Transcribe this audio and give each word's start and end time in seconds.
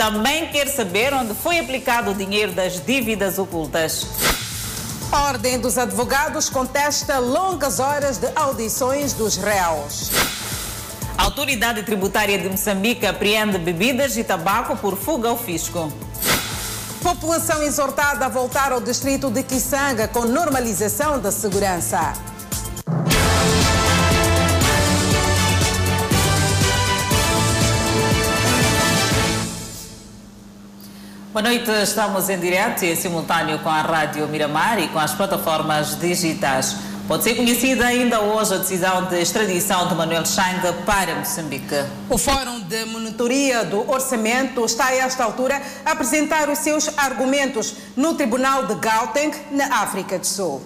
também 0.00 0.46
quer 0.46 0.66
saber 0.66 1.12
onde 1.12 1.34
foi 1.34 1.58
aplicado 1.58 2.12
o 2.12 2.14
dinheiro 2.14 2.52
das 2.52 2.82
dívidas 2.82 3.38
ocultas. 3.38 4.06
A 5.12 5.24
Ordem 5.24 5.60
dos 5.60 5.76
Advogados 5.76 6.48
contesta 6.48 7.18
longas 7.18 7.78
horas 7.80 8.16
de 8.16 8.26
audições 8.34 9.12
dos 9.12 9.36
réus. 9.36 10.10
A 11.18 11.24
Autoridade 11.24 11.82
Tributária 11.82 12.38
de 12.38 12.48
Moçambique 12.48 13.04
apreende 13.04 13.58
bebidas 13.58 14.16
e 14.16 14.24
tabaco 14.24 14.74
por 14.74 14.96
fuga 14.96 15.28
ao 15.28 15.36
fisco. 15.36 15.92
População 17.02 17.62
exortada 17.62 18.24
a 18.24 18.28
voltar 18.30 18.72
ao 18.72 18.80
distrito 18.80 19.30
de 19.30 19.42
Kisanga 19.42 20.08
com 20.08 20.24
normalização 20.24 21.20
da 21.20 21.30
segurança. 21.30 22.29
Boa 31.32 31.44
noite, 31.44 31.70
estamos 31.70 32.28
em 32.28 32.40
direto 32.40 32.84
e 32.84 32.90
em 32.90 32.96
simultâneo 32.96 33.60
com 33.60 33.68
a 33.68 33.82
Rádio 33.82 34.26
Miramar 34.26 34.80
e 34.80 34.88
com 34.88 34.98
as 34.98 35.14
plataformas 35.14 35.96
digitais. 35.96 36.74
Pode 37.06 37.22
ser 37.22 37.36
conhecida 37.36 37.86
ainda 37.86 38.20
hoje 38.20 38.52
a 38.52 38.56
decisão 38.56 39.04
de 39.04 39.14
extradição 39.20 39.86
de 39.86 39.94
Manuel 39.94 40.26
Chang 40.26 40.60
para 40.84 41.14
Moçambique. 41.14 41.84
O 42.08 42.18
Fórum 42.18 42.58
de 42.58 42.84
Monitoria 42.84 43.64
do 43.64 43.88
Orçamento 43.88 44.64
está 44.64 44.86
a 44.86 44.96
esta 44.96 45.22
altura 45.22 45.62
a 45.86 45.92
apresentar 45.92 46.48
os 46.48 46.58
seus 46.58 46.90
argumentos 46.98 47.76
no 47.96 48.14
Tribunal 48.14 48.66
de 48.66 48.74
Gauteng, 48.74 49.30
na 49.52 49.82
África 49.82 50.18
do 50.18 50.26
Sul. 50.26 50.60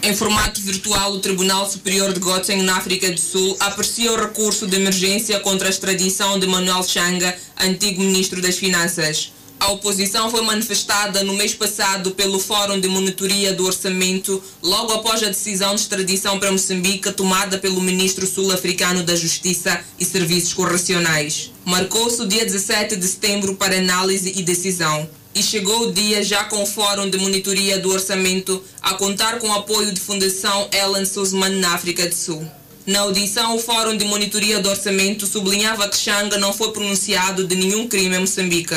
Em 0.00 0.14
formato 0.14 0.60
virtual, 0.60 1.12
o 1.12 1.18
Tribunal 1.18 1.68
Superior 1.68 2.12
de 2.12 2.20
Gauteng, 2.20 2.62
na 2.62 2.76
África 2.76 3.10
do 3.10 3.20
Sul, 3.20 3.56
aprecia 3.58 4.12
o 4.12 4.16
recurso 4.16 4.66
de 4.66 4.76
emergência 4.76 5.40
contra 5.40 5.66
a 5.66 5.70
extradição 5.70 6.38
de 6.38 6.46
Manuel 6.46 6.84
Changa, 6.84 7.36
antigo 7.60 8.00
ministro 8.00 8.40
das 8.40 8.56
Finanças. 8.56 9.32
A 9.58 9.72
oposição 9.72 10.30
foi 10.30 10.42
manifestada 10.42 11.24
no 11.24 11.34
mês 11.34 11.52
passado 11.52 12.12
pelo 12.12 12.38
Fórum 12.38 12.78
de 12.78 12.86
Monitoria 12.86 13.52
do 13.52 13.66
Orçamento, 13.66 14.40
logo 14.62 14.92
após 14.92 15.20
a 15.22 15.26
decisão 15.28 15.74
de 15.74 15.80
extradição 15.80 16.38
para 16.38 16.52
Moçambique 16.52 17.10
tomada 17.10 17.58
pelo 17.58 17.80
ministro 17.80 18.24
sul-africano 18.24 19.02
da 19.02 19.16
Justiça 19.16 19.80
e 19.98 20.04
Serviços 20.04 20.54
Correcionais. 20.54 21.50
Marcou-se 21.64 22.22
o 22.22 22.28
dia 22.28 22.44
17 22.44 22.94
de 22.94 23.06
setembro 23.06 23.56
para 23.56 23.76
análise 23.76 24.32
e 24.36 24.42
decisão. 24.42 25.08
E 25.38 25.42
chegou 25.42 25.82
o 25.82 25.92
dia 25.92 26.20
já 26.24 26.42
com 26.42 26.64
o 26.64 26.66
Fórum 26.66 27.08
de 27.08 27.16
Monitoria 27.16 27.78
do 27.78 27.92
Orçamento 27.92 28.60
a 28.82 28.94
contar 28.94 29.38
com 29.38 29.46
o 29.46 29.52
apoio 29.52 29.92
de 29.92 30.00
Fundação 30.00 30.68
Ellen 30.72 31.04
Suzman 31.04 31.60
na 31.60 31.74
África 31.74 32.08
do 32.08 32.14
Sul. 32.16 32.44
Na 32.84 33.02
audição, 33.02 33.54
o 33.54 33.60
Fórum 33.60 33.96
de 33.96 34.04
Monitoria 34.04 34.58
do 34.58 34.68
Orçamento 34.68 35.28
sublinhava 35.28 35.88
que 35.88 35.96
Xanga 35.96 36.38
não 36.38 36.52
foi 36.52 36.72
pronunciado 36.72 37.46
de 37.46 37.54
nenhum 37.54 37.86
crime 37.86 38.16
em 38.16 38.18
Moçambique. 38.18 38.74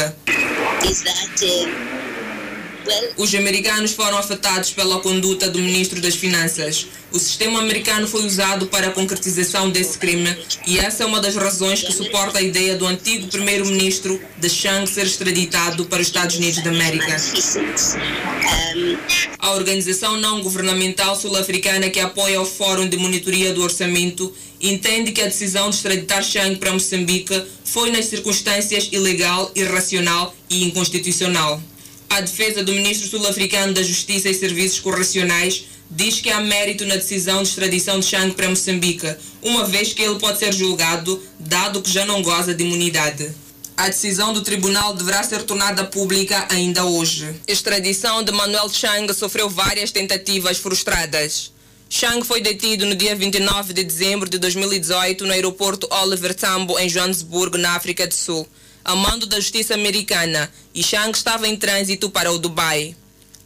Os 3.18 3.34
americanos 3.34 3.94
foram 3.94 4.20
afetados 4.20 4.70
pela 4.70 5.00
conduta 5.00 5.50
do 5.50 5.58
ministro 5.58 6.00
das 6.00 6.14
Finanças. 6.14 6.86
O 7.14 7.20
sistema 7.20 7.60
americano 7.60 8.08
foi 8.08 8.26
usado 8.26 8.68
para 8.68 8.88
a 8.88 8.92
concretização 8.92 9.70
desse 9.70 9.98
crime 9.98 10.34
e 10.66 10.80
essa 10.80 11.04
é 11.04 11.06
uma 11.06 11.20
das 11.20 11.36
razões 11.36 11.84
que 11.84 11.92
suporta 11.92 12.40
a 12.40 12.42
ideia 12.42 12.78
do 12.78 12.88
antigo 12.88 13.28
primeiro-ministro 13.28 14.20
de 14.38 14.50
Chang 14.50 14.90
ser 14.90 15.06
extraditado 15.06 15.86
para 15.86 16.02
os 16.02 16.08
Estados 16.08 16.38
Unidos 16.38 16.64
da 16.64 16.70
América. 16.70 17.18
A 19.38 19.52
organização 19.52 20.16
não 20.16 20.42
governamental 20.42 21.14
sul-africana 21.18 21.90
que 21.90 22.00
apoia 22.00 22.40
o 22.40 22.46
Fórum 22.46 22.88
de 22.88 22.96
Monitoria 22.96 23.54
do 23.54 23.62
Orçamento 23.62 24.34
entende 24.62 25.12
que 25.12 25.22
a 25.22 25.26
decisão 25.26 25.70
de 25.70 25.76
extraditar 25.76 26.24
Chang 26.24 26.56
para 26.56 26.72
Moçambique 26.72 27.44
foi 27.66 27.92
nas 27.92 28.06
circunstâncias 28.06 28.88
ilegal, 28.90 29.52
irracional 29.54 30.34
e 30.50 30.64
inconstitucional. 30.64 31.62
A 32.10 32.22
defesa 32.22 32.64
do 32.64 32.72
ministro 32.72 33.08
sul-africano 33.08 33.74
da 33.74 33.84
Justiça 33.84 34.30
e 34.30 34.34
Serviços 34.34 34.80
Correcionais 34.80 35.66
diz 35.92 36.20
que 36.22 36.32
há 36.32 36.40
mérito 36.40 36.86
na 36.86 36.96
decisão 36.96 37.44
de 37.44 37.50
extradição 37.50 38.00
de 38.00 38.06
Chang 38.06 38.34
para 38.34 38.50
Moçambique, 38.50 39.16
uma 39.42 39.66
vez 39.66 39.94
que 39.94 40.02
ele 40.02 40.18
pode 40.18 40.40
ser 40.40 40.54
julgado, 40.54 41.22
dado 41.38 41.82
que 41.82 41.92
já 41.92 42.06
não 42.06 42.22
goza 42.22 42.54
de 42.54 42.64
imunidade. 42.64 43.32
A 43.76 43.88
decisão 43.90 44.34
do 44.34 44.42
tribunal 44.42 44.94
deverá 44.94 45.22
ser 45.24 45.44
tornada 45.44 45.84
pública 45.84 46.48
ainda 46.50 46.86
hoje. 46.86 47.36
Extradição 47.48 48.24
de 48.24 48.32
Manuel 48.32 48.70
Chang 48.70 49.14
sofreu 49.14 49.50
várias 49.50 49.92
tentativas 49.92 50.58
frustradas. 50.58 51.52
Chang 51.90 52.26
foi 52.26 52.42
detido 52.42 52.86
no 52.86 52.96
dia 52.96 53.16
29 53.16 53.74
de 53.74 53.84
dezembro 53.84 54.30
de 54.30 54.38
2018 54.38 55.26
no 55.26 55.34
aeroporto 55.34 55.88
Oliver 55.92 56.34
Tambo, 56.34 56.80
em 56.80 56.88
Joanesburgo, 56.88 57.58
na 57.58 57.76
África 57.76 58.08
do 58.08 58.14
Sul 58.14 58.48
a 58.84 58.96
mando 58.96 59.26
da 59.26 59.40
justiça 59.40 59.74
americana 59.74 60.52
e 60.74 60.84
Chang 60.84 61.16
estava 61.16 61.48
em 61.48 61.56
trânsito 61.56 62.10
para 62.10 62.32
o 62.32 62.40
Dubai. 62.40 62.96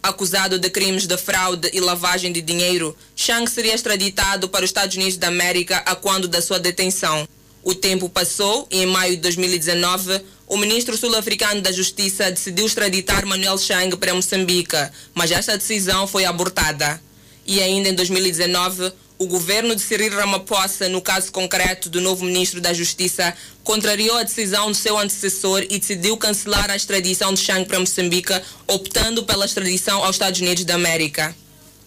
Acusado 0.05 0.59
de 0.59 0.69
crimes 0.69 1.07
de 1.07 1.17
fraude 1.17 1.67
e 1.73 1.79
lavagem 1.79 2.31
de 2.31 2.39
dinheiro, 2.39 2.95
Chang 3.15 3.49
seria 3.49 3.73
extraditado 3.73 4.47
para 4.47 4.63
os 4.63 4.69
Estados 4.69 4.95
Unidos 4.95 5.17
da 5.17 5.29
América 5.29 5.77
a 5.77 5.95
quando 5.95 6.27
da 6.27 6.43
sua 6.43 6.59
detenção. 6.59 7.27
O 7.63 7.73
tempo 7.73 8.07
passou 8.07 8.67
e 8.69 8.83
em 8.83 8.85
maio 8.85 9.15
de 9.15 9.23
2019, 9.23 10.21
o 10.45 10.57
ministro 10.57 10.95
sul-africano 10.95 11.59
da 11.59 11.71
Justiça 11.71 12.29
decidiu 12.29 12.67
extraditar 12.67 13.25
Manuel 13.25 13.57
Chang 13.57 13.97
para 13.97 14.13
Moçambique, 14.13 14.77
mas 15.15 15.31
esta 15.31 15.57
decisão 15.57 16.05
foi 16.05 16.23
abortada. 16.23 17.01
E 17.43 17.59
ainda 17.59 17.89
em 17.89 17.95
2019, 17.95 18.93
o 19.17 19.27
governo 19.27 19.75
de 19.75 19.81
Cyril 19.81 20.13
Ramaphosa, 20.13 20.89
no 20.89 21.01
caso 21.01 21.31
concreto 21.31 21.89
do 21.89 22.01
novo 22.01 22.25
ministro 22.25 22.59
da 22.59 22.73
Justiça, 22.73 23.33
contrariou 23.63 24.17
a 24.17 24.23
decisão 24.23 24.69
do 24.69 24.75
seu 24.75 24.97
antecessor 24.97 25.63
e 25.69 25.79
decidiu 25.79 26.17
cancelar 26.17 26.69
a 26.69 26.75
extradição 26.75 27.33
de 27.33 27.39
Chang 27.39 27.65
para 27.65 27.79
Moçambique, 27.79 28.33
optando 28.67 29.23
pela 29.23 29.45
extradição 29.45 30.03
aos 30.03 30.15
Estados 30.15 30.41
Unidos 30.41 30.65
da 30.65 30.75
América. 30.75 31.35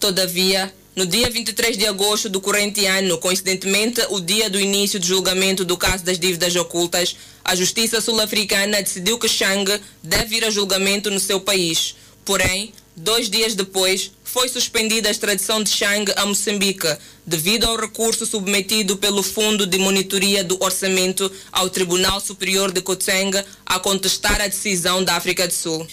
Todavia, 0.01 0.73
no 0.97 1.05
dia 1.05 1.29
23 1.29 1.77
de 1.77 1.87
agosto 1.87 2.29
do 2.29 2.41
corrente 2.41 2.87
ano, 2.87 3.19
coincidentemente 3.19 4.01
o 4.09 4.21
dia 4.21 4.49
do 4.49 4.59
início 4.59 4.99
do 4.99 5.07
julgamento 5.07 5.65
do 5.65 5.77
caso 5.77 6.05
das 6.05 6.19
dívidas 6.19 6.57
ocultas, 6.57 7.15
a 7.45 7.55
Justiça 7.55 8.01
sul-africana 8.01 8.83
decidiu 8.83 9.19
que 9.19 9.29
Chang 9.29 9.81
deve 10.03 10.37
ir 10.37 10.45
a 10.45 10.51
julgamento 10.51 11.11
no 11.11 11.21
seu 11.21 11.41
país. 11.41 11.95
Porém, 12.25 12.73
dois 12.97 13.31
dias 13.31 13.55
depois, 13.55 14.11
foi 14.31 14.47
suspendida 14.47 15.09
a 15.09 15.11
extradição 15.11 15.63
de 15.63 15.71
Chang 15.71 16.13
a 16.15 16.27
Moçambique, 16.27 16.87
devido 17.25 17.65
ao 17.65 17.77
recurso 17.77 18.27
submetido 18.27 18.99
pelo 18.99 19.23
Fundo 19.23 19.67
de 19.67 19.79
Monitoria 19.79 20.45
do 20.45 20.63
Orçamento 20.63 21.33
ao 21.51 21.71
Tribunal 21.71 22.21
Superior 22.21 22.71
de 22.71 22.83
Gauteng 22.83 23.33
a 23.65 23.79
contestar 23.79 24.39
a 24.43 24.47
decisão 24.47 25.03
da 25.03 25.17
África 25.17 25.49
do 25.49 25.55
Sul. 25.55 25.87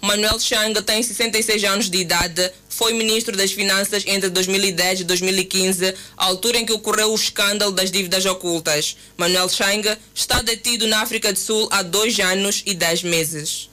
Manuel 0.00 0.38
Chang 0.38 0.80
tem 0.82 1.02
66 1.02 1.64
anos 1.64 1.90
de 1.90 1.98
idade, 1.98 2.52
foi 2.68 2.92
ministro 2.92 3.36
das 3.36 3.50
Finanças 3.50 4.04
entre 4.06 4.30
2010 4.30 5.00
e 5.00 5.04
2015, 5.04 5.94
altura 6.16 6.58
em 6.58 6.66
que 6.66 6.72
ocorreu 6.72 7.10
o 7.10 7.16
escândalo 7.16 7.72
das 7.72 7.90
dívidas 7.90 8.24
ocultas. 8.26 8.96
Manuel 9.16 9.48
Chang 9.48 9.88
está 10.14 10.40
detido 10.40 10.86
na 10.86 11.00
África 11.02 11.32
do 11.32 11.38
Sul 11.38 11.68
há 11.72 11.82
dois 11.82 12.18
anos 12.20 12.62
e 12.64 12.74
dez 12.74 13.02
meses. 13.02 13.68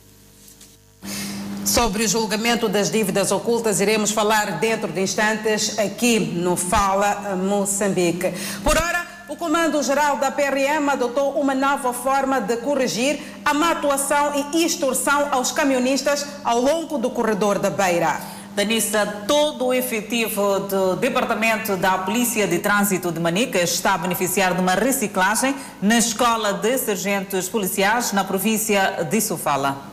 Sobre 1.65 2.05
o 2.05 2.07
julgamento 2.07 2.67
das 2.67 2.89
dívidas 2.89 3.31
ocultas, 3.31 3.79
iremos 3.79 4.11
falar 4.11 4.59
dentro 4.59 4.91
de 4.91 5.01
instantes 5.01 5.77
aqui 5.77 6.19
no 6.19 6.55
Fala 6.55 7.35
Moçambique. 7.35 8.33
Por 8.63 8.75
ora, 8.75 9.05
o 9.27 9.35
Comando-Geral 9.35 10.17
da 10.17 10.31
PRM 10.31 10.89
adotou 10.89 11.39
uma 11.39 11.53
nova 11.53 11.93
forma 11.93 12.41
de 12.41 12.57
corrigir 12.57 13.19
a 13.45 13.53
má 13.53 13.71
atuação 13.71 14.51
e 14.53 14.65
extorsão 14.65 15.27
aos 15.31 15.51
camionistas 15.51 16.25
ao 16.43 16.59
longo 16.59 16.97
do 16.97 17.11
corredor 17.11 17.59
da 17.59 17.69
Beira. 17.69 18.19
Danissa, 18.55 19.05
todo 19.27 19.67
o 19.67 19.73
efetivo 19.73 20.61
do 20.61 20.95
Departamento 20.95 21.77
da 21.77 21.99
Polícia 21.99 22.47
de 22.47 22.57
Trânsito 22.57 23.11
de 23.11 23.19
Manica 23.19 23.59
está 23.59 23.93
a 23.93 23.97
beneficiar 23.99 24.55
de 24.55 24.61
uma 24.61 24.73
reciclagem 24.73 25.55
na 25.81 25.99
Escola 25.99 26.53
de 26.53 26.77
Sargentos 26.77 27.47
Policiais 27.47 28.11
na 28.11 28.23
província 28.23 29.07
de 29.09 29.21
Sofala. 29.21 29.88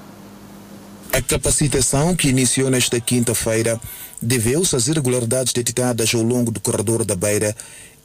A 1.16 1.22
capacitação 1.22 2.14
que 2.14 2.28
iniciou 2.28 2.68
nesta 2.68 3.00
quinta-feira 3.00 3.80
deveu-se 4.20 4.76
às 4.76 4.86
irregularidades 4.86 5.50
detectadas 5.50 6.14
ao 6.14 6.20
longo 6.20 6.50
do 6.50 6.60
corredor 6.60 7.06
da 7.06 7.16
Beira, 7.16 7.56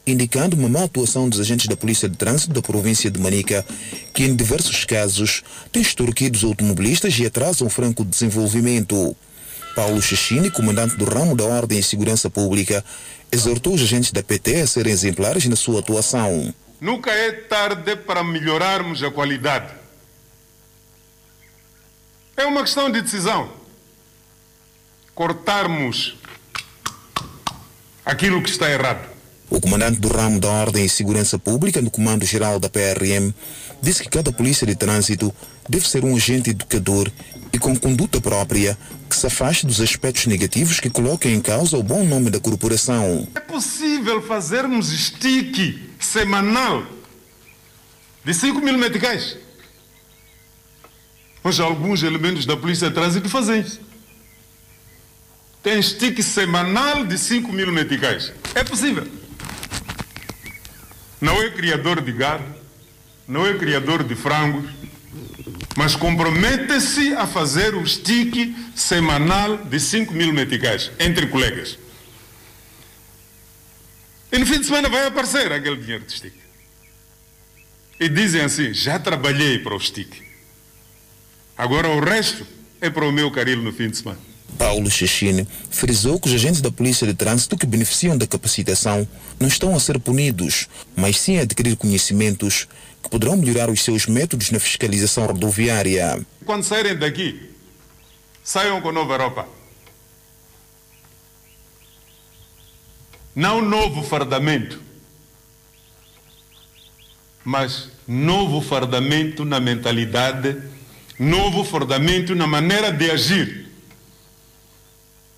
indicando 0.08 0.56
uma 0.56 0.70
má 0.70 0.86
atuação 0.86 1.28
dos 1.28 1.42
agentes 1.42 1.68
da 1.68 1.76
Polícia 1.76 2.08
de 2.08 2.16
Trânsito 2.16 2.54
da 2.54 2.62
província 2.62 3.12
de 3.12 3.20
Manica, 3.20 3.66
que 4.14 4.24
em 4.24 4.34
diversos 4.34 4.86
casos 4.86 5.44
têm 5.74 5.82
extorquido 5.82 6.38
os 6.38 6.46
automobilistas 6.46 7.20
e 7.20 7.26
atrasam 7.26 7.68
o 7.68 7.70
franco 7.70 8.06
desenvolvimento. 8.06 9.14
Paulo 9.76 10.02
Chechini, 10.02 10.50
comandante 10.50 10.96
do 10.96 11.04
ramo 11.04 11.36
da 11.36 11.44
Ordem 11.44 11.80
e 11.80 11.84
Segurança 11.84 12.30
Pública, 12.30 12.82
exortou 13.30 13.74
os 13.74 13.82
agentes 13.82 14.14
da 14.14 14.24
PT 14.24 14.62
a 14.62 14.68
serem 14.68 14.94
exemplares 14.94 15.46
na 15.48 15.58
sua 15.58 15.82
atuação. 15.82 16.54
Nunca 16.80 17.12
é 17.12 17.34
tarde 17.34 17.94
para 17.98 18.24
melhorarmos 18.24 19.04
a 19.04 19.12
qualidade 19.12 19.81
é 22.36 22.46
uma 22.46 22.62
questão 22.62 22.92
de 22.92 23.02
decisão. 23.02 23.52
Cortarmos 25.14 26.16
aquilo 28.06 28.42
que 28.42 28.50
está 28.50 28.70
errado. 28.70 29.10
O 29.50 29.60
comandante 29.60 30.00
do 30.00 30.08
ramo 30.08 30.40
da 30.40 30.48
Ordem 30.48 30.86
e 30.86 30.90
Segurança 30.90 31.38
Pública, 31.38 31.82
no 31.82 31.92
Comando-Geral 31.92 32.58
da 32.58 32.70
PRM, 32.70 33.34
disse 33.82 34.02
que 34.02 34.10
cada 34.10 34.32
polícia 34.32 34.66
de 34.66 34.76
trânsito 34.76 35.34
deve 35.68 35.88
ser 35.88 36.06
um 36.06 36.16
agente 36.16 36.52
educador 36.52 37.12
e 37.52 37.60
com 37.60 37.76
conduta 37.76 38.22
própria 38.22 38.78
que 39.10 39.16
se 39.16 39.28
afaste 39.28 39.66
dos 39.66 39.82
aspectos 39.82 40.26
negativos 40.26 40.80
que 40.80 40.90
coloquem 40.90 41.34
em 41.34 41.42
causa 41.42 41.78
o 41.78 41.84
bom 41.84 42.06
nome 42.06 42.30
da 42.30 42.40
corporação. 42.40 43.28
É 43.36 43.42
possível 43.42 44.22
fazermos 44.22 44.94
estique 44.94 45.90
semanal 46.00 46.86
de 48.24 48.34
5 48.34 48.62
mil 48.62 48.78
meticais. 48.78 49.36
Hoje 51.44 51.62
alguns 51.62 52.04
elementos 52.04 52.46
da 52.46 52.56
Polícia 52.56 52.90
de 52.90 52.94
Trânsito 52.94 53.28
fazem 53.28 53.62
isso. 53.62 53.82
Tem 55.64 55.80
estique 55.80 56.22
semanal 56.22 57.06
de 57.06 57.18
5 57.18 57.52
mil 57.52 57.72
meticais. 57.72 58.32
É 58.54 58.64
possível. 58.64 59.08
Não 61.20 61.42
é 61.42 61.50
criador 61.52 62.02
de 62.02 62.12
gado, 62.12 62.44
não 63.28 63.46
é 63.46 63.54
criador 63.56 64.04
de 64.04 64.16
frangos, 64.16 64.70
mas 65.76 65.96
compromete-se 65.96 67.14
a 67.14 67.28
fazer 67.28 67.76
o 67.76 67.84
estique 67.84 68.56
semanal 68.76 69.58
de 69.58 69.80
5 69.80 70.14
mil 70.14 70.34
meticais 70.34 70.92
entre 71.00 71.28
colegas. 71.28 71.78
E 74.32 74.38
no 74.38 74.46
fim 74.46 74.60
de 74.60 74.66
semana 74.66 74.90
vai 74.90 75.06
aparecer 75.06 75.52
aquele 75.52 75.78
dinheiro 75.78 76.06
de 76.06 76.14
estique. 76.14 76.42
E 78.00 78.10
dizem 78.10 78.42
assim: 78.42 78.74
já 78.74 78.98
trabalhei 78.98 79.60
para 79.60 79.76
o 79.76 79.78
estique. 79.78 80.31
Agora 81.62 81.88
o 81.90 82.00
resto 82.00 82.44
é 82.82 82.90
para 82.90 83.06
o 83.06 83.12
meu 83.12 83.30
caril 83.30 83.62
no 83.62 83.72
fim 83.72 83.88
de 83.88 83.98
semana. 83.98 84.18
Paulo 84.58 84.90
Chechine 84.90 85.48
frisou 85.70 86.20
que 86.20 86.28
os 86.28 86.34
agentes 86.34 86.60
da 86.60 86.72
Polícia 86.72 87.06
de 87.06 87.14
Trânsito 87.14 87.56
que 87.56 87.68
beneficiam 87.68 88.18
da 88.18 88.26
capacitação 88.26 89.08
não 89.40 89.48
estão 89.48 89.76
a 89.76 89.80
ser 89.80 90.00
punidos, 90.00 90.68
mas 90.96 91.20
sim 91.20 91.38
a 91.38 91.44
adquirir 91.44 91.76
conhecimentos 91.78 92.68
que 93.04 93.10
poderão 93.12 93.38
melhorar 93.38 93.70
os 93.70 93.84
seus 93.84 94.08
métodos 94.08 94.50
na 94.50 94.60
fiscalização 94.60 95.28
rodoviária. 95.28 96.26
Quando 96.48 96.64
saírem 96.64 96.98
daqui, 96.98 97.52
saiam 98.44 98.82
com 98.82 98.92
Nova 98.92 99.14
Europa. 99.14 99.48
Não 103.36 103.62
novo 103.62 104.02
fardamento, 104.02 104.82
mas 107.46 107.88
novo 108.08 108.62
fardamento 108.62 109.46
na 109.46 109.60
mentalidade, 109.60 110.71
novo 111.22 111.64
fardamento 111.64 112.34
na 112.34 112.48
maneira 112.48 112.92
de 112.92 113.12
agir, 113.12 113.68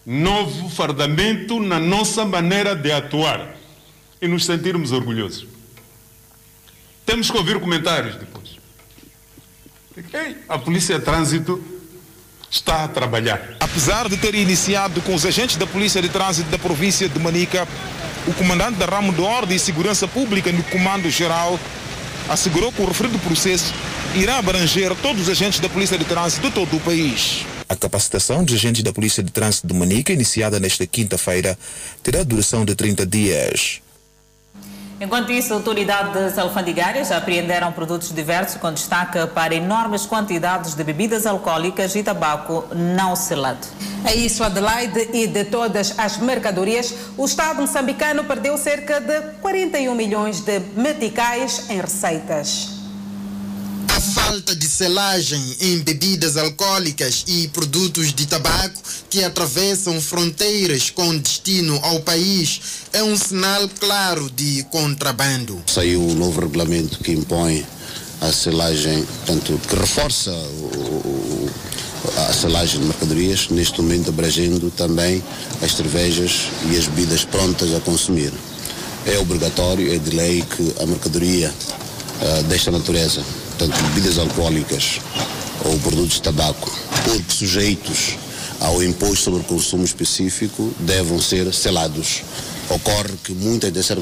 novo 0.06 0.70
fardamento 0.70 1.60
na 1.60 1.78
nossa 1.78 2.24
maneira 2.24 2.74
de 2.74 2.90
atuar 2.90 3.54
e 4.22 4.28
nos 4.30 4.46
sentirmos 4.46 4.94
orgulhosos. 4.94 5.46
Temos 7.06 7.30
que 7.30 7.38
ouvir 7.38 7.60
comentários 7.60 8.16
depois. 8.16 8.58
Ei, 10.14 10.38
a 10.48 10.58
Polícia 10.58 10.98
de 10.98 11.04
Trânsito 11.04 11.62
está 12.50 12.86
a 12.86 12.88
trabalhar. 12.88 13.58
Apesar 13.60 14.08
de 14.08 14.16
ter 14.16 14.36
iniciado 14.36 15.02
com 15.02 15.14
os 15.14 15.26
agentes 15.26 15.58
da 15.58 15.68
Polícia 15.68 16.02
de 16.02 16.08
Trânsito 16.08 16.50
da 16.50 16.58
província 16.58 17.10
de 17.10 17.20
Manica, 17.20 17.68
o 18.26 18.34
comandante 18.36 18.78
da 18.78 18.86
Ramo 18.86 19.12
de 19.12 19.22
Ordem 19.22 19.58
e 19.58 19.60
Segurança 19.60 20.08
Pública 20.08 20.50
no 20.50 20.64
Comando 20.64 21.10
Geral 21.10 21.60
assegurou 22.30 22.72
que 22.72 22.82
o 22.82 22.86
referido 22.86 23.20
processo 23.20 23.74
irá 24.16 24.38
abranger 24.38 24.96
todos 25.02 25.24
os 25.24 25.30
agentes 25.30 25.60
da 25.60 25.70
Polícia 25.70 25.98
de 25.98 26.06
Trânsito 26.06 26.48
de 26.48 26.54
todo 26.54 26.78
o 26.78 26.80
país. 26.80 27.46
A 27.68 27.76
capacitação 27.76 28.44
dos 28.44 28.56
agentes 28.56 28.84
da 28.84 28.94
Polícia 28.94 29.24
de 29.24 29.32
Trânsito 29.32 29.68
de 29.68 29.74
Manica, 29.74 30.14
iniciada 30.14 30.60
nesta 30.60 30.86
quinta-feira, 30.86 31.58
terá 32.02 32.24
duração 32.24 32.66
de 32.66 32.76
30 32.76 33.06
dias. 33.06 33.83
Enquanto 35.04 35.34
isso, 35.34 35.54
autoridades 35.54 36.38
alfandegárias 36.38 37.12
apreenderam 37.12 37.74
produtos 37.74 38.10
diversos 38.14 38.56
com 38.56 38.72
destaque 38.72 39.28
para 39.28 39.54
enormes 39.54 40.06
quantidades 40.06 40.76
de 40.76 40.82
bebidas 40.82 41.26
alcoólicas 41.26 41.94
e 41.98 42.02
tabaco 42.02 42.64
não 42.74 43.14
selado. 43.14 43.68
É 44.06 44.16
isso, 44.16 44.46
Adelaide, 44.46 45.10
e 45.12 45.28
de 45.28 45.44
todas 45.44 46.00
as 46.00 46.20
mercadorias, 46.20 46.96
o 47.18 47.26
Estado 47.26 47.60
moçambicano 47.60 48.24
perdeu 48.24 48.58
cerca 48.58 49.02
de 49.02 49.20
41 49.42 49.94
milhões 49.94 50.40
de 50.40 50.62
meticais 50.74 51.70
em 51.70 51.82
receitas 51.82 52.83
falta 54.04 54.54
de 54.54 54.68
selagem 54.68 55.42
em 55.62 55.80
bebidas 55.80 56.36
alcoólicas 56.36 57.24
e 57.26 57.48
produtos 57.48 58.14
de 58.14 58.26
tabaco 58.26 58.82
que 59.10 59.24
atravessam 59.24 60.00
fronteiras 60.02 60.90
com 60.90 61.18
destino 61.18 61.80
ao 61.82 62.02
país 62.02 62.60
é 62.92 63.02
um 63.02 63.16
sinal 63.16 63.70
claro 63.80 64.30
de 64.30 64.64
contrabando. 64.70 65.62
Saiu 65.68 66.06
o 66.06 66.16
novo 66.16 66.42
regulamento 66.42 67.00
que 67.00 67.14
impõe 67.14 67.66
a 68.20 68.32
selagem, 68.32 69.04
portanto, 69.04 69.60
que 69.68 69.76
reforça 69.76 70.32
o, 70.32 71.50
a 72.30 72.34
selagem 72.34 72.82
de 72.82 72.88
mercadorias, 72.88 73.48
neste 73.50 73.82
momento 73.82 74.10
abrangendo 74.10 74.70
também 74.72 75.24
as 75.62 75.74
cervejas 75.74 76.50
e 76.70 76.78
as 76.78 76.88
bebidas 76.88 77.24
prontas 77.24 77.74
a 77.74 77.80
consumir. 77.80 78.34
É 79.06 79.18
obrigatório, 79.18 79.94
é 79.94 79.98
de 79.98 80.16
lei 80.16 80.42
que 80.42 80.76
a 80.82 80.86
mercadoria 80.86 81.54
uh, 82.22 82.44
desta 82.44 82.72
natureza 82.72 83.24
portanto, 83.58 83.82
bebidas 83.84 84.18
alcoólicas 84.18 85.00
ou 85.66 85.78
produtos 85.80 86.16
de 86.16 86.22
tabaco, 86.24 86.72
porque 87.04 87.34
sujeitos 87.34 88.18
ao 88.60 88.82
imposto 88.82 89.26
sobre 89.26 89.44
consumo 89.44 89.84
específico, 89.84 90.74
devem 90.80 91.20
ser 91.20 91.54
selados. 91.54 92.24
Ocorre 92.70 93.14
que 93.24 93.34
muitas 93.34 93.72
destas, 93.72 93.98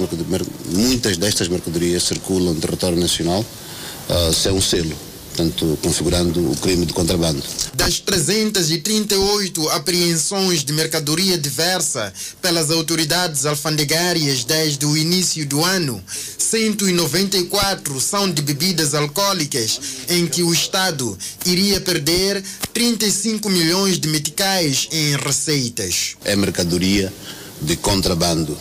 muitas 0.70 1.18
destas 1.18 1.48
mercadorias 1.48 2.04
circulam 2.04 2.54
no 2.54 2.62
território 2.62 3.00
nacional 3.00 3.40
uh, 3.42 4.34
sem 4.34 4.52
um 4.52 4.62
selo 4.62 5.11
portanto, 5.42 5.78
configurando 5.82 6.52
o 6.52 6.56
crime 6.58 6.86
de 6.86 6.94
contrabando. 6.94 7.42
Das 7.74 8.00
338 8.00 9.70
apreensões 9.70 10.64
de 10.64 10.72
mercadoria 10.72 11.38
diversa 11.38 12.14
pelas 12.42 12.70
autoridades 12.70 13.46
alfandegárias 13.46 14.44
desde 14.44 14.86
o 14.86 14.96
início 14.96 15.46
do 15.46 15.64
ano, 15.64 16.02
194 16.38 18.00
são 18.00 18.30
de 18.30 18.42
bebidas 18.42 18.94
alcoólicas, 18.94 19.80
em 20.10 20.28
que 20.28 20.44
o 20.44 20.54
Estado 20.54 21.18
iria 21.46 21.82
perder 21.82 22.44
35 22.74 23.50
milhões 23.50 24.00
de 24.00 24.08
meticais 24.08 24.88
em 24.92 25.16
receitas. 25.18 26.16
É 26.24 26.36
mercadoria 26.36 27.12
de 27.62 27.76
contrabando. 27.78 28.58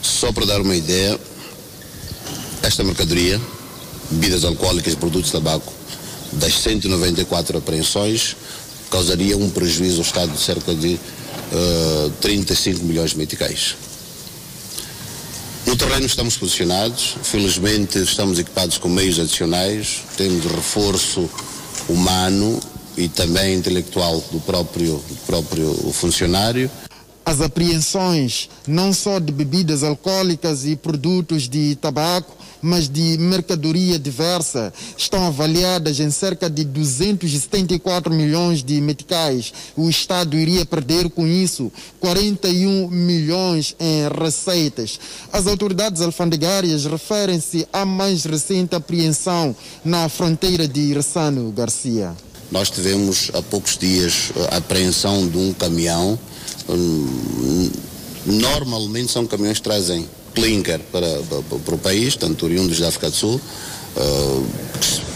Só 0.00 0.32
para 0.32 0.46
dar 0.46 0.60
uma 0.60 0.74
ideia, 0.74 1.18
esta 2.62 2.82
mercadoria, 2.84 3.40
bebidas 4.10 4.44
alcoólicas 4.44 4.92
e 4.92 4.96
produtos 4.96 5.26
de 5.26 5.32
tabaco, 5.32 5.81
das 6.32 6.54
194 6.54 7.58
apreensões, 7.58 8.36
causaria 8.90 9.36
um 9.36 9.50
prejuízo 9.50 9.98
ao 9.98 10.02
Estado 10.02 10.32
de 10.32 10.40
cerca 10.40 10.74
de 10.74 10.94
uh, 10.94 10.98
eh, 11.52 12.10
35 12.20 12.84
milhões 12.84 13.10
de 13.10 13.18
meticais. 13.18 13.74
No 15.66 15.76
terreno 15.76 16.04
estamos 16.04 16.36
posicionados, 16.36 17.16
felizmente 17.22 17.98
estamos 17.98 18.38
equipados 18.38 18.78
com 18.78 18.88
meios 18.88 19.18
adicionais, 19.18 20.02
temos 20.16 20.44
reforço 20.44 21.30
humano 21.88 22.60
e 22.96 23.08
também 23.08 23.54
intelectual 23.54 24.22
do 24.30 24.40
próprio, 24.40 25.02
do 25.08 25.16
próprio 25.26 25.72
funcionário. 25.92 26.70
As 27.24 27.40
apreensões, 27.40 28.50
não 28.66 28.92
só 28.92 29.18
de 29.18 29.32
bebidas 29.32 29.82
alcoólicas 29.82 30.66
e 30.66 30.74
produtos 30.74 31.48
de 31.48 31.76
tabaco, 31.76 32.36
mas 32.62 32.88
de 32.88 33.18
mercadoria 33.18 33.98
diversa, 33.98 34.72
estão 34.96 35.26
avaliadas 35.26 35.98
em 35.98 36.10
cerca 36.10 36.48
de 36.48 36.64
274 36.64 38.14
milhões 38.14 38.62
de 38.62 38.80
meticais. 38.80 39.52
O 39.76 39.90
Estado 39.90 40.38
iria 40.38 40.64
perder 40.64 41.10
com 41.10 41.26
isso 41.26 41.70
41 41.98 42.88
milhões 42.88 43.74
em 43.80 44.08
receitas. 44.08 44.98
As 45.32 45.46
autoridades 45.46 46.00
alfandegárias 46.00 46.84
referem-se 46.84 47.66
à 47.72 47.84
mais 47.84 48.24
recente 48.24 48.74
apreensão 48.74 49.54
na 49.84 50.08
fronteira 50.08 50.68
de 50.68 50.92
Ressano 50.94 51.50
Garcia. 51.50 52.14
Nós 52.50 52.70
tivemos 52.70 53.30
há 53.32 53.42
poucos 53.42 53.76
dias 53.78 54.30
a 54.50 54.58
apreensão 54.58 55.26
de 55.26 55.38
um 55.38 55.52
caminhão. 55.54 56.18
Hum, 56.68 57.70
normalmente 58.26 59.10
são 59.10 59.26
caminhões 59.26 59.56
que 59.56 59.64
trazem 59.64 60.06
clinker 60.34 60.80
para, 60.90 61.06
para, 61.22 61.58
para 61.58 61.74
o 61.74 61.78
país, 61.78 62.16
tanto 62.16 62.44
oriundos 62.44 62.78
da 62.78 62.88
África 62.88 63.10
do 63.10 63.16
Sul. 63.16 63.40
Uh, 63.96 64.46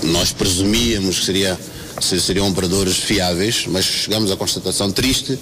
nós 0.05 0.33
presumíamos 0.33 1.21
que 1.21 1.25
seria, 1.25 1.59
seriam 2.01 2.49
operadores 2.49 2.97
fiáveis, 2.97 3.65
mas 3.67 3.85
chegamos 3.85 4.31
à 4.31 4.37
constatação 4.37 4.93
triste 4.93 5.39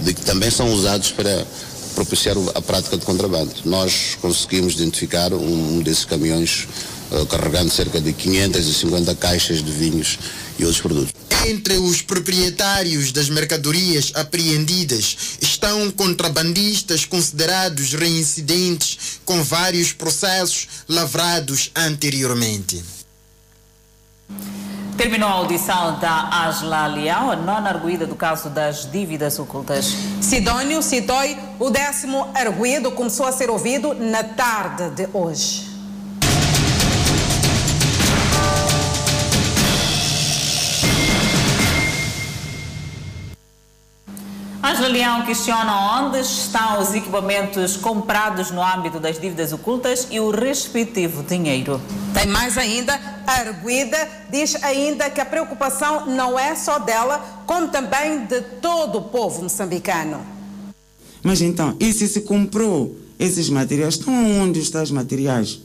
de 0.00 0.14
que 0.14 0.22
também 0.22 0.50
são 0.50 0.72
usados 0.72 1.10
para 1.10 1.46
propiciar 1.94 2.36
a 2.54 2.62
prática 2.62 2.96
de 2.96 3.04
contrabando. 3.04 3.52
Nós 3.64 4.16
conseguimos 4.20 4.74
identificar 4.74 5.32
um, 5.32 5.80
desses 5.80 6.04
caminhões 6.04 6.68
carregando 7.28 7.70
cerca 7.70 8.00
de 8.00 8.12
550 8.12 9.14
caixas 9.14 9.62
de 9.62 9.70
vinhos 9.70 10.18
e 10.58 10.64
outros 10.64 10.80
produtos. 10.80 11.12
Entre 11.46 11.78
os 11.78 12.02
proprietários 12.02 13.12
das 13.12 13.28
mercadorias 13.28 14.12
apreendidas 14.14 15.16
estão 15.40 15.90
contrabandistas 15.90 17.04
considerados 17.04 17.94
reincidentes 17.94 19.20
com 19.24 19.42
vários 19.42 19.92
processos 19.92 20.68
lavrados 20.88 21.70
anteriormente. 21.74 22.82
Terminou 24.96 25.28
a 25.28 25.32
audição 25.32 25.98
da 26.00 26.28
Asla 26.28 26.88
Leão, 26.88 27.30
a 27.30 27.36
nona 27.36 27.68
arguída 27.68 28.04
do 28.04 28.16
caso 28.16 28.50
das 28.50 28.90
dívidas 28.90 29.38
ocultas. 29.38 29.94
Sidónio 30.20 30.82
Citói, 30.82 31.38
o 31.60 31.70
décimo 31.70 32.28
arguído, 32.34 32.90
começou 32.90 33.24
a 33.24 33.32
ser 33.32 33.48
ouvido 33.48 33.94
na 33.94 34.24
tarde 34.24 34.90
de 34.90 35.08
hoje. 35.14 35.67
Ângela 44.68 44.88
Leão 44.88 45.24
questiona 45.24 45.98
onde 45.98 46.20
estão 46.20 46.82
os 46.82 46.92
equipamentos 46.92 47.74
comprados 47.78 48.50
no 48.50 48.62
âmbito 48.62 49.00
das 49.00 49.18
dívidas 49.18 49.50
ocultas 49.50 50.06
e 50.10 50.20
o 50.20 50.30
respectivo 50.30 51.22
dinheiro. 51.22 51.80
Tem 52.12 52.26
mais 52.26 52.58
ainda, 52.58 52.92
a 53.26 53.32
arguida 53.32 53.96
diz 54.30 54.62
ainda 54.62 55.08
que 55.08 55.22
a 55.22 55.24
preocupação 55.24 56.04
não 56.04 56.38
é 56.38 56.54
só 56.54 56.78
dela, 56.78 57.42
como 57.46 57.68
também 57.68 58.26
de 58.26 58.42
todo 58.60 58.98
o 58.98 59.02
povo 59.04 59.42
moçambicano. 59.42 60.20
Mas 61.22 61.40
então, 61.40 61.74
e 61.80 61.90
se 61.90 62.06
se 62.06 62.20
comprou 62.20 62.94
esses 63.18 63.48
materiais? 63.48 63.94
Estão 63.94 64.12
onde 64.42 64.60
os 64.60 64.68
tais 64.68 64.90
materiais? 64.90 65.62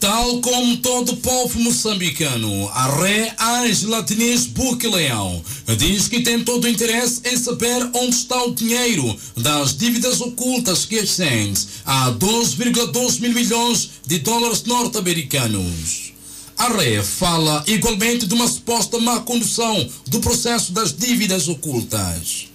Tal 0.00 0.40
como 0.40 0.78
todo 0.78 1.12
o 1.12 1.16
povo 1.18 1.60
moçambicano, 1.60 2.70
a 2.70 3.02
ré 3.02 3.36
Ângela 3.38 4.02
Diniz 4.02 4.46
Buque 4.46 4.86
Leão 4.86 5.44
diz 5.76 6.08
que 6.08 6.22
tem 6.22 6.42
todo 6.42 6.64
o 6.64 6.68
interesse 6.68 7.20
em 7.22 7.36
saber 7.36 7.90
onde 7.92 8.16
está 8.16 8.44
o 8.44 8.54
dinheiro 8.54 9.14
das 9.36 9.76
dívidas 9.76 10.22
ocultas 10.22 10.86
que 10.86 11.00
ascende 11.00 11.68
a 11.84 12.10
2,2 12.12 13.20
mil 13.20 13.34
milhões 13.34 13.90
de 14.06 14.20
dólares 14.20 14.64
norte-americanos. 14.64 16.14
A 16.56 16.68
ré 16.68 17.02
fala 17.02 17.62
igualmente 17.66 18.26
de 18.26 18.32
uma 18.32 18.48
suposta 18.48 18.98
má 18.98 19.20
condução 19.20 19.86
do 20.06 20.18
processo 20.18 20.72
das 20.72 20.96
dívidas 20.96 21.46
ocultas. 21.46 22.48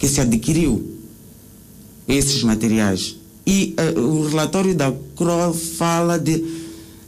Que 0.00 0.08
se 0.08 0.20
adquiriu 0.20 1.00
esses 2.08 2.42
materiais. 2.42 3.14
E 3.46 3.76
uh, 3.78 4.00
o 4.00 4.28
relatório 4.28 4.74
da 4.74 4.90
CRO 5.14 5.54
fala 5.54 6.18
de 6.18 6.55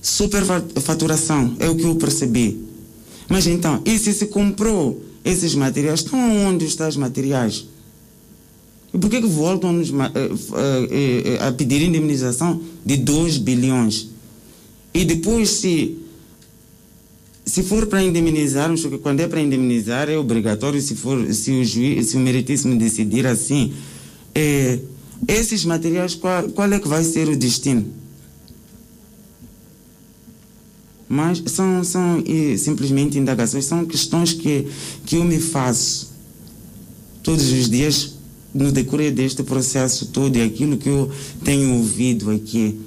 superfaturação, 0.09 1.57
é 1.59 1.69
o 1.69 1.77
que 1.77 1.85
eu 1.85 1.95
percebi. 1.97 2.61
Mas 3.29 3.47
então, 3.47 3.83
e 3.85 3.99
se 3.99 4.13
se 4.13 4.27
comprou 4.27 5.03
esses 5.25 5.55
materiais? 5.55 6.01
Estão 6.01 6.19
onde 6.47 6.65
os 6.65 6.75
tais 6.75 6.97
materiais? 6.97 7.67
E 8.93 8.99
por 8.99 9.11
que, 9.11 9.21
que 9.21 9.27
voltam 9.27 9.73
-nos, 9.73 9.91
uh, 9.91 9.95
uh, 9.95 11.47
a 11.47 11.53
pedir 11.53 11.83
indemnização 11.83 12.61
de 12.85 12.97
2 12.97 13.37
bilhões? 13.39 14.09
E 14.95 15.05
depois, 15.05 15.51
se, 15.51 15.99
se 17.45 17.63
for 17.63 17.87
para 17.87 18.03
indemnizarmos, 18.03 18.81
porque 18.81 18.99
quando 18.99 19.21
é 19.21 19.29
para 19.29 19.43
indemnizar 19.43 20.09
é 20.09 20.17
obrigatório, 20.17 20.81
se, 20.81 20.95
for, 20.95 21.33
se, 21.35 21.51
o, 21.51 21.65
juiz, 21.65 22.07
se 22.07 22.17
o 22.17 22.21
meritíssimo 22.21 22.79
decidir 22.79 23.27
assim, 23.27 23.75
esses 25.27 25.65
materiais, 25.67 26.15
qual, 26.15 26.45
qual 26.51 26.73
é 26.73 26.81
que 26.81 26.89
vai 26.89 27.05
ser 27.05 27.29
o 27.29 27.37
destino? 27.37 27.85
Mas 31.09 31.43
são, 31.47 31.83
são 31.83 32.23
e, 32.27 32.59
simplesmente 32.59 33.19
indagações, 33.19 33.65
são 33.65 33.87
questões 33.87 34.33
que, 34.33 34.67
que 35.07 35.17
eu 35.17 35.25
me 35.25 35.39
faço 35.39 36.13
todos 37.23 37.51
os 37.51 37.69
dias 37.71 38.15
no 38.53 38.73
decorrer 38.73 39.13
deste 39.13 39.43
processo 39.43 40.07
todo 40.07 40.37
e 40.37 40.43
aquilo 40.43 40.77
que 40.77 40.89
eu 40.89 41.11
tenho 41.45 41.75
ouvido 41.75 42.31
aqui. 42.31 42.79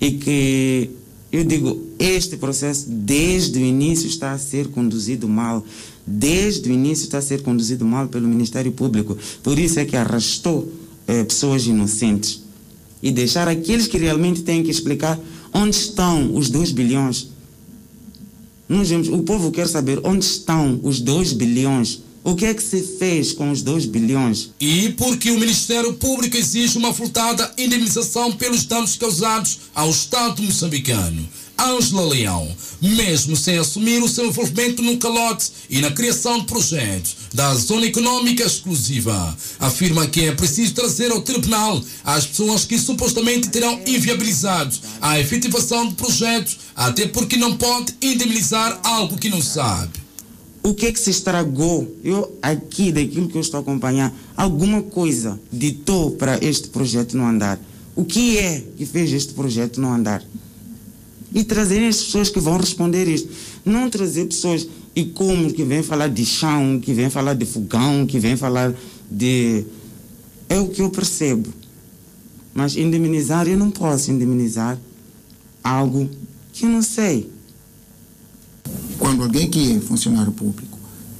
E 0.00 0.12
que 0.12 0.90
eu 1.32 1.44
digo, 1.44 1.80
este 1.98 2.36
processo 2.36 2.86
desde 2.88 3.58
o 3.58 3.62
início 3.62 4.06
está 4.06 4.32
a 4.32 4.38
ser 4.38 4.68
conduzido 4.68 5.28
mal. 5.28 5.64
Desde 6.06 6.68
o 6.68 6.72
início 6.72 7.04
está 7.04 7.18
a 7.18 7.22
ser 7.22 7.42
conduzido 7.42 7.84
mal 7.84 8.08
pelo 8.08 8.28
Ministério 8.28 8.70
Público. 8.72 9.16
Por 9.42 9.58
isso 9.58 9.80
é 9.80 9.84
que 9.84 9.96
arrastou 9.96 10.70
eh, 11.06 11.24
pessoas 11.24 11.66
inocentes. 11.66 12.42
E 13.02 13.10
deixar 13.10 13.48
aqueles 13.48 13.86
que 13.86 13.98
realmente 13.98 14.42
têm 14.42 14.62
que 14.62 14.70
explicar 14.70 15.18
Onde 15.56 15.76
estão 15.76 16.34
os 16.34 16.50
2 16.50 16.72
bilhões? 16.72 17.28
Nós 18.68 18.88
vemos, 18.88 19.06
o 19.08 19.18
povo 19.22 19.52
quer 19.52 19.68
saber 19.68 20.00
onde 20.02 20.24
estão 20.24 20.80
os 20.82 21.00
2 21.00 21.32
bilhões. 21.32 22.00
O 22.24 22.34
que 22.34 22.46
é 22.46 22.54
que 22.54 22.62
se 22.62 22.82
fez 22.98 23.32
com 23.32 23.50
os 23.52 23.62
2 23.62 23.86
bilhões? 23.86 24.50
E 24.58 24.88
porque 24.98 25.30
o 25.30 25.38
Ministério 25.38 25.92
Público 25.92 26.36
exige 26.36 26.76
uma 26.76 26.92
furtada 26.92 27.52
indemnização 27.56 28.32
pelos 28.32 28.64
danos 28.64 28.96
causados 28.96 29.60
ao 29.74 29.90
Estado 29.90 30.42
moçambicano. 30.42 31.28
Ângela 31.58 32.06
Leão, 32.06 32.48
mesmo 32.80 33.36
sem 33.36 33.58
assumir 33.58 34.02
o 34.02 34.08
seu 34.08 34.26
envolvimento 34.26 34.82
no 34.82 34.98
calote 34.98 35.50
e 35.70 35.80
na 35.80 35.90
criação 35.90 36.40
de 36.40 36.46
projetos 36.46 37.16
da 37.32 37.54
Zona 37.54 37.86
Econômica 37.86 38.44
Exclusiva, 38.44 39.36
afirma 39.58 40.06
que 40.06 40.26
é 40.26 40.32
preciso 40.32 40.74
trazer 40.74 41.10
ao 41.10 41.22
tribunal 41.22 41.82
as 42.04 42.26
pessoas 42.26 42.64
que 42.64 42.78
supostamente 42.78 43.48
terão 43.48 43.80
inviabilizado 43.86 44.74
a 45.00 45.18
efetivação 45.18 45.88
de 45.88 45.94
projetos, 45.94 46.58
até 46.74 47.06
porque 47.06 47.36
não 47.36 47.56
pode 47.56 47.94
indemnizar 48.02 48.80
algo 48.82 49.16
que 49.16 49.28
não 49.28 49.40
sabe. 49.40 50.04
O 50.62 50.72
que 50.72 50.86
é 50.86 50.92
que 50.92 50.98
se 50.98 51.10
estragou? 51.10 51.94
Eu, 52.02 52.38
aqui, 52.40 52.90
daquilo 52.90 53.28
que 53.28 53.36
eu 53.36 53.42
estou 53.42 53.58
a 53.58 53.60
acompanhar, 53.60 54.10
alguma 54.34 54.82
coisa 54.82 55.38
ditou 55.52 56.12
para 56.12 56.42
este 56.42 56.68
projeto 56.68 57.16
não 57.16 57.28
andar. 57.28 57.60
O 57.94 58.02
que 58.04 58.38
é 58.38 58.64
que 58.76 58.86
fez 58.86 59.12
este 59.12 59.34
projeto 59.34 59.78
não 59.78 59.92
andar? 59.92 60.22
E 61.34 61.42
trazerem 61.42 61.88
as 61.88 61.96
pessoas 61.96 62.30
que 62.30 62.38
vão 62.38 62.56
responder 62.56 63.08
isto. 63.08 63.28
Não 63.64 63.90
trazer 63.90 64.26
pessoas 64.26 64.66
e 64.94 65.04
como 65.06 65.52
que 65.52 65.64
vem 65.64 65.82
falar 65.82 66.06
de 66.06 66.24
chão, 66.24 66.78
que 66.80 66.94
vem 66.94 67.10
falar 67.10 67.34
de 67.34 67.44
fogão, 67.44 68.06
que 68.06 68.20
vem 68.20 68.36
falar 68.36 68.72
de. 69.10 69.64
É 70.48 70.58
o 70.60 70.68
que 70.68 70.80
eu 70.80 70.90
percebo. 70.90 71.52
Mas 72.54 72.76
indemnizar, 72.76 73.48
eu 73.48 73.58
não 73.58 73.72
posso 73.72 74.12
indemnizar 74.12 74.78
algo 75.62 76.08
que 76.52 76.64
eu 76.64 76.70
não 76.70 76.82
sei. 76.82 77.28
Quando 78.96 79.24
alguém 79.24 79.50
que 79.50 79.76
é 79.76 79.80
funcionário 79.80 80.30
público 80.30 80.78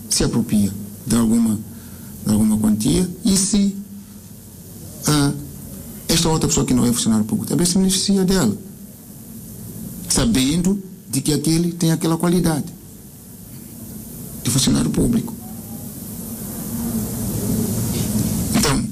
se 0.08 0.22
apropria 0.22 0.72
de 1.04 1.16
alguma, 1.16 1.58
de 2.24 2.32
alguma 2.32 2.56
quantia 2.56 3.10
e 3.24 3.36
se 3.36 3.74
ah, 5.08 5.32
esta 6.08 6.28
outra 6.28 6.48
pessoa 6.48 6.64
que 6.64 6.72
não 6.72 6.86
é 6.86 6.92
funcionário 6.92 7.24
público 7.26 7.48
também 7.48 7.66
se 7.66 7.76
beneficia 7.76 8.24
dela 8.24 8.56
sabendo 10.14 10.80
de 11.10 11.20
que 11.20 11.32
aquele 11.32 11.72
tem 11.72 11.90
aquela 11.90 12.16
qualidade 12.16 12.72
de 14.44 14.50
funcionário 14.50 14.90
público. 14.90 15.34
Então, 18.54 18.84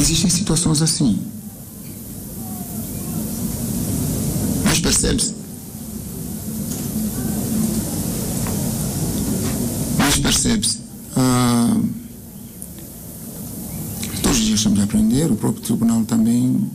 existem 0.00 0.30
situações 0.30 0.80
assim. 0.80 1.18
Mas 4.64 4.80
percebe-se. 4.80 5.34
Mas 9.98 10.18
percebe-se. 10.18 10.78
Ah, 11.14 11.76
todos 14.22 14.38
os 14.38 14.44
dias 14.46 14.60
estamos 14.60 14.80
a 14.80 14.84
aprender, 14.84 15.30
o 15.30 15.36
próprio 15.36 15.62
tribunal 15.62 16.02
também 16.06 16.70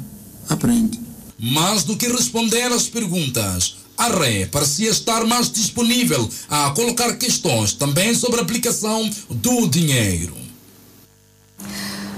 aprende. 0.47 1.06
Mais 1.39 1.83
do 1.83 1.95
que 1.95 2.07
responder 2.07 2.71
às 2.71 2.87
perguntas, 2.87 3.77
a 3.97 4.07
RE 4.07 4.47
parecia 4.47 4.89
estar 4.89 5.23
mais 5.25 5.51
disponível 5.51 6.29
a 6.49 6.71
colocar 6.71 7.15
questões 7.15 7.73
também 7.73 8.15
sobre 8.15 8.39
a 8.39 8.43
aplicação 8.43 9.09
do 9.29 9.67
dinheiro. 9.67 10.35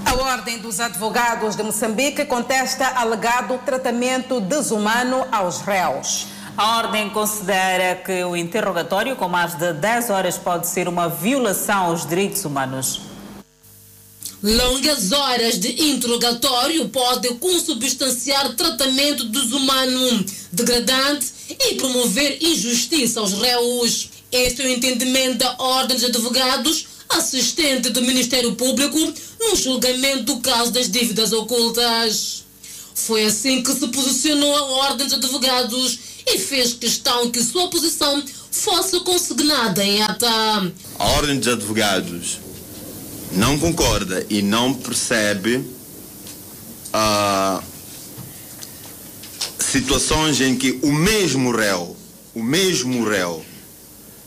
A 0.04 0.14
Ordem 0.14 0.58
dos 0.58 0.80
Advogados 0.80 1.54
de 1.54 1.62
Moçambique 1.62 2.24
contesta 2.24 2.86
alegado 2.86 3.58
tratamento 3.64 4.40
desumano 4.40 5.26
aos 5.30 5.60
réus. 5.60 6.26
A 6.56 6.78
Ordem 6.78 7.10
considera 7.10 7.96
que 7.96 8.24
o 8.24 8.34
interrogatório 8.34 9.16
com 9.16 9.28
mais 9.28 9.54
de 9.54 9.72
10 9.72 10.10
horas 10.10 10.36
pode 10.36 10.66
ser 10.66 10.88
uma 10.88 11.08
violação 11.08 11.86
aos 11.86 12.06
direitos 12.06 12.44
humanos. 12.44 13.09
Longas 14.42 15.12
horas 15.12 15.58
de 15.58 15.68
interrogatório 15.90 16.88
podem 16.88 17.36
consubstanciar 17.36 18.54
tratamento 18.54 19.24
desumano, 19.24 20.24
degradante 20.50 21.26
e 21.50 21.74
promover 21.74 22.42
injustiça 22.42 23.20
aos 23.20 23.34
réus. 23.34 24.08
Este 24.32 24.62
é 24.62 24.64
o 24.64 24.70
entendimento 24.70 25.38
da 25.38 25.56
Ordem 25.58 25.94
dos 25.94 26.06
Advogados, 26.06 26.86
assistente 27.10 27.90
do 27.90 28.00
Ministério 28.00 28.54
Público, 28.54 28.98
no 29.40 29.54
julgamento 29.56 30.22
do 30.22 30.40
caso 30.40 30.70
das 30.70 30.90
dívidas 30.90 31.34
ocultas. 31.34 32.44
Foi 32.94 33.26
assim 33.26 33.62
que 33.62 33.74
se 33.74 33.88
posicionou 33.88 34.56
a 34.56 34.62
Ordem 34.88 35.06
dos 35.06 35.16
Advogados 35.16 35.98
e 36.26 36.38
fez 36.38 36.72
questão 36.72 37.30
que 37.30 37.44
sua 37.44 37.68
posição 37.68 38.24
fosse 38.50 39.00
consignada 39.00 39.84
em 39.84 40.00
ata. 40.02 40.72
A 40.98 41.10
Ordem 41.10 41.38
dos 41.38 41.48
Advogados 41.48 42.49
não 43.32 43.58
concorda 43.58 44.26
e 44.28 44.42
não 44.42 44.74
percebe 44.74 45.56
uh, 46.94 47.62
situações 49.58 50.40
em 50.40 50.56
que 50.56 50.78
o 50.82 50.92
mesmo 50.92 51.52
réu, 51.52 51.96
o 52.34 52.42
mesmo 52.42 53.04
réu, 53.08 53.44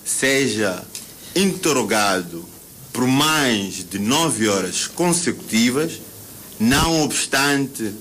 seja 0.05 0.83
interrogado 1.35 2.45
por 2.91 3.07
mais 3.07 3.83
de 3.89 3.97
nove 3.97 4.47
horas 4.47 4.87
consecutivas, 4.87 5.93
não 6.59 7.01
obstante 7.03 7.91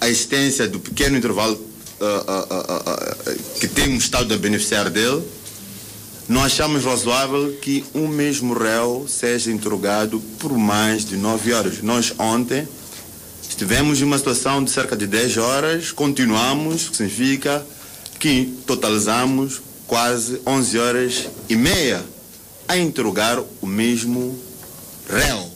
a 0.00 0.08
existência 0.08 0.68
do 0.68 0.78
pequeno 0.78 1.18
intervalo 1.18 1.54
uh, 1.54 2.04
uh, 2.04 3.32
uh, 3.32 3.58
que 3.58 3.68
temos 3.68 4.04
estado 4.04 4.32
a 4.32 4.38
beneficiar 4.38 4.88
dele, 4.88 5.22
não 6.30 6.44
achamos 6.44 6.84
razoável 6.84 7.58
que 7.60 7.84
um 7.92 8.06
mesmo 8.06 8.54
réu 8.54 9.04
seja 9.08 9.50
interrogado 9.50 10.20
por 10.38 10.56
mais 10.56 11.04
de 11.04 11.16
nove 11.16 11.52
horas. 11.52 11.82
Nós 11.82 12.14
ontem 12.20 12.68
estivemos 13.42 14.00
em 14.00 14.04
uma 14.04 14.16
situação 14.16 14.62
de 14.62 14.70
cerca 14.70 14.96
de 14.96 15.08
10 15.08 15.38
horas, 15.38 15.90
continuamos, 15.90 16.86
o 16.86 16.90
que 16.92 16.98
significa 16.98 17.66
que 18.20 18.44
totalizamos 18.64 19.60
quase 19.88 20.40
11 20.46 20.78
horas 20.78 21.28
e 21.48 21.56
meia 21.56 22.00
a 22.68 22.78
interrogar 22.78 23.42
o 23.60 23.66
mesmo 23.66 24.38
réu. 25.08 25.50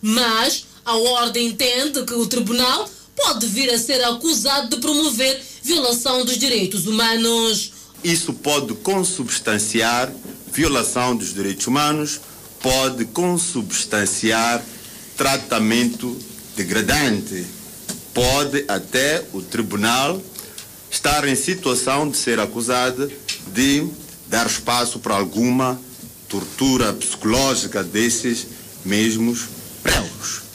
Mas 0.00 0.64
a 0.84 0.96
ordem 0.96 1.48
entende 1.48 2.04
que 2.04 2.14
o 2.14 2.24
tribunal 2.28 2.88
pode 3.16 3.48
vir 3.48 3.68
a 3.70 3.76
ser 3.76 4.00
acusado 4.04 4.68
de 4.68 4.80
promover 4.80 5.42
violação 5.60 6.24
dos 6.24 6.38
direitos 6.38 6.86
humanos. 6.86 7.77
Isso 8.02 8.32
pode 8.32 8.74
consubstanciar 8.74 10.12
violação 10.52 11.16
dos 11.16 11.34
direitos 11.34 11.66
humanos, 11.66 12.20
pode 12.60 13.04
consubstanciar 13.06 14.64
tratamento 15.16 16.16
degradante. 16.56 17.44
Pode 18.14 18.64
até 18.66 19.24
o 19.32 19.40
tribunal 19.42 20.20
estar 20.90 21.26
em 21.28 21.36
situação 21.36 22.08
de 22.08 22.16
ser 22.16 22.40
acusado 22.40 23.10
de 23.52 23.86
dar 24.26 24.46
espaço 24.46 24.98
para 24.98 25.14
alguma 25.14 25.80
tortura 26.28 26.92
psicológica 26.92 27.82
desses 27.82 28.46
mesmos 28.84 29.48
réus. 29.84 30.47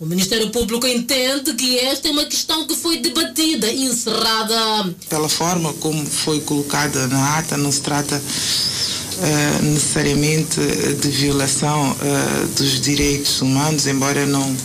O 0.00 0.06
Ministério 0.06 0.48
Público 0.50 0.86
entende 0.86 1.54
que 1.54 1.76
esta 1.76 2.06
é 2.06 2.12
uma 2.12 2.24
questão 2.24 2.64
que 2.68 2.76
foi 2.76 2.98
debatida 2.98 3.66
e 3.66 3.82
encerrada. 3.82 4.94
Pela 5.08 5.28
forma 5.28 5.72
como 5.74 6.06
foi 6.06 6.40
colocada 6.42 7.08
na 7.08 7.38
ata, 7.38 7.56
não 7.56 7.72
se 7.72 7.80
trata 7.80 8.14
uh, 8.14 9.62
necessariamente 9.64 10.60
de 11.00 11.08
violação 11.08 11.90
uh, 11.90 12.46
dos 12.56 12.80
direitos 12.80 13.42
humanos, 13.42 13.88
embora 13.88 14.24
não 14.24 14.56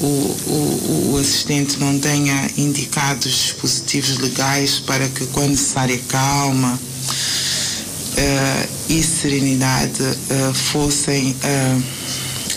o, 0.00 0.04
o, 0.04 1.10
o, 1.14 1.18
assistente 1.18 1.76
não 1.80 1.98
tenha 1.98 2.48
indicado 2.56 3.28
dispositivos 3.28 4.18
legais 4.18 4.78
para 4.78 5.08
que, 5.08 5.26
com 5.26 5.48
necessária 5.48 5.98
calma 6.06 6.78
uh, 6.78 8.68
e 8.88 9.02
serenidade, 9.02 10.00
fossem 10.70 11.34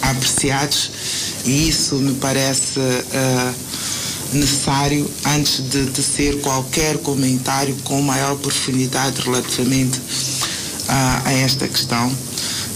apreciados 0.01 0.91
e 1.47 1.69
isso 1.69 1.95
me 1.95 2.13
parece 2.15 2.77
uh, 2.77 3.55
necessário 4.33 5.09
antes 5.25 5.61
de 5.69 5.85
tecer 5.91 6.41
qualquer 6.41 6.97
comentário 6.97 7.73
com 7.85 8.01
maior 8.01 8.35
profundidade 8.35 9.21
relativamente 9.21 9.97
uh, 9.97 11.23
a 11.23 11.31
esta 11.31 11.65
questão, 11.65 12.13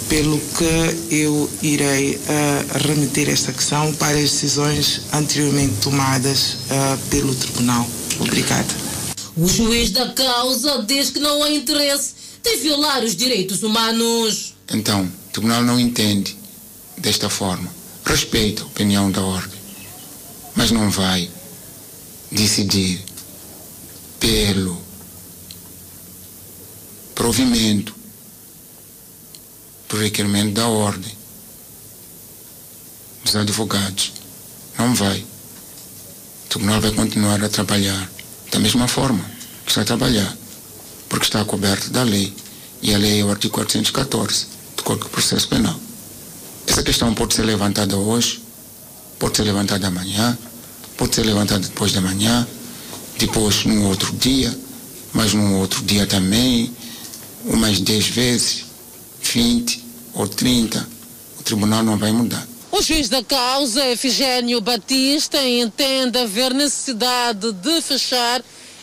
pelo 0.07 0.39
que 0.39 1.13
eu 1.13 1.49
irei 1.61 2.15
uh, 2.15 2.87
remeter 2.87 3.29
esta 3.29 3.51
questão 3.51 3.93
para 3.95 4.17
as 4.17 4.31
decisões 4.31 5.01
anteriormente 5.11 5.73
tomadas 5.81 6.57
pelo 7.09 7.35
Tribunal. 7.35 7.85
Obrigada. 8.19 8.73
O 9.35 9.47
juiz 9.47 9.91
da 9.91 10.13
causa 10.13 10.83
diz 10.87 11.09
que 11.09 11.19
não 11.19 11.43
há 11.43 11.51
interesse 11.51 12.13
de 12.41 12.55
violar 12.57 13.03
os 13.03 13.15
direitos 13.15 13.63
humanos. 13.63 14.53
Então, 14.73 15.03
o 15.03 15.31
Tribunal 15.31 15.63
não 15.63 15.79
entende 15.79 16.37
desta 16.97 17.29
forma 17.29 17.80
respeita 18.05 18.64
a 18.64 18.66
opinião 18.66 19.11
da 19.11 19.22
ordem, 19.22 19.59
mas 20.55 20.72
não 20.72 20.90
vai 20.90 21.29
decidir 22.31 23.03
pelo 24.20 24.81
provimento 27.14 27.94
do 29.90 29.98
requerimento 29.98 30.53
da 30.53 30.68
ordem 30.68 31.11
dos 33.24 33.35
advogados. 33.35 34.14
Não 34.77 34.96
vai. 34.96 35.20
O 35.20 36.50
tribunal 36.50 36.81
vai 36.81 36.92
continuar 36.92 37.44
a 37.44 37.50
trabalhar 37.50 38.09
da 38.51 38.59
mesma 38.59 38.87
forma 38.87 39.24
que 39.66 39.72
está 39.72 39.81
a 39.81 39.85
trabalhar, 39.85 40.35
porque 41.09 41.25
está 41.25 41.44
coberto 41.46 41.90
da 41.90 42.03
lei. 42.03 42.33
E 42.81 42.94
a 42.96 42.98
lei 42.98 43.20
é 43.22 43.24
o 43.24 43.29
artigo 43.29 43.53
414 43.53 44.48
do 44.75 44.83
Código 44.83 45.05
de 45.05 45.11
Processo 45.11 45.48
Penal. 45.48 45.79
Essa 46.67 46.83
questão 46.83 47.13
pode 47.13 47.33
ser 47.33 47.43
levantada 47.43 47.97
hoje, 47.97 48.41
pode 49.19 49.37
ser 49.37 49.43
levantada 49.43 49.87
amanhã, 49.87 50.37
pode 50.97 51.15
ser 51.15 51.24
levantada 51.24 51.67
depois 51.67 51.91
de 51.91 51.97
amanhã, 51.97 52.47
depois 53.17 53.65
num 53.65 53.87
outro 53.87 54.11
dia, 54.13 54.55
mas 55.13 55.33
num 55.33 55.59
outro 55.59 55.83
dia 55.83 56.05
também, 56.05 56.74
umas 57.45 57.79
10 57.79 58.07
vezes, 58.07 58.65
20 59.21 59.83
ou 60.13 60.27
30, 60.27 60.87
o 61.39 61.43
tribunal 61.43 61.83
não 61.83 61.97
vai 61.97 62.11
mudar. 62.11 62.47
O 62.71 62.81
juiz 62.81 63.09
da 63.09 63.21
causa, 63.24 63.85
Efigênio 63.87 64.61
Batista, 64.61 65.43
entende 65.45 66.17
haver 66.17 66.53
necessidade 66.53 67.51
de 67.51 67.81
fechar 67.81 68.41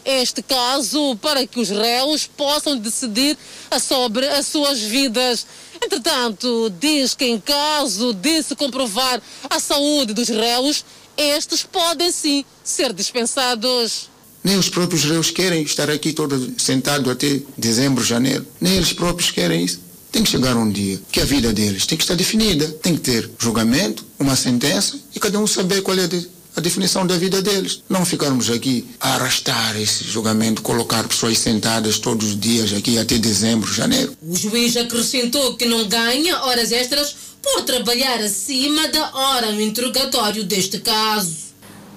este 0.09 0.43
caso 0.43 1.17
para 1.21 1.47
que 1.47 1.61
os 1.61 1.69
réus 1.69 2.27
possam 2.27 2.79
decidir 2.79 3.37
sobre 3.79 4.27
as 4.27 4.47
suas 4.47 4.81
vidas. 4.81 5.47
Entretanto, 5.85 6.73
diz 6.81 7.15
que 7.15 7.27
em 7.27 7.39
caso 7.39 8.15
de 8.15 8.43
se 8.43 8.57
comprovar 8.57 9.21
a 9.51 9.61
saúde 9.61 10.15
dos 10.15 10.29
réus, 10.29 10.83
estes 11.15 11.63
podem 11.63 12.11
sim 12.11 12.43
ser 12.65 12.95
dispensados. 12.95 14.09
Nem 14.43 14.57
os 14.57 14.71
próprios 14.71 15.05
réus 15.05 15.31
querem 15.31 15.63
estar 15.63 15.91
aqui 15.91 16.15
todos 16.15 16.63
sentados 16.63 17.11
até 17.11 17.43
dezembro, 17.57 18.03
janeiro. 18.03 18.47
Nem 18.59 18.77
eles 18.77 18.95
próprios 18.95 19.31
querem 19.31 19.63
isso. 19.63 19.81
Tem 20.11 20.23
que 20.23 20.31
chegar 20.31 20.57
um 20.57 20.71
dia 20.71 20.99
que 21.13 21.21
a 21.21 21.25
vida 21.25 21.53
deles 21.53 21.85
tem 21.85 21.99
que 21.99 22.05
estar 22.05 22.15
definida. 22.15 22.67
Tem 22.83 22.95
que 22.95 23.03
ter 23.03 23.31
julgamento, 23.39 24.07
uma 24.19 24.37
sentença 24.37 24.99
e 25.15 25.21
cada 25.21 25.39
um 25.39 25.47
saber 25.47 25.83
qual 25.83 25.99
é 25.99 26.05
a 26.05 26.38
a 26.59 26.61
definição 26.61 27.07
da 27.07 27.17
vida 27.17 27.41
deles. 27.41 27.83
Não 27.89 28.05
ficarmos 28.05 28.51
aqui 28.51 28.85
a 29.01 29.15
arrastar 29.15 29.81
esse 29.81 30.05
julgamento, 30.05 30.61
colocar 30.61 31.07
pessoas 31.07 31.39
sentadas 31.39 31.99
todos 31.99 32.29
os 32.29 32.39
dias 32.39 32.73
aqui 32.73 32.99
até 32.99 33.17
dezembro, 33.17 33.73
janeiro. 33.73 34.17
O 34.21 34.37
juiz 34.37 34.77
acrescentou 34.77 35.57
que 35.57 35.67
não 35.67 35.89
ganha 35.89 36.43
horas 36.43 36.73
extras 36.73 37.15
por 37.43 37.63
trabalhar 37.63 38.19
acima 38.21 38.89
da 38.89 39.15
hora 39.15 39.53
no 39.53 39.61
interrogatório 39.61 40.45
deste 40.45 40.79
caso. 40.81 41.48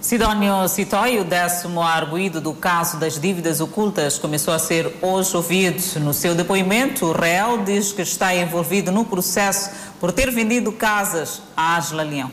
Sidónio 0.02 0.68
Citói, 0.68 1.20
o 1.20 1.24
décimo 1.24 1.80
arguído 1.80 2.42
do 2.42 2.54
caso 2.54 2.98
das 2.98 3.20
dívidas 3.20 3.62
ocultas, 3.62 4.18
começou 4.18 4.52
a 4.52 4.58
ser 4.58 4.92
hoje 5.00 5.38
ouvido. 5.38 6.00
No 6.00 6.12
seu 6.12 6.34
depoimento, 6.34 7.06
o 7.06 7.12
réu 7.12 7.64
diz 7.64 7.92
que 7.92 8.02
está 8.02 8.36
envolvido 8.36 8.92
no 8.92 9.06
processo 9.06 9.70
por 10.00 10.12
ter 10.12 10.32
vendido 10.32 10.72
casas 10.72 11.44
a 11.56 11.78
Ângela 11.78 12.02
Leão. 12.02 12.32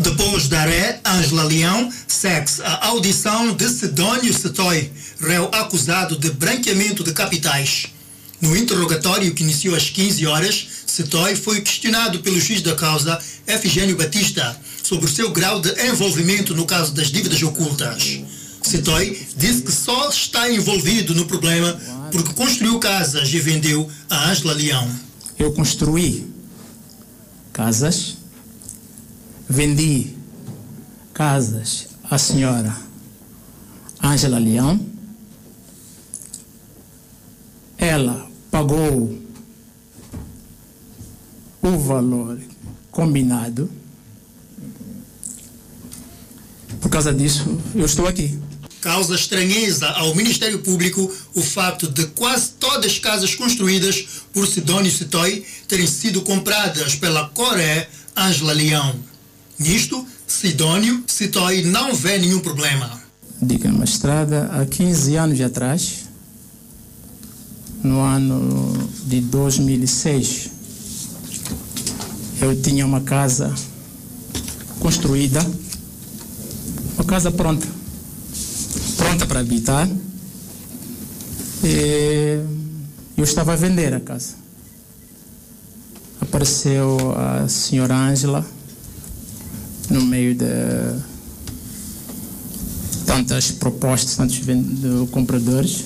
Depois 0.00 0.48
da 0.48 0.60
ré, 0.60 1.00
Ângela 1.02 1.44
Leão, 1.44 1.90
segue 2.06 2.50
a 2.62 2.88
audição 2.88 3.54
de 3.54 3.66
Sidónio 3.70 4.34
Citói, 4.34 4.92
réu 5.18 5.48
acusado 5.50 6.14
de 6.14 6.30
branqueamento 6.30 7.02
de 7.02 7.14
capitais. 7.14 7.86
No 8.38 8.54
interrogatório 8.54 9.34
que 9.34 9.42
iniciou 9.42 9.74
às 9.74 9.88
15 9.88 10.26
horas, 10.26 10.68
Citói 10.86 11.34
foi 11.34 11.62
questionado 11.62 12.20
pelo 12.20 12.38
juiz 12.38 12.60
da 12.60 12.74
causa, 12.74 13.18
Efigênio 13.46 13.96
Batista, 13.96 14.56
sobre 14.82 15.06
o 15.06 15.08
seu 15.08 15.30
grau 15.30 15.60
de 15.60 15.70
envolvimento 15.86 16.54
no 16.54 16.66
caso 16.66 16.92
das 16.92 17.08
dívidas 17.08 17.42
ocultas. 17.42 18.20
Citói 18.62 19.26
disse 19.36 19.62
que 19.62 19.72
só 19.72 20.08
está 20.08 20.50
envolvido 20.50 21.14
no 21.14 21.26
problema 21.26 21.78
porque 22.10 22.32
construiu 22.34 22.78
casas 22.78 23.32
e 23.32 23.38
vendeu 23.38 23.88
a 24.10 24.30
Ângela 24.30 24.52
Leão. 24.52 24.90
Eu 25.38 25.52
construí 25.52 26.26
casas, 27.52 28.16
vendi 29.48 30.16
casas 31.14 31.88
à 32.10 32.18
senhora 32.18 32.76
Ângela 34.02 34.38
Leão. 34.38 34.80
Ela 37.76 38.28
pagou 38.50 39.18
o 41.62 41.78
valor 41.78 42.40
combinado 42.90 43.70
por 46.80 46.90
causa 46.90 47.12
disso, 47.12 47.58
eu 47.74 47.84
estou 47.86 48.06
aqui. 48.06 48.38
Causa 48.80 49.14
estranheza 49.14 49.88
ao 49.88 50.14
Ministério 50.14 50.60
Público 50.60 51.12
o 51.34 51.42
facto 51.42 51.88
de 51.88 52.06
quase 52.06 52.50
todas 52.60 52.92
as 52.92 52.98
casas 52.98 53.34
construídas 53.34 54.06
por 54.32 54.46
Sidónio 54.46 54.90
Citói 54.90 55.44
terem 55.66 55.86
sido 55.86 56.22
compradas 56.22 56.94
pela 56.94 57.28
Coré 57.30 57.88
Ângela 58.16 58.52
Leão. 58.52 58.94
Nisto, 59.58 60.06
Sidónio 60.26 61.02
Citói 61.06 61.62
não 61.62 61.94
vê 61.94 62.18
nenhum 62.18 62.38
problema. 62.38 63.00
Diga 63.42 63.68
uma 63.68 63.84
estrada 63.84 64.48
há 64.52 64.64
15 64.64 65.16
anos 65.16 65.40
atrás, 65.40 66.08
no 67.82 68.00
ano 68.00 68.90
de 69.04 69.20
2006, 69.20 70.50
eu 72.40 72.60
tinha 72.60 72.84
uma 72.84 73.00
casa 73.00 73.54
construída, 74.80 75.44
uma 76.98 77.04
casa 77.04 77.30
pronta, 77.30 77.64
pronta 78.96 79.24
para 79.24 79.38
habitar. 79.38 79.88
E 81.62 82.40
eu 83.16 83.22
estava 83.22 83.52
a 83.52 83.56
vender 83.56 83.94
a 83.94 84.00
casa. 84.00 84.34
Apareceu 86.20 87.14
a 87.16 87.48
senhora 87.48 87.94
Ângela 87.94 88.44
no 89.88 90.02
meio 90.02 90.34
de 90.34 90.44
tantas 93.06 93.52
propostas, 93.52 94.16
tantos 94.16 94.40
compradores. 95.12 95.84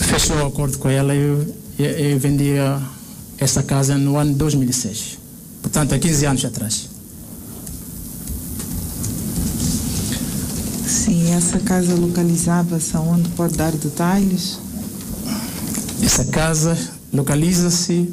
Fechou 0.00 0.36
o 0.36 0.46
acordo 0.46 0.76
com 0.76 0.90
ela 0.90 1.14
e 1.14 1.18
eu, 1.18 1.54
eu, 1.78 1.86
eu 1.86 2.18
vendi 2.18 2.50
essa 3.38 3.62
casa 3.62 3.96
no 3.96 4.18
ano 4.18 4.34
2006. 4.34 5.18
Portanto, 5.62 5.94
há 5.94 5.98
15 5.98 6.26
anos 6.26 6.44
atrás. 6.44 6.89
Essa 11.32 11.60
casa 11.60 11.94
localizava-se 11.94 12.96
aonde? 12.96 13.28
Pode 13.30 13.56
dar 13.56 13.70
detalhes? 13.70 14.58
Essa 16.02 16.24
casa 16.24 16.76
localiza-se 17.12 18.12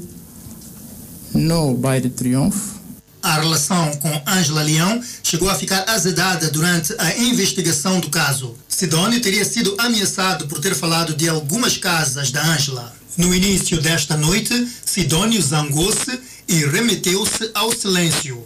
no 1.33 1.73
bairro 1.73 2.11
Triunfo. 2.11 2.77
A 3.23 3.39
relação 3.39 3.91
com 3.95 4.21
Ângela 4.27 4.61
Leão 4.61 5.01
chegou 5.23 5.49
a 5.49 5.55
ficar 5.55 5.83
azedada 5.89 6.51
durante 6.51 6.93
a 6.99 7.17
investigação 7.17 7.99
do 7.99 8.09
caso. 8.11 8.55
Sidónio 8.69 9.19
teria 9.19 9.43
sido 9.43 9.75
ameaçado 9.79 10.47
por 10.47 10.59
ter 10.59 10.75
falado 10.75 11.15
de 11.15 11.27
algumas 11.27 11.75
casas 11.75 12.29
da 12.29 12.43
Ângela. 12.43 12.93
No 13.17 13.33
início 13.33 13.81
desta 13.81 14.15
noite, 14.15 14.67
Sidónio 14.85 15.41
zangou-se 15.41 16.19
e 16.47 16.65
remeteu-se 16.65 17.49
ao 17.55 17.71
silêncio. 17.71 18.45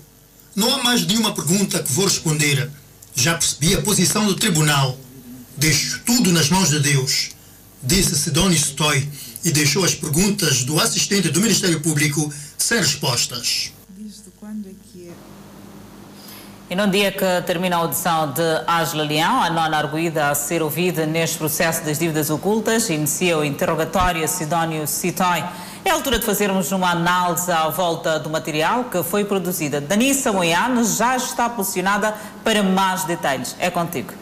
Não 0.56 0.74
há 0.74 0.82
mais 0.82 1.06
nenhuma 1.06 1.34
pergunta 1.34 1.84
que 1.84 1.92
vou 1.92 2.06
responder. 2.06 2.70
Já 3.22 3.38
percebi 3.38 3.76
a 3.76 3.82
posição 3.84 4.26
do 4.26 4.34
tribunal. 4.34 4.98
Deixo 5.56 6.02
tudo 6.04 6.32
nas 6.32 6.50
mãos 6.50 6.70
de 6.70 6.80
Deus, 6.80 7.30
disse 7.84 8.18
Sidónio 8.18 8.58
Stoy 8.58 9.08
e 9.46 9.52
deixou 9.52 9.86
as 9.86 9.94
perguntas 9.94 10.64
do 10.64 10.80
assistente 10.80 11.30
do 11.30 11.40
Ministério 11.40 11.80
Público 11.82 12.34
sem 12.58 12.80
respostas. 12.80 13.74
Desde 13.90 14.32
quando 14.40 14.68
é 14.68 14.72
que 14.92 15.08
é? 15.08 15.12
E 16.72 16.76
no 16.76 16.88
dia 16.88 17.12
que 17.12 17.26
termina 17.46 17.76
a 17.76 17.80
audição 17.80 18.32
de 18.32 18.42
Ângela 18.66 19.04
Leão, 19.04 19.44
a 19.44 19.50
nona 19.50 19.78
arguída 19.78 20.30
a 20.30 20.34
ser 20.34 20.64
ouvida 20.64 21.06
neste 21.06 21.38
processo 21.38 21.84
das 21.84 22.00
dívidas 22.00 22.30
ocultas, 22.30 22.90
inicia 22.90 23.38
o 23.38 23.44
interrogatório 23.44 24.24
a 24.24 24.28
Sidónio 24.30 24.88
Citói. 24.88 25.44
É 25.84 25.90
a 25.90 25.94
altura 25.96 26.18
de 26.18 26.26
fazermos 26.26 26.72
uma 26.72 26.92
análise 26.92 27.52
à 27.52 27.68
volta 27.68 28.18
do 28.18 28.30
material 28.30 28.86
que 28.86 29.04
foi 29.04 29.26
produzida. 29.26 29.82
Danissa 29.82 30.32
Moiano 30.32 30.86
já 30.86 31.18
está 31.18 31.50
posicionada 31.50 32.16
para 32.42 32.64
mais 32.64 33.04
detalhes. 33.04 33.54
É 33.60 33.70
contigo. 33.70 34.21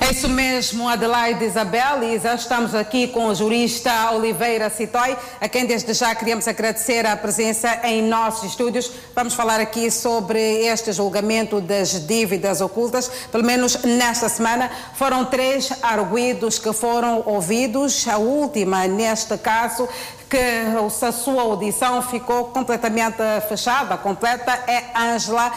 É 0.00 0.12
isso 0.12 0.28
mesmo, 0.28 0.88
Adelaide 0.88 1.44
Isabel, 1.44 2.02
e 2.02 2.18
já 2.18 2.34
estamos 2.34 2.74
aqui 2.74 3.06
com 3.08 3.26
o 3.26 3.34
jurista 3.34 4.10
Oliveira 4.12 4.70
Citói, 4.70 5.16
a 5.38 5.46
quem 5.46 5.66
desde 5.66 5.92
já 5.92 6.14
queríamos 6.14 6.48
agradecer 6.48 7.06
a 7.06 7.14
presença 7.16 7.80
em 7.84 8.02
nossos 8.02 8.50
estúdios. 8.50 8.90
Vamos 9.14 9.34
falar 9.34 9.60
aqui 9.60 9.90
sobre 9.90 10.40
este 10.64 10.90
julgamento 10.92 11.60
das 11.60 12.06
dívidas 12.06 12.62
ocultas. 12.62 13.10
Pelo 13.30 13.44
menos 13.44 13.82
nesta 13.84 14.28
semana 14.28 14.70
foram 14.94 15.26
três 15.26 15.70
arguídos 15.82 16.58
que 16.58 16.72
foram 16.72 17.22
ouvidos. 17.26 18.08
A 18.08 18.16
última, 18.16 18.86
neste 18.88 19.36
caso, 19.36 19.86
que 20.30 21.04
a 21.04 21.12
sua 21.12 21.42
audição 21.42 22.00
ficou 22.02 22.44
completamente 22.44 23.16
fechada, 23.48 23.96
completa, 23.96 24.52
é 24.68 24.84
Ângela 24.96 25.52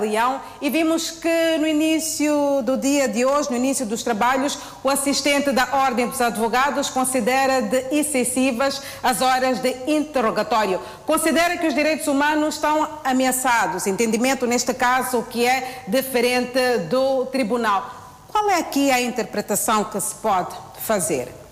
Leão. 0.00 0.40
E 0.58 0.70
vimos 0.70 1.10
que 1.10 1.58
no 1.58 1.66
início 1.66 2.62
do 2.62 2.78
dia 2.78 3.06
de 3.06 3.26
hoje, 3.26 3.50
no 3.50 3.56
início 3.56 3.84
dos 3.84 4.02
trabalhos, 4.02 4.58
o 4.82 4.88
assistente 4.88 5.52
da 5.52 5.68
Ordem 5.70 6.08
dos 6.08 6.20
Advogados 6.22 6.88
considera 6.88 7.60
de 7.60 7.94
excessivas 7.94 8.80
as 9.02 9.20
horas 9.20 9.60
de 9.60 9.76
interrogatório. 9.86 10.80
Considera 11.04 11.58
que 11.58 11.66
os 11.66 11.74
direitos 11.74 12.06
humanos 12.06 12.54
estão 12.54 12.88
ameaçados. 13.04 13.86
Entendimento, 13.86 14.46
neste 14.46 14.72
caso, 14.72 15.22
que 15.28 15.46
é 15.46 15.82
diferente 15.86 16.78
do 16.88 17.26
tribunal. 17.26 17.90
Qual 18.28 18.48
é 18.48 18.60
aqui 18.60 18.90
a 18.90 19.00
interpretação 19.00 19.84
que 19.84 20.00
se 20.00 20.14
pode 20.14 20.56
fazer? 20.80 21.45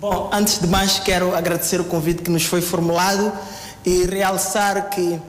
Bom, 0.00 0.30
antes 0.32 0.58
de 0.58 0.66
mais 0.66 0.98
quero 0.98 1.36
agradecer 1.36 1.78
o 1.78 1.84
convite 1.84 2.22
que 2.22 2.30
nos 2.30 2.46
foi 2.46 2.62
formulado 2.62 3.30
e 3.84 4.06
realçar 4.06 4.88
que 4.88 5.20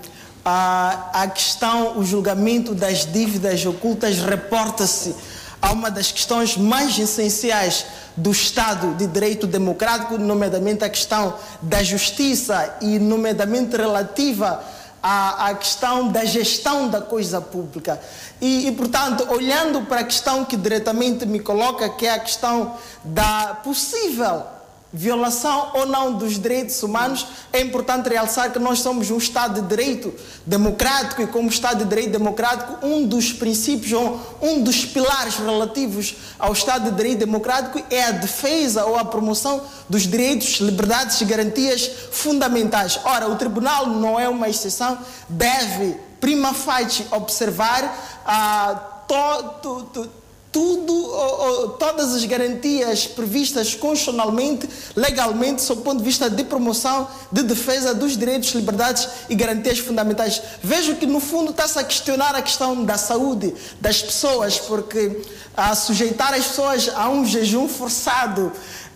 a, 0.45 1.09
a 1.11 1.27
questão, 1.27 1.99
o 1.99 2.05
julgamento 2.05 2.73
das 2.73 3.05
dívidas 3.05 3.65
ocultas 3.65 4.19
reporta-se 4.19 5.13
a 5.61 5.73
uma 5.73 5.91
das 5.91 6.09
questões 6.09 6.55
mais 6.55 6.97
essenciais 6.97 7.85
do 8.15 8.31
Estado 8.31 8.95
de 8.95 9.07
Direito 9.07 9.45
Democrático, 9.45 10.17
nomeadamente 10.17 10.85
a 10.85 10.89
questão 10.89 11.35
da 11.61 11.83
justiça 11.83 12.77
e 12.79 12.97
nomeadamente 12.97 13.75
relativa 13.75 14.63
à, 15.03 15.49
à 15.49 15.53
questão 15.53 16.07
da 16.07 16.23
gestão 16.23 16.87
da 16.87 17.01
coisa 17.01 17.41
pública. 17.41 17.99
E, 18.39 18.69
e, 18.69 18.71
portanto, 18.71 19.27
olhando 19.31 19.81
para 19.81 19.99
a 19.99 20.05
questão 20.05 20.45
que 20.45 20.55
diretamente 20.55 21.25
me 21.25 21.41
coloca, 21.41 21.89
que 21.89 22.07
é 22.07 22.11
a 22.11 22.19
questão 22.19 22.77
da 23.03 23.59
possível 23.61 24.60
violação 24.93 25.71
ou 25.73 25.85
não 25.85 26.13
dos 26.13 26.39
direitos 26.39 26.81
humanos, 26.83 27.25
é 27.53 27.61
importante 27.61 28.09
realçar 28.09 28.51
que 28.51 28.59
nós 28.59 28.79
somos 28.79 29.09
um 29.09 29.17
Estado 29.17 29.61
de 29.61 29.67
Direito 29.67 30.13
democrático 30.45 31.21
e, 31.21 31.27
como 31.27 31.49
Estado 31.49 31.83
de 31.83 31.89
Direito 31.89 32.11
democrático, 32.11 32.85
um 32.85 33.05
dos 33.05 33.31
princípios, 33.31 33.93
um 34.41 34.61
dos 34.61 34.83
pilares 34.85 35.35
relativos 35.35 36.15
ao 36.37 36.51
Estado 36.51 36.89
de 36.89 36.95
Direito 36.95 37.19
democrático 37.19 37.81
é 37.89 38.03
a 38.03 38.11
defesa 38.11 38.85
ou 38.85 38.97
a 38.97 39.05
promoção 39.05 39.61
dos 39.87 40.03
direitos, 40.03 40.59
liberdades 40.59 41.21
e 41.21 41.25
garantias 41.25 41.89
fundamentais. 42.11 42.99
Ora, 43.03 43.29
o 43.29 43.35
Tribunal 43.35 43.87
não 43.87 44.19
é 44.19 44.27
uma 44.27 44.49
exceção, 44.49 44.97
deve, 45.29 45.97
prima 46.19 46.53
facie, 46.53 47.05
observar 47.11 48.21
a. 48.25 48.87
To, 49.07 49.43
to, 49.61 49.83
to, 49.91 50.20
tudo, 50.51 50.93
ou, 50.93 51.39
ou, 51.39 51.69
todas 51.69 52.13
as 52.13 52.25
garantias 52.25 53.07
previstas 53.07 53.73
constitucionalmente, 53.73 54.67
legalmente, 54.95 55.61
sob 55.61 55.81
o 55.81 55.83
ponto 55.83 55.99
de 55.99 56.03
vista 56.03 56.29
de 56.29 56.43
promoção, 56.43 57.07
de 57.31 57.41
defesa 57.43 57.93
dos 57.95 58.17
direitos, 58.17 58.51
liberdades 58.53 59.07
e 59.29 59.35
garantias 59.35 59.79
fundamentais. 59.79 60.41
Vejo 60.61 60.95
que, 60.95 61.05
no 61.05 61.21
fundo, 61.21 61.51
está-se 61.51 61.79
a 61.79 61.83
questionar 61.83 62.35
a 62.35 62.41
questão 62.41 62.83
da 62.83 62.97
saúde 62.97 63.53
das 63.79 64.01
pessoas, 64.01 64.59
porque 64.59 65.21
a 65.55 65.73
sujeitar 65.73 66.33
as 66.33 66.47
pessoas 66.47 66.89
a 66.93 67.09
um 67.09 67.25
jejum 67.25 67.67
forçado 67.69 68.51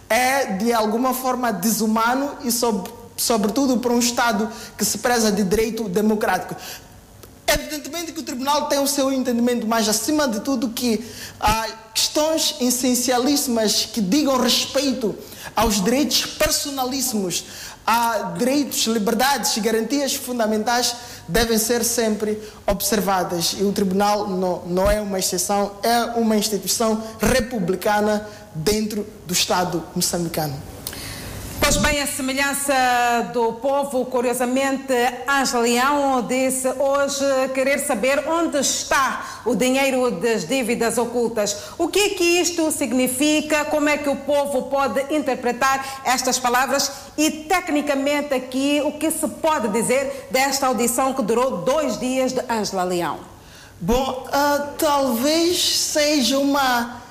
é, 0.09 0.45
de 0.57 0.73
alguma 0.73 1.13
forma, 1.13 1.53
desumano 1.53 2.31
e, 2.43 2.51
sob, 2.51 2.89
sobretudo, 3.15 3.77
para 3.77 3.93
um 3.93 3.99
Estado 3.99 4.49
que 4.77 4.83
se 4.83 4.97
preza 4.97 5.31
de 5.31 5.43
direito 5.43 5.87
democrático. 5.87 6.55
Evidentemente 7.55 8.11
que 8.11 8.19
o 8.19 8.23
tribunal 8.23 8.67
tem 8.67 8.79
o 8.79 8.87
seu 8.87 9.11
entendimento, 9.11 9.65
mas 9.65 9.87
acima 9.87 10.27
de 10.27 10.41
tudo 10.41 10.69
que 10.69 11.03
há 11.39 11.67
questões 11.93 12.55
essencialíssimas 12.59 13.85
que 13.85 14.01
digam 14.01 14.37
respeito 14.37 15.15
aos 15.55 15.81
direitos 15.81 16.25
personalíssimos, 16.25 17.45
a 17.87 18.33
direitos, 18.37 18.87
liberdades 18.87 19.55
e 19.55 19.61
garantias 19.61 20.13
fundamentais 20.15 20.95
devem 21.27 21.57
ser 21.57 21.83
sempre 21.85 22.41
observadas. 22.67 23.55
E 23.57 23.63
o 23.63 23.71
tribunal 23.71 24.27
não, 24.27 24.65
não 24.65 24.91
é 24.91 24.99
uma 24.99 25.17
exceção, 25.17 25.71
é 25.81 26.19
uma 26.19 26.35
instituição 26.35 27.01
republicana 27.21 28.27
dentro 28.53 29.07
do 29.25 29.33
Estado 29.33 29.81
moçambicano. 29.95 30.74
Pois 31.59 31.77
bem, 31.77 32.01
a 32.01 32.07
semelhança 32.07 32.73
do 33.33 33.53
povo, 33.53 34.05
curiosamente, 34.05 34.93
Ângela 35.27 35.63
Leão 35.63 36.21
disse 36.27 36.67
hoje 36.67 37.25
querer 37.53 37.79
saber 37.79 38.27
onde 38.27 38.59
está 38.59 39.41
o 39.45 39.55
dinheiro 39.55 40.11
das 40.11 40.45
dívidas 40.45 40.97
ocultas. 40.97 41.55
O 41.77 41.87
que 41.87 41.99
é 41.99 42.09
que 42.09 42.23
isto 42.23 42.71
significa? 42.71 43.65
Como 43.65 43.89
é 43.89 43.97
que 43.97 44.09
o 44.09 44.15
povo 44.17 44.63
pode 44.63 45.01
interpretar 45.15 46.01
estas 46.05 46.37
palavras? 46.37 46.91
E, 47.17 47.31
tecnicamente, 47.31 48.33
aqui, 48.33 48.81
o 48.83 48.91
que 48.91 49.09
se 49.09 49.27
pode 49.27 49.69
dizer 49.69 50.27
desta 50.29 50.67
audição 50.67 51.13
que 51.13 51.23
durou 51.23 51.63
dois 51.63 51.97
dias 51.97 52.33
de 52.33 52.41
Ângela 52.49 52.83
Leão? 52.83 53.19
Bom, 53.79 54.27
uh, 54.27 54.73
talvez 54.77 55.77
seja 55.77 56.37
uma, 56.37 57.01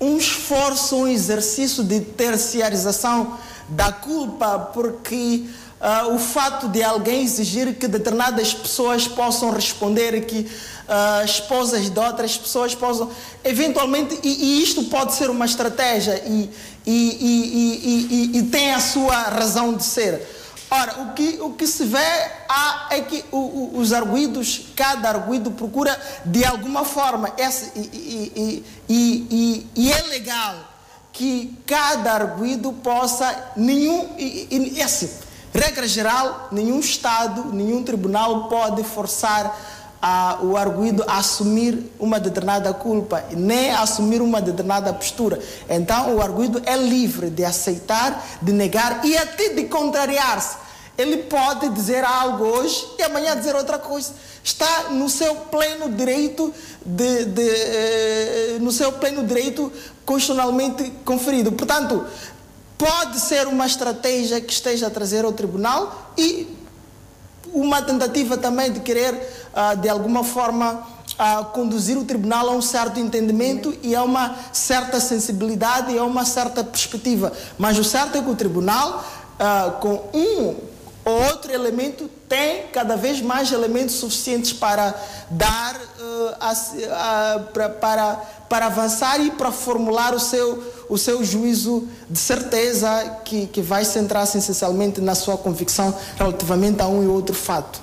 um 0.00 0.16
esforço, 0.16 0.96
um 0.96 1.08
exercício 1.08 1.84
de 1.84 2.00
terciarização 2.00 3.38
da 3.68 3.92
culpa, 3.92 4.70
porque 4.72 5.44
uh, 5.80 6.14
o 6.14 6.18
fato 6.18 6.68
de 6.68 6.82
alguém 6.82 7.22
exigir 7.22 7.74
que 7.74 7.88
determinadas 7.88 8.54
pessoas 8.54 9.08
possam 9.08 9.50
responder 9.50 10.24
que 10.24 10.40
uh, 10.40 11.24
esposas 11.24 11.90
de 11.90 11.98
outras 11.98 12.36
pessoas 12.36 12.74
possam 12.74 13.10
eventualmente 13.44 14.18
e, 14.22 14.28
e 14.28 14.62
isto 14.62 14.84
pode 14.84 15.14
ser 15.14 15.30
uma 15.30 15.44
estratégia 15.44 16.22
e, 16.26 16.50
e, 16.86 18.30
e, 18.34 18.42
tem 18.44 18.72
a 18.72 18.80
sua 18.80 19.14
razão 19.22 19.74
de 19.74 19.82
ser. 19.82 20.34
Ora, 20.70 21.02
o 21.02 21.12
que, 21.14 21.38
o 21.40 21.50
que 21.50 21.66
se 21.66 21.84
vê 21.84 21.98
há, 22.48 22.88
é 22.90 23.00
que 23.00 23.24
o, 23.30 23.36
o, 23.36 23.78
os 23.78 23.92
arguidos, 23.92 24.66
cada 24.74 25.08
arguido 25.08 25.50
procura 25.52 25.98
de 26.24 26.44
alguma 26.44 26.84
forma, 26.84 27.32
esse, 27.38 27.72
e, 27.76 28.64
e, 28.88 29.92
é 29.92 30.02
legal 30.02 30.75
que 31.16 31.56
cada 31.66 32.12
arguido 32.12 32.74
possa, 32.74 33.52
nenhum, 33.56 34.06
e, 34.18 34.78
esse, 34.78 35.10
regra 35.50 35.88
geral, 35.88 36.48
nenhum 36.52 36.78
Estado, 36.78 37.46
nenhum 37.54 37.82
tribunal 37.82 38.48
pode 38.48 38.84
forçar 38.84 39.58
a, 40.00 40.40
o 40.42 40.58
arguido 40.58 41.02
a 41.08 41.16
assumir 41.16 41.90
uma 41.98 42.20
determinada 42.20 42.74
culpa, 42.74 43.24
nem 43.30 43.70
a 43.70 43.80
assumir 43.80 44.20
uma 44.20 44.42
determinada 44.42 44.92
postura. 44.92 45.40
Então, 45.70 46.16
o 46.16 46.22
arguido 46.22 46.60
é 46.66 46.76
livre 46.76 47.30
de 47.30 47.46
aceitar, 47.46 48.22
de 48.42 48.52
negar 48.52 49.02
e 49.02 49.16
até 49.16 49.54
de 49.54 49.64
contrariar-se. 49.64 50.66
Ele 50.98 51.18
pode 51.24 51.70
dizer 51.70 52.04
algo 52.04 52.44
hoje 52.44 52.86
e 52.98 53.02
amanhã 53.02 53.34
dizer 53.34 53.54
outra 53.54 53.78
coisa. 53.78 54.12
Está 54.42 54.90
no 54.90 55.10
seu 55.10 55.34
pleno 55.34 55.90
direito 55.90 56.52
de, 56.84 57.24
de 57.24 57.48
eh, 57.48 58.56
no 58.60 58.72
seu 58.72 58.92
pleno 58.92 59.26
direito 59.26 59.70
constitucionalmente 60.06 60.90
conferido. 61.04 61.52
Portanto, 61.52 62.06
pode 62.78 63.18
ser 63.20 63.46
uma 63.48 63.66
estratégia 63.66 64.40
que 64.40 64.52
esteja 64.52 64.86
a 64.86 64.90
trazer 64.90 65.24
ao 65.24 65.32
tribunal 65.32 66.12
e 66.16 66.56
uma 67.52 67.82
tentativa 67.82 68.36
também 68.36 68.72
de 68.72 68.80
querer, 68.80 69.14
uh, 69.14 69.76
de 69.76 69.88
alguma 69.88 70.22
forma, 70.22 70.86
uh, 71.18 71.44
conduzir 71.46 71.98
o 71.98 72.04
tribunal 72.04 72.48
a 72.48 72.52
um 72.52 72.62
certo 72.62 73.00
entendimento 73.00 73.74
e 73.82 73.94
a 73.96 74.02
uma 74.02 74.36
certa 74.52 75.00
sensibilidade 75.00 75.92
e 75.92 75.98
a 75.98 76.04
uma 76.04 76.24
certa 76.24 76.62
perspectiva. 76.62 77.32
Mas 77.58 77.78
o 77.78 77.84
certo 77.84 78.18
é 78.18 78.22
que 78.22 78.30
o 78.30 78.36
tribunal, 78.36 79.04
uh, 79.40 79.72
com 79.80 80.08
um 80.14 80.56
ou 81.04 81.22
outro 81.28 81.52
elemento, 81.52 82.10
tem 82.28 82.64
cada 82.72 82.96
vez 82.96 83.20
mais 83.20 83.52
elementos 83.52 83.94
suficientes 83.96 84.52
para 84.52 84.94
dar, 85.30 85.80
a, 86.40 86.50
a, 86.50 87.38
para, 87.52 87.68
para, 87.68 88.14
para 88.48 88.66
avançar 88.66 89.20
e 89.20 89.30
para 89.30 89.52
formular 89.52 90.14
o 90.14 90.20
seu, 90.20 90.62
o 90.88 90.98
seu 90.98 91.24
juízo 91.24 91.88
de 92.08 92.18
certeza 92.18 93.20
que, 93.24 93.46
que 93.46 93.60
vai 93.60 93.84
centrar-se 93.84 94.38
essencialmente 94.38 95.00
na 95.00 95.14
sua 95.14 95.36
convicção 95.36 95.94
relativamente 96.16 96.82
a 96.82 96.86
um 96.86 97.02
e 97.02 97.06
outro 97.06 97.34
fato. 97.34 97.80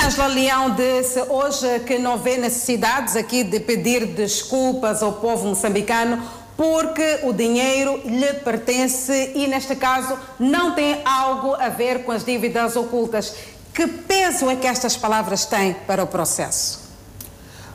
Angela 0.00 0.28
Leão 0.28 0.74
disse 0.74 1.20
hoje 1.22 1.80
que 1.80 1.98
não 1.98 2.18
vê 2.18 2.36
necessidades 2.36 3.16
aqui 3.16 3.42
de 3.42 3.58
pedir 3.58 4.06
desculpas 4.06 5.02
ao 5.02 5.14
povo 5.14 5.48
moçambicano 5.48 6.22
porque 6.56 7.20
o 7.22 7.32
dinheiro 7.32 8.00
lhe 8.04 8.34
pertence 8.34 9.32
e, 9.32 9.46
neste 9.46 9.76
caso, 9.76 10.18
não 10.40 10.74
tem 10.74 11.00
algo 11.04 11.54
a 11.54 11.68
ver 11.68 12.02
com 12.02 12.10
as 12.10 12.24
dívidas 12.24 12.74
ocultas. 12.74 13.32
Que 13.78 13.86
peso 13.86 14.50
é 14.50 14.56
que 14.56 14.66
estas 14.66 14.96
palavras 14.96 15.44
têm 15.44 15.72
para 15.72 16.02
o 16.02 16.06
processo? 16.08 16.80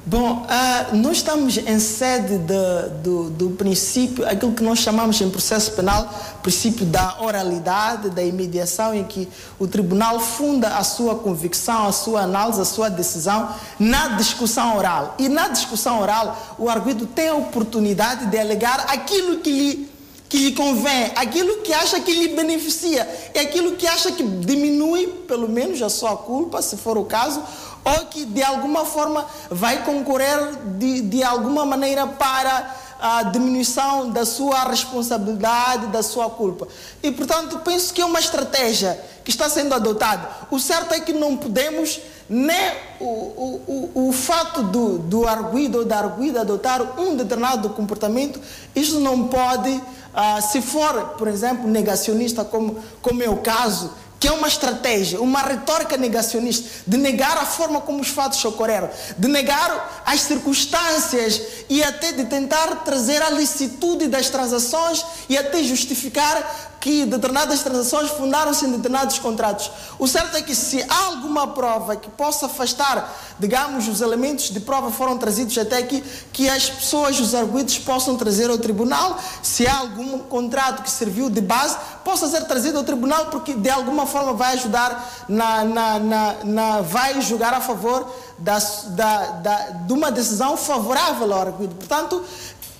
Bom, 0.05 0.45
uh, 0.45 0.95
nós 0.97 1.15
estamos 1.15 1.55
em 1.55 1.79
sede 1.79 2.39
de, 2.39 2.89
do, 3.01 3.29
do 3.29 3.49
princípio, 3.51 4.27
aquilo 4.27 4.51
que 4.51 4.61
nós 4.61 4.79
chamamos 4.79 5.21
em 5.21 5.29
processo 5.29 5.71
penal, 5.71 6.13
princípio 6.41 6.85
da 6.85 7.21
oralidade, 7.21 8.09
da 8.09 8.21
imediação, 8.21 8.93
em 8.93 9.05
que 9.05 9.29
o 9.57 9.65
tribunal 9.65 10.19
funda 10.19 10.75
a 10.75 10.83
sua 10.83 11.15
convicção, 11.15 11.87
a 11.87 11.93
sua 11.93 12.23
análise, 12.23 12.59
a 12.59 12.65
sua 12.65 12.89
decisão 12.89 13.55
na 13.79 14.09
discussão 14.09 14.75
oral. 14.75 15.15
E 15.17 15.29
na 15.29 15.47
discussão 15.47 16.01
oral, 16.01 16.57
o 16.59 16.69
arguido 16.69 17.05
tem 17.05 17.29
a 17.29 17.35
oportunidade 17.35 18.25
de 18.25 18.37
alegar 18.37 18.87
aquilo 18.89 19.37
que 19.37 19.49
lhe 19.49 19.92
que 20.33 20.39
lhe 20.39 20.51
convém, 20.53 21.11
aquilo 21.15 21.57
que 21.57 21.71
acha 21.71 21.99
que 21.99 22.11
lhe 22.11 22.29
beneficia, 22.29 23.07
é 23.35 23.41
aquilo 23.41 23.73
que 23.73 23.85
acha 23.85 24.11
que 24.11 24.23
diminui, 24.23 25.05
pelo 25.27 25.47
menos, 25.47 25.79
a 25.83 25.89
sua 25.89 26.17
culpa, 26.17 26.59
se 26.59 26.75
for 26.75 26.97
o 26.97 27.05
caso, 27.05 27.39
ou 27.85 28.07
que 28.07 28.25
de 28.25 28.41
alguma 28.41 28.83
forma 28.83 29.27
vai 29.51 29.85
concorrer 29.85 30.55
de, 30.79 31.01
de 31.01 31.23
alguma 31.23 31.67
maneira 31.67 32.07
para 32.07 32.75
a 32.99 33.21
diminuição 33.21 34.09
da 34.09 34.25
sua 34.25 34.63
responsabilidade, 34.63 35.85
da 35.87 36.01
sua 36.01 36.27
culpa. 36.31 36.67
E, 37.03 37.11
portanto, 37.11 37.59
penso 37.59 37.93
que 37.93 38.01
é 38.01 38.05
uma 38.05 38.19
estratégia 38.19 38.99
que 39.23 39.29
está 39.29 39.47
sendo 39.47 39.75
adotada. 39.75 40.27
O 40.49 40.57
certo 40.57 40.95
é 40.95 40.99
que 40.99 41.13
não 41.13 41.37
podemos 41.37 41.99
nem 42.29 42.71
o, 42.99 43.05
o, 43.05 43.91
o, 43.93 44.07
o 44.07 44.11
fato 44.13 44.63
do, 44.63 44.97
do 44.97 45.27
arguido 45.27 45.79
ou 45.79 45.85
da 45.85 45.97
arguida 45.99 46.41
adotar 46.41 46.99
um 46.99 47.15
determinado 47.15 47.69
comportamento, 47.69 48.39
isso 48.75 48.99
não 48.99 49.27
pode, 49.27 49.81
ah, 50.13 50.41
se 50.41 50.61
for, 50.61 51.15
por 51.17 51.27
exemplo, 51.27 51.67
negacionista, 51.67 52.45
como, 52.45 52.77
como 53.01 53.23
é 53.23 53.29
o 53.29 53.37
caso, 53.37 53.91
que 54.23 54.27
é 54.29 54.31
uma 54.31 54.47
estratégia, 54.47 55.19
uma 55.19 55.41
retórica 55.41 55.97
negacionista, 55.97 56.69
de 56.87 56.97
negar 56.97 57.37
a 57.37 57.45
forma 57.45 57.81
como 57.81 57.99
os 57.99 58.07
fatos 58.07 58.45
ocorreram, 58.45 58.89
de 59.17 59.27
negar 59.27 60.01
as 60.05 60.21
circunstâncias 60.21 61.41
e 61.69 61.83
até 61.83 62.13
de 62.13 62.23
tentar 62.23 62.85
trazer 62.85 63.21
a 63.21 63.29
licitude 63.29 64.07
das 64.07 64.29
transações 64.29 65.05
e 65.27 65.37
até 65.37 65.61
justificar 65.61 66.72
que 66.83 67.05
determinadas 67.05 67.63
transações 67.63 68.09
fundaram-se 68.09 68.65
em 68.65 68.71
determinados 68.71 69.17
contratos. 69.17 69.71
O 69.97 70.05
certo 70.05 70.35
é 70.35 70.41
que 70.41 70.53
se 70.53 70.83
há 70.83 71.05
alguma 71.05 71.47
prova 71.47 71.95
que 71.95 72.09
possa 72.09 72.47
afastar, 72.47 73.09
digamos, 73.39 73.87
os 73.87 74.01
elementos 74.01 74.49
de 74.49 74.59
prova 74.59 74.91
foram 74.91 75.17
trazidos 75.17 75.57
até 75.57 75.77
aqui, 75.77 76.03
que 76.33 76.49
as 76.49 76.69
pessoas, 76.69 77.21
os 77.21 77.33
arguidos, 77.33 77.79
possam 77.79 78.17
trazer 78.17 78.49
ao 78.49 78.57
tribunal, 78.57 79.17
se 79.41 79.65
há 79.65 79.77
algum 79.77 80.19
contrato 80.19 80.83
que 80.83 80.91
serviu 80.91 81.29
de 81.29 81.39
base, 81.39 81.77
possa 82.03 82.27
ser 82.27 82.43
trazido 82.47 82.79
ao 82.79 82.83
tribunal, 82.83 83.27
porque 83.27 83.53
de 83.53 83.69
alguma 83.69 84.05
forma 84.05 84.33
vai 84.33 84.55
ajudar, 84.55 85.23
na, 85.29 85.63
na, 85.63 85.99
na, 85.99 86.35
na 86.43 86.81
vai 86.81 87.21
julgar 87.21 87.53
a 87.53 87.61
favor 87.61 88.13
da, 88.37 88.59
da, 88.89 89.25
da, 89.31 89.57
de 89.69 89.93
uma 89.93 90.11
decisão 90.11 90.57
favorável 90.57 91.31
ao 91.33 91.39
arguido. 91.39 91.75
Portanto, 91.75 92.21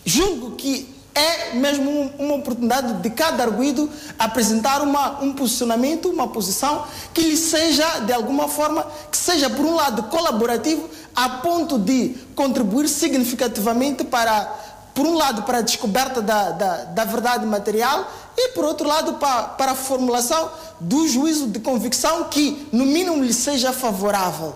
julgo 0.03 0.57
que 0.57 0.93
é 1.15 1.53
mesmo 1.53 2.11
uma 2.17 2.35
oportunidade 2.35 2.93
de 2.93 3.09
cada 3.11 3.43
arguido 3.43 3.89
apresentar 4.17 4.81
uma, 4.81 5.21
um 5.21 5.33
posicionamento, 5.33 6.09
uma 6.09 6.27
posição 6.27 6.85
que 7.13 7.21
lhe 7.21 7.37
seja, 7.37 7.99
de 7.99 8.13
alguma 8.13 8.47
forma, 8.47 8.85
que 9.11 9.17
seja, 9.17 9.49
por 9.49 9.65
um 9.65 9.75
lado, 9.75 10.03
colaborativo, 10.03 10.89
a 11.15 11.29
ponto 11.29 11.77
de 11.77 12.15
contribuir 12.35 12.89
significativamente 12.89 14.03
para, 14.03 14.45
por 14.95 15.05
um 15.05 15.15
lado, 15.15 15.43
para 15.43 15.59
a 15.59 15.61
descoberta 15.61 16.21
da, 16.21 16.49
da, 16.49 16.77
da 16.85 17.05
verdade 17.05 17.45
material 17.45 18.11
e, 18.35 18.49
por 18.49 18.65
outro 18.65 18.87
lado, 18.87 19.13
para, 19.13 19.43
para 19.43 19.71
a 19.73 19.75
formulação 19.75 20.49
do 20.79 21.07
juízo 21.07 21.47
de 21.47 21.59
convicção 21.59 22.23
que, 22.25 22.67
no 22.71 22.85
mínimo, 22.85 23.23
lhe 23.23 23.33
seja 23.33 23.71
favorável. 23.71 24.55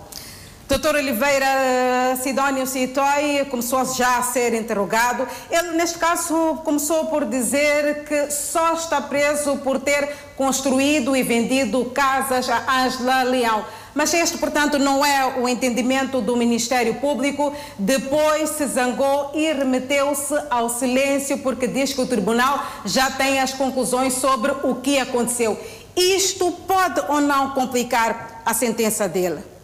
Doutor 0.68 0.96
Oliveira 0.96 2.18
Sidónio 2.22 2.68
Citói 2.68 3.48
começou 3.50 3.86
já 3.86 4.18
a 4.18 4.22
ser 4.22 4.54
interrogado. 4.54 5.26
Ele, 5.50 5.78
neste 5.78 5.98
caso, 5.98 6.60
começou 6.66 7.06
por 7.06 7.24
dizer 7.24 8.04
que 8.04 8.30
só 8.30 8.74
está 8.74 9.00
preso 9.00 9.56
por 9.60 9.80
ter 9.80 10.10
construído 10.36 11.16
e 11.16 11.24
vendido 11.24 11.86
casas 11.86 12.50
a 12.50 12.84
Angela 12.84 13.24
Leão. 13.24 13.66
Mas 13.96 14.14
este, 14.14 14.38
portanto, 14.38 14.78
não 14.78 15.06
é 15.06 15.40
o 15.40 15.48
entendimento 15.48 16.20
do 16.20 16.36
Ministério 16.36 16.96
Público. 16.96 17.56
Depois 17.80 18.50
se 18.50 18.68
zangou 18.68 19.32
e 19.36 19.50
remeteu-se 19.54 20.36
ao 20.50 20.70
silêncio 20.70 21.38
porque 21.38 21.66
diz 21.66 21.94
que 21.94 22.02
o 22.02 22.08
tribunal 22.08 22.62
já 22.84 23.10
tem 23.10 23.40
as 23.40 23.54
conclusões 23.54 24.16
sobre 24.16 24.52
o 24.64 24.76
que 24.76 25.00
aconteceu. 25.00 25.58
Isto 25.96 26.52
pode 26.52 27.00
ou 27.08 27.22
não 27.22 27.52
complicar 27.52 28.42
a 28.46 28.54
sentença 28.54 29.08
dele? 29.08 29.57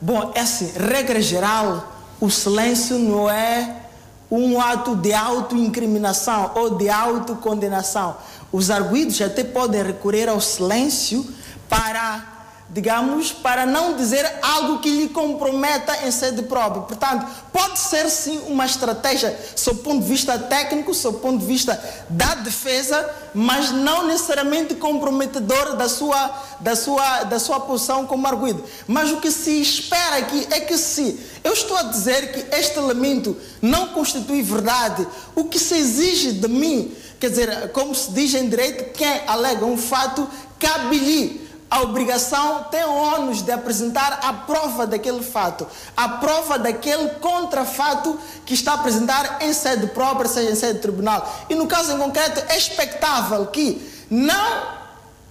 Bom, 0.00 0.32
é 0.34 0.40
assim, 0.40 0.72
regra 0.76 1.20
geral, 1.20 1.92
o 2.20 2.30
silêncio 2.30 2.98
não 2.98 3.28
é 3.28 3.76
um 4.30 4.60
ato 4.60 4.94
de 4.94 5.12
autoincriminação 5.12 6.52
ou 6.54 6.76
de 6.76 6.88
autocondenação. 6.88 8.16
Os 8.52 8.70
arguidos 8.70 9.20
até 9.20 9.42
podem 9.42 9.82
recorrer 9.82 10.28
ao 10.28 10.40
silêncio 10.40 11.26
para 11.68 12.37
digamos, 12.70 13.32
para 13.32 13.64
não 13.64 13.96
dizer 13.96 14.30
algo 14.42 14.80
que 14.80 14.90
lhe 14.90 15.08
comprometa 15.08 16.06
em 16.06 16.10
sede 16.10 16.42
própria. 16.42 16.82
Portanto, 16.82 17.26
pode 17.50 17.78
ser 17.78 18.10
sim 18.10 18.42
uma 18.46 18.66
estratégia, 18.66 19.38
sob 19.56 19.80
ponto 19.80 20.02
de 20.02 20.08
vista 20.08 20.38
técnico, 20.38 20.92
sob 20.92 21.18
ponto 21.18 21.38
de 21.38 21.46
vista 21.46 21.82
da 22.10 22.34
defesa, 22.34 23.08
mas 23.34 23.70
não 23.70 24.06
necessariamente 24.06 24.74
comprometedor 24.74 25.76
da 25.76 25.88
sua, 25.88 26.30
da 26.60 26.76
sua, 26.76 27.24
da 27.24 27.38
sua 27.38 27.60
posição 27.60 28.06
como 28.06 28.26
arguido. 28.26 28.62
Mas 28.86 29.10
o 29.12 29.16
que 29.16 29.30
se 29.30 29.62
espera 29.62 30.16
aqui 30.16 30.46
é 30.50 30.60
que 30.60 30.76
se 30.76 31.18
eu 31.42 31.54
estou 31.54 31.76
a 31.76 31.84
dizer 31.84 32.32
que 32.32 32.54
este 32.54 32.78
elemento 32.78 33.34
não 33.62 33.88
constitui 33.88 34.42
verdade, 34.42 35.06
o 35.34 35.44
que 35.44 35.58
se 35.58 35.74
exige 35.74 36.32
de 36.32 36.48
mim, 36.48 36.94
quer 37.18 37.30
dizer, 37.30 37.72
como 37.72 37.94
se 37.94 38.10
diz 38.12 38.34
em 38.34 38.46
direito, 38.46 38.92
quem 38.92 39.22
alega 39.26 39.64
um 39.64 39.78
fato, 39.78 40.28
cabe-lhe 40.58 41.47
a 41.70 41.82
obrigação 41.82 42.64
tem 42.70 42.82
o 42.84 42.94
ônus 42.94 43.42
de 43.42 43.52
apresentar 43.52 44.20
a 44.22 44.32
prova 44.32 44.86
daquele 44.86 45.22
fato, 45.22 45.66
a 45.96 46.08
prova 46.08 46.58
daquele 46.58 47.10
contrafato 47.16 48.18
que 48.46 48.54
está 48.54 48.72
a 48.72 48.74
apresentar 48.76 49.38
em 49.42 49.52
sede 49.52 49.88
própria, 49.88 50.28
seja 50.28 50.50
em 50.50 50.54
sede 50.54 50.74
de 50.74 50.80
tribunal. 50.80 51.46
E 51.48 51.54
no 51.54 51.66
caso 51.66 51.92
em 51.92 51.98
concreto, 51.98 52.42
é 52.48 52.56
expectável 52.56 53.46
que, 53.46 53.86
não 54.10 54.78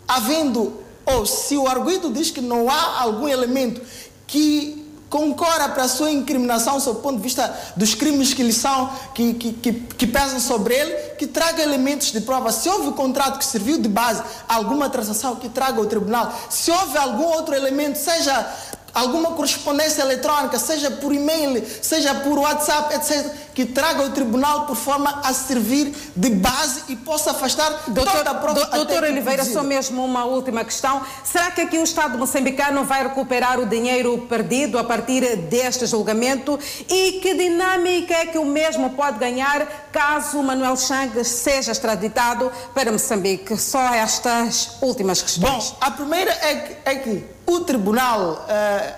havendo, 0.07 0.79
ou 1.05 1.25
se 1.25 1.57
o 1.57 1.67
arguido 1.67 2.11
diz 2.11 2.29
que 2.29 2.41
não 2.41 2.69
há 2.69 3.01
algum 3.01 3.27
elemento 3.27 3.81
que 4.27 4.76
concorra 5.09 5.69
para 5.69 5.83
a 5.83 5.87
sua 5.87 6.11
incriminação, 6.11 6.79
sob 6.79 6.99
o 6.99 7.01
ponto 7.01 7.17
de 7.17 7.23
vista 7.23 7.55
dos 7.75 7.95
crimes 7.95 8.33
que 8.33 8.43
lhe 8.43 8.53
são, 8.53 8.89
que, 9.13 9.33
que, 9.33 9.53
que, 9.53 9.73
que, 9.73 10.07
pesam 10.07 10.39
sobre 10.39 10.73
ele, 10.73 10.93
que 11.17 11.27
traga 11.27 11.63
elementos 11.63 12.11
de 12.11 12.21
prova. 12.21 12.51
Se 12.51 12.67
houve 12.69 12.91
contrato 12.91 13.39
que 13.39 13.45
serviu 13.45 13.77
de 13.77 13.87
base 13.87 14.21
a 14.47 14.55
alguma 14.55 14.89
transação, 14.89 15.35
que 15.35 15.49
traga 15.49 15.79
ao 15.79 15.85
tribunal. 15.85 16.33
Se 16.49 16.71
houve 16.71 16.97
algum 16.97 17.25
outro 17.25 17.55
elemento, 17.55 17.97
seja 17.97 18.53
alguma 18.97 19.31
correspondência 19.31 20.01
eletrônica, 20.01 20.57
seja 20.57 20.89
por 20.89 21.13
e-mail, 21.13 21.63
seja 21.81 22.15
por 22.15 22.39
WhatsApp, 22.39 22.95
etc., 22.95 23.31
que 23.53 23.65
traga 23.65 24.03
o 24.03 24.11
tribunal 24.11 24.65
por 24.65 24.75
forma 24.75 25.21
a 25.23 25.33
servir 25.33 25.91
de 26.15 26.29
base 26.29 26.83
e 26.89 26.95
possa 26.95 27.31
afastar 27.31 27.85
doutor, 27.87 28.17
toda 28.17 28.29
a 28.29 28.35
prova. 28.35 28.65
Do, 28.65 28.71
doutor 28.71 29.03
Oliveira, 29.03 29.43
só 29.43 29.63
mesmo 29.63 30.03
uma 30.03 30.25
última 30.25 30.63
questão. 30.63 31.01
Será 31.23 31.49
que 31.49 31.61
aqui 31.61 31.77
o 31.77 31.83
Estado 31.83 32.17
moçambicano 32.17 32.83
vai 32.83 33.03
recuperar 33.03 33.59
o 33.59 33.65
dinheiro 33.65 34.25
perdido 34.29 34.77
a 34.77 34.83
partir 34.83 35.35
deste 35.35 35.87
julgamento? 35.87 36.59
E 36.87 37.13
que 37.13 37.33
dinâmica 37.33 38.13
é 38.13 38.25
que 38.27 38.37
o 38.37 38.45
mesmo 38.45 38.91
pode 38.91 39.17
ganhar 39.17 39.65
caso 39.91 40.41
Manuel 40.43 40.77
Chang 40.77 41.23
seja 41.23 41.71
extraditado 41.71 42.51
para 42.75 42.91
Moçambique? 42.91 43.57
Só 43.57 43.93
estas 43.93 44.77
últimas 44.81 45.21
questões. 45.21 45.71
Bom, 45.71 45.77
a 45.81 45.89
primeira 45.89 46.31
é 46.31 46.55
que, 46.55 46.75
é 46.85 46.95
que 46.95 47.36
o 47.47 47.61
tribunal 47.61 48.45
uh, 48.45 48.95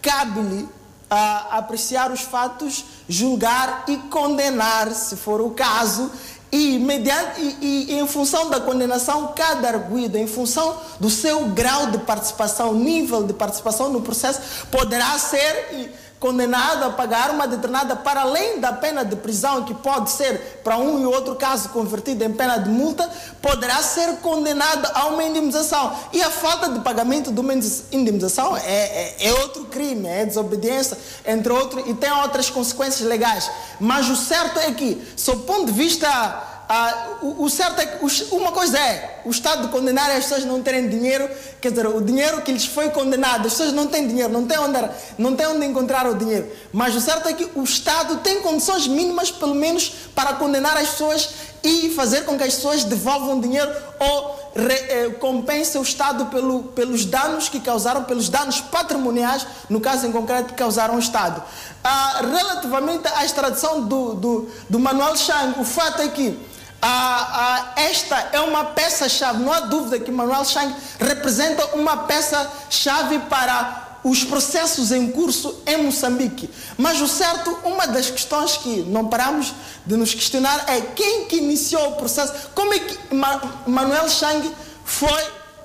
cabe-lhe 0.00 0.66
a 1.08 1.58
apreciar 1.58 2.10
os 2.10 2.22
fatos, 2.22 2.84
julgar 3.08 3.84
e 3.88 3.96
condenar, 3.96 4.90
se 4.92 5.16
for 5.16 5.40
o 5.40 5.50
caso, 5.50 6.10
e, 6.52 6.78
mediante, 6.78 7.40
e, 7.40 7.86
e, 7.90 7.98
em 7.98 8.06
função 8.06 8.48
da 8.48 8.60
condenação, 8.60 9.32
cada 9.36 9.68
arguido, 9.68 10.16
em 10.16 10.26
função 10.26 10.76
do 10.98 11.10
seu 11.10 11.48
grau 11.48 11.90
de 11.90 11.98
participação, 11.98 12.74
nível 12.74 13.22
de 13.22 13.32
participação 13.32 13.92
no 13.92 14.00
processo, 14.00 14.66
poderá 14.70 15.16
ser 15.18 15.92
condenado 16.20 16.84
a 16.84 16.90
pagar 16.90 17.30
uma 17.30 17.48
determinada, 17.48 17.96
para 17.96 18.20
além 18.20 18.60
da 18.60 18.74
pena 18.74 19.02
de 19.02 19.16
prisão, 19.16 19.64
que 19.64 19.72
pode 19.72 20.10
ser, 20.10 20.60
para 20.62 20.76
um 20.76 21.00
e 21.00 21.06
outro 21.06 21.34
caso, 21.34 21.70
convertida 21.70 22.26
em 22.26 22.32
pena 22.32 22.58
de 22.58 22.68
multa, 22.68 23.10
poderá 23.40 23.82
ser 23.82 24.16
condenado 24.16 24.86
a 24.92 25.06
uma 25.06 25.24
indemnização. 25.24 25.96
E 26.12 26.22
a 26.22 26.30
falta 26.30 26.68
de 26.68 26.80
pagamento 26.80 27.32
de 27.32 27.40
uma 27.40 27.54
indemnização 27.90 28.54
é, 28.54 28.60
é, 28.60 29.16
é 29.28 29.32
outro 29.40 29.64
crime, 29.64 30.06
é 30.06 30.26
desobediência, 30.26 30.98
entre 31.26 31.50
outros, 31.50 31.88
e 31.88 31.94
tem 31.94 32.12
outras 32.12 32.50
consequências 32.50 33.08
legais. 33.08 33.50
Mas 33.80 34.10
o 34.10 34.14
certo 34.14 34.60
é 34.60 34.72
que, 34.72 35.02
sob 35.16 35.40
o 35.40 35.44
ponto 35.44 35.66
de 35.66 35.72
vista 35.72 36.59
ah, 36.72 37.16
o, 37.20 37.46
o, 37.46 37.50
certo 37.50 37.80
é 37.80 37.86
que 37.86 38.04
uma 38.30 38.52
coisa 38.52 38.78
é 38.78 39.22
o 39.24 39.30
Estado 39.30 39.70
condenar 39.70 40.08
as 40.12 40.22
pessoas 40.22 40.44
não 40.44 40.62
terem 40.62 40.88
dinheiro, 40.88 41.28
quer 41.60 41.70
dizer, 41.70 41.84
o 41.88 42.00
dinheiro 42.00 42.42
que 42.42 42.52
lhes 42.52 42.64
foi 42.64 42.90
condenado, 42.90 43.44
as 43.44 43.54
pessoas 43.54 43.72
não 43.72 43.88
têm 43.88 44.06
dinheiro, 44.06 44.32
não 44.32 44.46
têm 44.46 44.56
onde, 44.56 44.78
não 45.18 45.34
têm 45.34 45.48
onde 45.48 45.66
encontrar 45.66 46.06
o 46.06 46.14
dinheiro. 46.14 46.48
Mas 46.72 46.94
o 46.94 47.00
certo 47.00 47.28
é 47.28 47.32
que 47.32 47.50
o 47.56 47.64
Estado 47.64 48.18
tem 48.18 48.40
condições 48.40 48.86
mínimas, 48.86 49.32
pelo 49.32 49.52
menos, 49.52 49.92
para 50.14 50.34
condenar 50.34 50.76
as 50.76 50.90
pessoas 50.90 51.30
e 51.64 51.90
fazer 51.90 52.20
com 52.24 52.38
que 52.38 52.44
as 52.44 52.54
pessoas 52.54 52.84
devolvam 52.84 53.40
dinheiro 53.40 53.68
ou 53.98 54.52
re, 54.54 54.74
eh, 54.74 55.08
compensem 55.18 55.80
o 55.80 55.82
Estado 55.82 56.26
pelo, 56.26 56.62
pelos 56.62 57.04
danos 57.04 57.48
que 57.48 57.58
causaram, 57.58 58.04
pelos 58.04 58.28
danos 58.28 58.60
patrimoniais, 58.60 59.44
no 59.68 59.80
caso 59.80 60.06
em 60.06 60.12
concreto, 60.12 60.50
que 60.50 60.54
causaram 60.54 60.94
o 60.94 61.00
Estado. 61.00 61.42
Ah, 61.82 62.20
relativamente 62.20 63.08
à 63.08 63.24
extradição 63.24 63.82
do, 63.82 64.14
do, 64.14 64.48
do 64.68 64.78
Manuel 64.78 65.16
Chang, 65.16 65.58
o 65.58 65.64
fato 65.64 66.00
é 66.02 66.06
que 66.06 66.48
ah, 66.82 67.72
ah, 67.76 67.80
esta 67.80 68.30
é 68.32 68.40
uma 68.40 68.64
peça-chave, 68.64 69.42
não 69.42 69.52
há 69.52 69.60
dúvida 69.60 69.98
que 70.00 70.10
Manuel 70.10 70.44
Chang 70.44 70.74
representa 70.98 71.76
uma 71.76 71.98
peça-chave 72.04 73.18
para 73.20 73.98
os 74.02 74.24
processos 74.24 74.90
em 74.92 75.10
curso 75.10 75.62
em 75.66 75.82
Moçambique. 75.82 76.48
Mas 76.78 77.00
o 77.00 77.08
certo, 77.08 77.50
uma 77.64 77.86
das 77.86 78.10
questões 78.10 78.56
que 78.56 78.82
não 78.82 79.08
paramos 79.08 79.52
de 79.84 79.96
nos 79.96 80.14
questionar 80.14 80.64
é 80.68 80.80
quem 80.80 81.26
que 81.26 81.36
iniciou 81.36 81.90
o 81.90 81.96
processo, 81.96 82.32
como 82.54 82.72
é 82.72 82.78
que 82.78 83.14
Ma 83.14 83.42
Manuel 83.66 84.08
Chang 84.08 84.50
foi, 84.84 85.22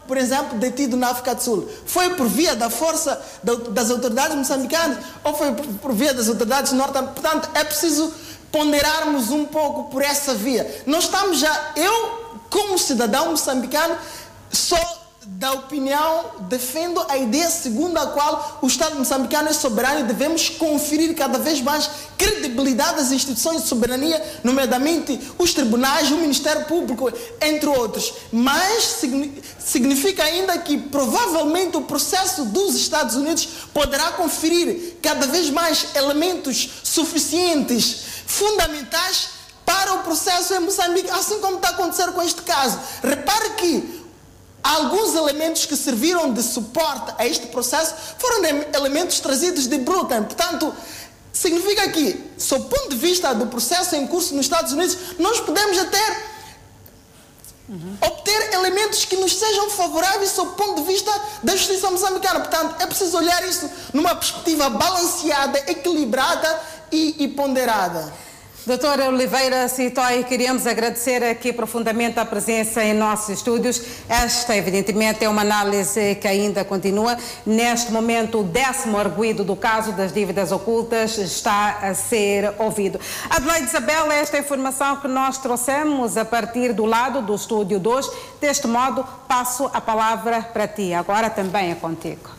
por 0.07 0.17
exemplo, 0.17 0.59
detido 0.59 0.97
na 0.97 1.11
África 1.11 1.33
do 1.33 1.41
Sul? 1.41 1.69
Foi 1.85 2.09
por 2.15 2.27
via 2.27 2.55
da 2.55 2.69
força 2.69 3.21
das 3.71 3.89
autoridades 3.89 4.35
moçambicanas 4.35 4.97
ou 5.23 5.33
foi 5.33 5.53
por 5.53 5.93
via 5.93 6.13
das 6.13 6.27
autoridades 6.27 6.73
norte-americanas? 6.73 7.21
Portanto, 7.21 7.49
é 7.55 7.63
preciso 7.63 8.13
ponderarmos 8.55 9.31
um 9.31 9.43
pouco 9.43 9.91
por 9.91 10.01
essa 10.01 10.33
via. 10.33 10.83
Nós 10.85 11.03
estamos 11.03 11.39
já, 11.39 11.73
eu, 11.75 12.39
como 12.49 12.79
cidadão 12.79 13.31
moçambicano, 13.31 13.97
sou 14.49 14.79
da 15.27 15.51
opinião, 15.53 16.25
defendo 16.41 17.03
a 17.09 17.17
ideia 17.17 17.49
segundo 17.49 17.97
a 17.97 18.07
qual 18.07 18.59
o 18.61 18.67
Estado 18.67 18.95
moçambicano 18.95 19.49
é 19.49 19.53
soberano 19.53 20.01
e 20.01 20.03
devemos 20.03 20.49
conferir 20.49 21.15
cada 21.15 21.39
vez 21.39 21.61
mais 21.61 21.89
credibilidade 22.17 23.01
às 23.01 23.11
instituições 23.11 23.63
de 23.63 23.67
soberania, 23.67 24.23
nomeadamente 24.43 25.19
os 25.37 25.53
tribunais, 25.53 26.11
o 26.11 26.17
Ministério 26.17 26.65
Público, 26.65 27.11
entre 27.41 27.67
outros. 27.67 28.13
Mas 28.31 29.03
significa 29.59 30.23
ainda 30.23 30.57
que 30.59 30.77
provavelmente 30.77 31.75
o 31.75 31.81
processo 31.81 32.45
dos 32.45 32.75
Estados 32.75 33.15
Unidos 33.15 33.47
poderá 33.73 34.11
conferir 34.11 34.97
cada 35.01 35.25
vez 35.27 35.49
mais 35.49 35.87
elementos 35.95 36.69
suficientes 36.83 38.14
fundamentais 38.25 39.29
para 39.65 39.93
o 39.95 39.99
processo 40.03 40.53
em 40.53 40.59
Moçambique, 40.59 41.09
assim 41.09 41.39
como 41.39 41.57
está 41.57 41.69
acontecendo 41.69 42.13
com 42.13 42.21
este 42.21 42.41
caso. 42.43 42.79
Repare 43.03 43.51
que 43.51 44.05
alguns 44.63 45.15
elementos 45.15 45.65
que 45.65 45.75
serviram 45.75 46.31
de 46.33 46.41
suporte 46.41 47.13
a 47.17 47.25
este 47.25 47.47
processo 47.47 47.93
foram 48.17 48.43
elementos 48.73 49.19
trazidos 49.19 49.67
de 49.67 49.77
Brooklyn. 49.77 50.23
Portanto, 50.23 50.73
significa 51.33 51.89
que, 51.89 52.31
sob 52.37 52.65
o 52.65 52.69
ponto 52.69 52.89
de 52.89 52.95
vista 52.95 53.33
do 53.33 53.47
processo 53.47 53.95
em 53.95 54.07
curso 54.07 54.33
nos 54.35 54.45
Estados 54.45 54.71
Unidos, 54.71 54.97
nós 55.19 55.39
podemos 55.39 55.77
até 55.77 56.35
Uhum. 57.67 57.97
obter 57.99 58.53
elementos 58.53 59.05
que 59.05 59.15
nos 59.17 59.35
sejam 59.35 59.71
favoráveis 59.71 60.29
sob 60.29 60.51
o 60.51 60.53
ponto 60.53 60.81
de 60.83 60.87
vista 60.87 61.11
da 61.41 61.55
justiça 61.55 61.89
moçambicana. 61.89 62.41
Portanto, 62.41 62.75
é 62.79 62.85
preciso 62.85 63.17
olhar 63.17 63.43
isso 63.43 63.67
numa 63.91 64.13
perspectiva 64.13 64.69
balanceada, 64.69 65.57
equilibrada 65.71 66.61
e, 66.95 67.15
e 67.25 67.27
ponderada. 67.27 68.25
Doutora 68.65 69.09
Oliveira 69.09 69.67
Citói, 69.67 70.23
queríamos 70.23 70.65
agradecer 70.65 71.23
aqui 71.23 71.53
profundamente 71.53 72.19
a 72.19 72.25
presença 72.25 72.83
em 72.83 72.95
nossos 72.95 73.29
estúdios. 73.29 73.79
Esta, 74.09 74.57
evidentemente, 74.57 75.23
é 75.23 75.29
uma 75.29 75.41
análise 75.41 76.15
que 76.15 76.27
ainda 76.27 76.65
continua. 76.65 77.15
Neste 77.45 77.91
momento, 77.91 78.39
o 78.39 78.43
décimo 78.43 78.97
arguído 78.97 79.43
do 79.43 79.55
caso 79.55 79.91
das 79.91 80.11
dívidas 80.11 80.51
ocultas 80.51 81.15
está 81.19 81.77
a 81.83 81.93
ser 81.93 82.55
ouvido. 82.57 82.99
Adelaide 83.29 83.67
Isabel, 83.67 84.11
esta 84.11 84.37
é 84.37 84.39
informação 84.39 84.97
que 84.97 85.07
nós 85.07 85.37
trouxemos 85.37 86.17
a 86.17 86.25
partir 86.25 86.73
do 86.73 86.85
lado 86.85 87.21
do 87.21 87.35
estúdio 87.35 87.79
2. 87.79 88.09
Deste 88.41 88.65
modo, 88.65 89.05
passo 89.27 89.69
a 89.71 89.79
palavra 89.79 90.41
para 90.41 90.67
ti. 90.67 90.91
Agora 90.91 91.29
também 91.29 91.69
é 91.69 91.75
contigo. 91.75 92.34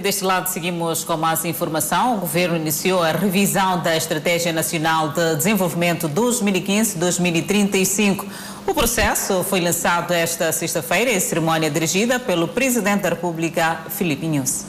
E 0.00 0.02
deste 0.02 0.24
lado 0.24 0.46
seguimos 0.46 1.04
com 1.04 1.14
mais 1.14 1.44
informação. 1.44 2.16
O 2.16 2.20
Governo 2.20 2.56
iniciou 2.56 3.02
a 3.02 3.12
revisão 3.12 3.82
da 3.82 3.94
Estratégia 3.94 4.50
Nacional 4.50 5.10
de 5.10 5.36
Desenvolvimento 5.36 6.08
2015-2035. 6.08 8.24
O 8.66 8.72
processo 8.72 9.44
foi 9.44 9.60
lançado 9.60 10.12
esta 10.12 10.52
sexta-feira 10.52 11.12
em 11.12 11.20
cerimónia 11.20 11.70
dirigida 11.70 12.18
pelo 12.18 12.48
Presidente 12.48 13.02
da 13.02 13.10
República, 13.10 13.82
Filipe 13.90 14.26
Nunes. 14.26 14.64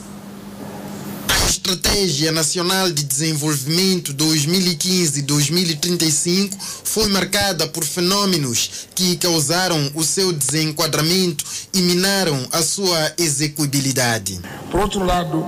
Estratégia 1.64 2.32
Nacional 2.32 2.92
de 2.92 3.04
Desenvolvimento 3.04 4.16
2015-2035 4.16 6.56
foi 6.60 7.08
marcada 7.10 7.68
por 7.68 7.84
fenômenos 7.84 8.88
que 8.96 9.16
causaram 9.18 9.92
o 9.94 10.04
seu 10.04 10.34
desenquadramento 10.34 11.46
e 11.72 11.82
minaram 11.82 12.48
a 12.52 12.64
sua 12.64 13.14
execuibilidade. 13.16 14.42
Por 14.72 14.80
outro 14.80 15.06
lado, 15.06 15.46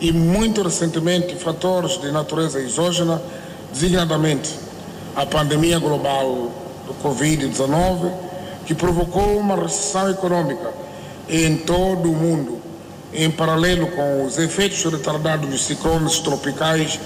e 0.00 0.10
muito 0.10 0.62
recentemente, 0.62 1.36
fatores 1.36 2.00
de 2.00 2.10
natureza 2.10 2.58
exógena, 2.58 3.20
designadamente 3.74 4.48
a 5.14 5.26
pandemia 5.26 5.78
global 5.78 6.50
do 6.86 6.94
Covid-19, 7.06 8.10
que 8.64 8.74
provocou 8.74 9.36
uma 9.36 9.56
recessão 9.56 10.10
econômica 10.10 10.72
em 11.28 11.58
todo 11.58 12.10
o 12.10 12.16
mundo, 12.16 12.61
em 13.12 13.30
paralelo 13.30 13.88
com 13.88 14.24
os 14.24 14.38
efeitos 14.38 14.82
retardados 14.84 15.48
dos 15.48 15.64
ciclones 15.64 16.18
tropicais 16.18 16.98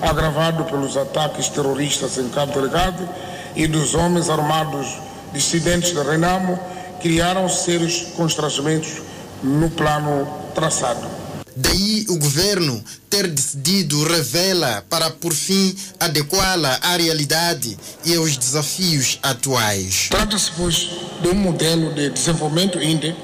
agravados 0.00 0.66
pelos 0.70 0.96
ataques 0.96 1.48
terroristas 1.48 2.16
em 2.18 2.28
Cabo 2.28 2.52
Delgado 2.52 3.08
e 3.54 3.66
dos 3.66 3.94
homens 3.94 4.30
armados 4.30 4.86
dissidentes 5.32 5.92
de 5.92 6.02
Renamo, 6.02 6.58
criaram 7.00 7.48
sérios 7.48 8.06
constrangimentos 8.16 9.02
no 9.42 9.70
plano 9.70 10.26
traçado. 10.54 11.06
Daí 11.54 12.06
o 12.08 12.16
governo 12.18 12.82
ter 13.08 13.26
decidido 13.26 14.02
revela 14.04 14.84
para, 14.88 15.10
por 15.10 15.32
fim, 15.34 15.76
adequá-la 15.98 16.78
à 16.80 16.96
realidade 16.96 17.76
e 18.04 18.14
aos 18.14 18.36
desafios 18.36 19.18
atuais. 19.22 20.08
Trata-se, 20.08 20.50
pois, 20.56 20.90
de 21.20 21.28
um 21.28 21.34
modelo 21.34 21.92
de 21.92 22.10
desenvolvimento 22.10 22.80
índio 22.80 23.14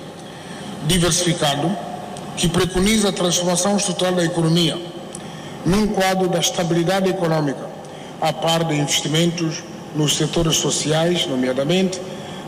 diversificado 0.87 1.77
que 2.37 2.49
preconiza 2.49 3.09
a 3.09 3.13
transformação 3.13 3.77
estrutural 3.77 4.15
da 4.15 4.25
economia 4.25 4.79
num 5.67 5.89
quadro 5.89 6.29
da 6.29 6.39
estabilidade 6.39 7.11
econômica, 7.11 7.69
a 8.21 8.33
par 8.33 8.63
de 8.65 8.75
investimentos 8.75 9.57
nos 9.97 10.17
setores 10.17 10.57
sociais, 10.57 11.27
nomeadamente 11.27 12.01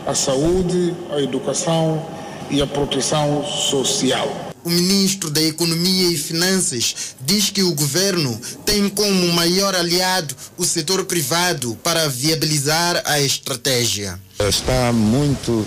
a 0.07 0.15
saúde, 0.15 0.95
a 1.11 1.19
educação 1.19 2.01
e 2.49 2.61
a 2.61 2.67
proteção 2.67 3.43
social. 3.45 4.47
O 4.63 4.69
ministro 4.69 5.29
da 5.29 5.41
Economia 5.41 6.09
e 6.09 6.17
Finanças 6.17 7.15
diz 7.21 7.49
que 7.49 7.63
o 7.63 7.73
governo 7.73 8.39
tem 8.65 8.87
como 8.89 9.27
maior 9.33 9.75
aliado 9.75 10.35
o 10.57 10.63
setor 10.63 11.05
privado 11.05 11.77
para 11.83 12.07
viabilizar 12.07 13.01
a 13.05 13.19
estratégia. 13.19 14.19
Está 14.39 14.91
muito 14.93 15.65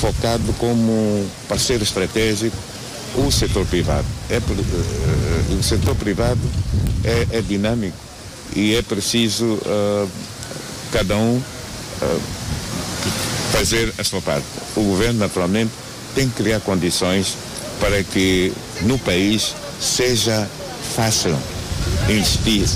focado 0.00 0.52
como 0.54 1.26
parceiro 1.48 1.82
estratégico 1.82 2.56
o 3.14 3.30
setor 3.30 3.66
privado. 3.66 4.06
É, 4.28 4.38
uh, 4.38 5.58
o 5.58 5.62
setor 5.62 5.94
privado 5.96 6.40
é, 7.04 7.38
é, 7.38 7.40
dinâmico 7.40 7.96
e 8.54 8.74
é 8.74 8.82
preciso 8.82 9.44
uh, 9.44 10.08
cada 10.92 11.16
um 11.16 11.36
uh, 11.36 12.20
fazer 13.52 13.92
a 13.98 14.04
sua 14.04 14.20
parte. 14.20 14.46
O 14.76 14.82
governo, 14.82 15.18
naturalmente, 15.18 15.70
tem 16.14 16.28
que 16.28 16.42
criar 16.42 16.60
condições 16.60 17.36
para 17.80 18.02
que 18.02 18.52
no 18.82 18.98
país 18.98 19.54
seja 19.80 20.48
fácil 20.94 21.36
investir 22.08 22.68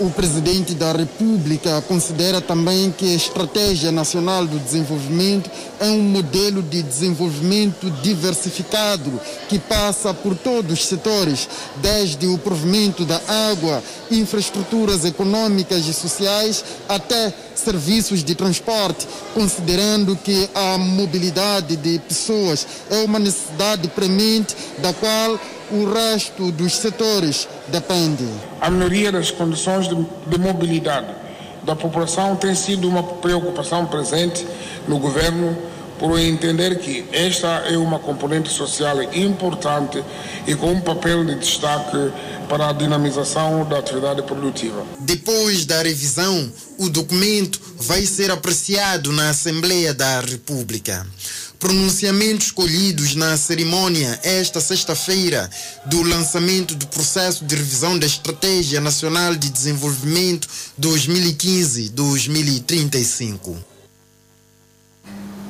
o 0.00 0.10
presidente 0.10 0.74
da 0.74 0.92
República 0.92 1.82
considera 1.82 2.40
também 2.40 2.90
que 2.90 3.12
a 3.12 3.16
Estratégia 3.16 3.90
Nacional 3.90 4.46
do 4.46 4.58
Desenvolvimento 4.58 5.50
é 5.80 5.86
um 5.86 6.02
modelo 6.02 6.62
de 6.62 6.82
desenvolvimento 6.82 7.90
diversificado 8.02 9.20
que 9.48 9.58
passa 9.58 10.14
por 10.14 10.36
todos 10.36 10.72
os 10.72 10.86
setores, 10.86 11.48
desde 11.76 12.26
o 12.26 12.38
provimento 12.38 13.04
da 13.04 13.20
água, 13.50 13.82
infraestruturas 14.10 15.04
econômicas 15.04 15.86
e 15.86 15.92
sociais, 15.92 16.64
até 16.88 17.32
serviços 17.54 18.22
de 18.22 18.34
transporte, 18.34 19.06
considerando 19.34 20.16
que 20.16 20.48
a 20.54 20.78
mobilidade 20.78 21.76
de 21.76 21.98
pessoas 21.98 22.66
é 22.90 23.02
uma 23.02 23.18
necessidade 23.18 23.88
premente 23.88 24.54
da 24.78 24.92
qual 24.92 25.38
o 25.70 25.92
resto 25.92 26.50
dos 26.52 26.74
setores 26.74 27.48
depende. 27.70 28.28
A 28.60 28.70
melhoria 28.70 29.12
das 29.12 29.30
condições 29.30 29.88
de, 29.88 29.94
de 29.94 30.38
mobilidade 30.38 31.08
da 31.62 31.76
população 31.76 32.36
tem 32.36 32.54
sido 32.54 32.88
uma 32.88 33.02
preocupação 33.02 33.86
presente 33.86 34.46
no 34.86 34.98
governo 34.98 35.56
por 35.98 36.18
entender 36.18 36.78
que 36.78 37.04
esta 37.12 37.48
é 37.68 37.76
uma 37.76 37.98
componente 37.98 38.48
social 38.48 39.02
importante 39.12 40.02
e 40.46 40.54
com 40.54 40.72
um 40.72 40.80
papel 40.80 41.24
de 41.24 41.34
destaque 41.34 42.12
para 42.48 42.68
a 42.68 42.72
dinamização 42.72 43.64
da 43.68 43.78
atividade 43.78 44.22
produtiva. 44.22 44.84
Depois 45.00 45.66
da 45.66 45.82
revisão, 45.82 46.50
o 46.78 46.88
documento 46.88 47.60
vai 47.76 48.02
ser 48.06 48.30
apreciado 48.30 49.12
na 49.12 49.30
Assembleia 49.30 49.92
da 49.92 50.20
República 50.20 51.04
pronunciamentos 51.58 52.46
escolhidos 52.46 53.14
na 53.14 53.36
cerimônia 53.36 54.18
esta 54.22 54.58
sexta-feira 54.60 55.50
do 55.86 56.02
lançamento 56.02 56.74
do 56.74 56.86
processo 56.86 57.44
de 57.44 57.54
revisão 57.54 57.98
da 57.98 58.06
Estratégia 58.06 58.80
Nacional 58.80 59.34
de 59.34 59.50
Desenvolvimento 59.50 60.48
2015-2035. 60.80 63.56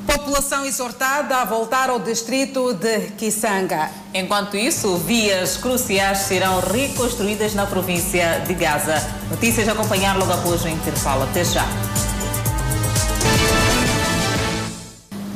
População 0.06 0.64
exortada 0.64 1.36
a 1.36 1.44
voltar 1.44 1.90
ao 1.90 2.00
distrito 2.00 2.72
de 2.72 3.10
Kisanga. 3.18 3.90
Enquanto 4.14 4.56
isso, 4.56 4.96
vias 4.96 5.58
cruciais 5.58 6.20
serão 6.20 6.60
reconstruídas 6.60 7.52
na 7.54 7.66
província 7.66 8.42
de 8.46 8.54
Gaza. 8.54 9.06
Notícias 9.30 9.68
a 9.68 9.72
acompanhar 9.72 10.16
logo 10.18 10.32
após 10.32 10.64
o 10.64 10.68
intervalo. 10.68 11.24
Até 11.24 11.44
já. 11.44 11.66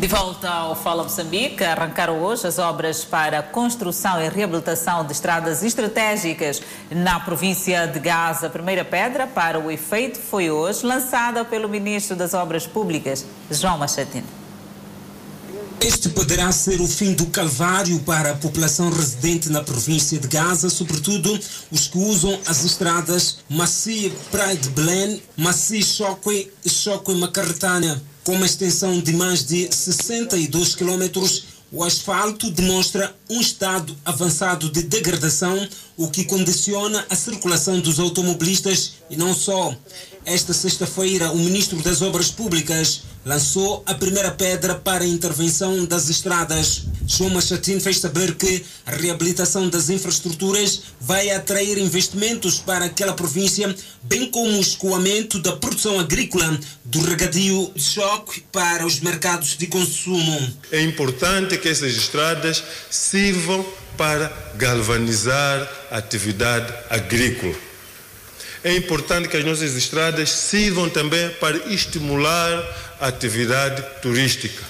De 0.03 0.09
volta 0.09 0.48
ao 0.48 0.74
Fala 0.74 1.05
Moçambique, 1.05 1.62
arrancaram 1.62 2.20
hoje 2.20 2.44
as 2.44 2.59
obras 2.59 3.05
para 3.05 3.40
construção 3.40 4.20
e 4.20 4.28
reabilitação 4.28 5.07
de 5.07 5.12
estradas 5.12 5.62
estratégicas 5.62 6.61
na 6.90 7.20
província 7.20 7.86
de 7.86 8.00
Gaza. 8.00 8.48
A 8.48 8.50
primeira 8.50 8.84
pedra 8.84 9.28
para 9.28 9.61
o 9.61 9.70
efeito 9.70 10.18
foi 10.18 10.50
hoje 10.50 10.84
lançada 10.84 11.44
pelo 11.44 11.68
Ministro 11.68 12.16
das 12.16 12.34
Obras 12.34 12.66
Públicas, 12.66 13.24
João 13.48 13.78
Machatino. 13.78 14.26
Este 15.80 16.09
poderá 16.09 16.50
ser 16.50 16.80
o 16.80 16.88
fim 16.88 17.12
do 17.12 17.26
calvário 17.26 18.00
para 18.00 18.32
a 18.32 18.34
população 18.34 18.90
residente 18.90 19.50
na 19.50 19.62
província 19.62 20.18
de 20.18 20.26
Gaza, 20.26 20.68
sobretudo 20.68 21.38
os 21.70 21.86
que 21.86 21.98
usam 21.98 22.40
as 22.48 22.64
estradas 22.64 23.38
Massi 23.48 24.12
Pride 24.32 24.68
Blen, 24.70 25.22
Massi 25.36 25.80
Chokwe 25.80 26.53
e 26.64 26.68
Chokwe 26.68 27.14
Macartana. 27.14 28.03
Com 28.25 28.35
uma 28.35 28.47
extensão 28.47 29.01
de 29.01 29.12
mais 29.12 29.45
de 29.45 29.68
62 29.75 30.77
quilômetros, 30.77 31.45
o 31.73 31.83
asfalto 31.83 32.51
demonstra 32.51 33.12
um 33.29 33.41
estado 33.41 33.97
avançado 34.05 34.70
de 34.70 34.83
degradação, 34.83 35.68
o 35.97 36.09
que 36.09 36.25
condiciona 36.25 37.05
a 37.11 37.16
circulação 37.16 37.81
dos 37.81 37.99
automobilistas 37.99 38.93
e 39.11 39.16
não 39.16 39.35
só. 39.35 39.75
Esta 40.25 40.53
sexta-feira, 40.53 41.33
o 41.33 41.39
ministro 41.39 41.83
das 41.83 42.01
Obras 42.01 42.31
Públicas 42.31 43.03
lançou 43.25 43.83
a 43.87 43.95
primeira 43.95 44.31
pedra 44.31 44.77
para 44.77 45.03
a 45.03 45.07
intervenção 45.07 45.85
das 45.85 46.09
estradas. 46.09 46.83
João 47.07 47.31
Machatin 47.31 47.81
fez 47.81 47.99
saber 47.99 48.37
que 48.37 48.64
a 48.87 48.93
reabilitação 48.93 49.68
das 49.68 49.91
infraestruturas 49.91 50.83
vai 51.01 51.31
atrair 51.31 51.77
investimentos 51.77 52.59
para 52.59 52.85
aquela 52.85 53.14
província, 53.14 53.75
bem 54.03 54.31
como 54.31 54.59
o 54.59 54.61
escoamento 54.61 55.41
da 55.41 55.57
produção 55.57 55.99
agrícola, 55.99 56.59
do 56.85 57.01
regadio 57.01 57.73
de 57.75 57.83
choque 57.83 58.45
para 58.53 58.87
os 58.87 59.01
mercados 59.01 59.57
de 59.57 59.66
consumo. 59.66 60.53
É 60.70 60.83
importante 60.83 61.59
que 61.59 61.68
essas 61.68 61.97
estradas 61.97 62.62
sirvam 62.89 63.64
para 63.97 64.29
galvanizar 64.57 65.68
a 65.91 65.99
atividade 65.99 66.73
agrícola 66.89 67.72
é 68.65 68.75
importante 68.75 69.29
que 69.29 69.37
as 69.37 69.45
nossas 69.45 69.75
estradas 69.77 70.31
sirvam 70.31 70.89
também 70.89 71.31
para 71.41 71.57
estimular 71.73 72.97
a 73.01 73.09
atividade 73.09 73.83
turística. 74.01 74.63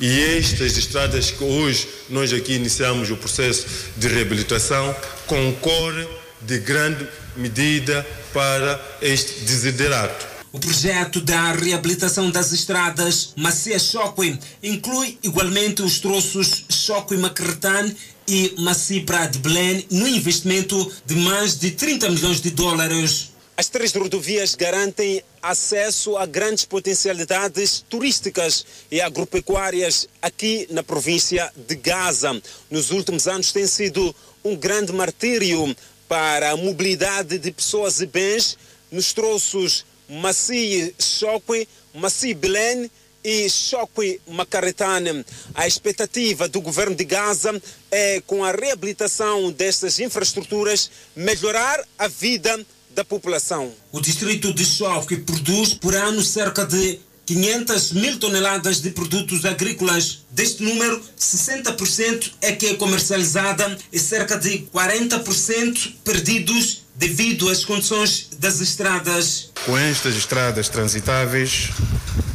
E 0.00 0.38
estas 0.38 0.76
estradas 0.76 1.30
que 1.30 1.42
hoje 1.42 1.88
nós 2.08 2.32
aqui 2.32 2.54
iniciamos 2.54 3.10
o 3.10 3.16
processo 3.16 3.66
de 3.96 4.08
reabilitação 4.08 4.94
concorrem 5.26 6.08
de 6.40 6.58
grande 6.58 7.06
medida 7.36 8.06
para 8.32 8.80
este 9.02 9.40
desiderato. 9.40 10.37
O 10.58 10.60
projeto 10.60 11.20
da 11.20 11.52
reabilitação 11.52 12.32
das 12.32 12.50
estradas 12.50 13.32
Macia 13.36 13.78
Chokwe 13.78 14.36
inclui 14.60 15.16
igualmente 15.22 15.82
os 15.82 16.00
troços 16.00 16.64
Chokwe 16.68 17.16
Macretan 17.16 17.94
e 18.26 18.56
Massipra 18.58 19.28
de 19.28 19.38
Belém 19.38 19.86
no 19.88 20.08
investimento 20.08 20.92
de 21.06 21.14
mais 21.14 21.56
de 21.56 21.70
30 21.70 22.10
milhões 22.10 22.40
de 22.40 22.50
dólares. 22.50 23.30
As 23.56 23.68
três 23.68 23.94
rodovias 23.94 24.56
garantem 24.56 25.22
acesso 25.40 26.16
a 26.16 26.26
grandes 26.26 26.64
potencialidades 26.64 27.84
turísticas 27.88 28.66
e 28.90 29.00
agropecuárias 29.00 30.08
aqui 30.20 30.66
na 30.72 30.82
província 30.82 31.52
de 31.68 31.76
Gaza. 31.76 32.42
Nos 32.68 32.90
últimos 32.90 33.28
anos 33.28 33.52
tem 33.52 33.68
sido 33.68 34.12
um 34.44 34.56
grande 34.56 34.92
martírio 34.92 35.72
para 36.08 36.50
a 36.50 36.56
mobilidade 36.56 37.38
de 37.38 37.52
pessoas 37.52 38.00
e 38.00 38.06
bens 38.06 38.58
nos 38.90 39.12
troços 39.12 39.84
Massi 40.08 40.94
Chokwe, 40.98 41.68
Massi 41.94 42.34
Belém 42.34 42.90
e 43.22 43.48
Chokwe 43.48 44.20
Macaretane. 44.26 45.24
A 45.54 45.66
expectativa 45.66 46.48
do 46.48 46.60
governo 46.60 46.94
de 46.94 47.04
Gaza 47.04 47.60
é, 47.90 48.20
com 48.26 48.44
a 48.44 48.52
reabilitação 48.52 49.50
destas 49.52 49.98
infraestruturas, 49.98 50.90
melhorar 51.14 51.84
a 51.98 52.08
vida 52.08 52.58
da 52.90 53.04
população. 53.04 53.72
O 53.92 54.00
distrito 54.00 54.52
de 54.52 54.64
Chokwe 54.64 55.18
produz 55.18 55.74
por 55.74 55.94
ano 55.94 56.22
cerca 56.22 56.64
de 56.64 57.00
500 57.26 57.92
mil 57.92 58.18
toneladas 58.18 58.80
de 58.80 58.90
produtos 58.90 59.44
agrícolas. 59.44 60.20
Deste 60.30 60.62
número, 60.62 60.98
60% 61.18 62.32
é 62.40 62.52
que 62.52 62.68
é 62.68 62.74
comercializada 62.74 63.76
e 63.92 63.98
cerca 63.98 64.38
de 64.38 64.60
40% 64.72 65.92
perdidos 66.02 66.87
devido 66.98 67.48
às 67.48 67.64
condições 67.64 68.28
das 68.38 68.60
estradas. 68.60 69.52
Com 69.64 69.78
estas 69.78 70.16
estradas 70.16 70.68
transitáveis, 70.68 71.70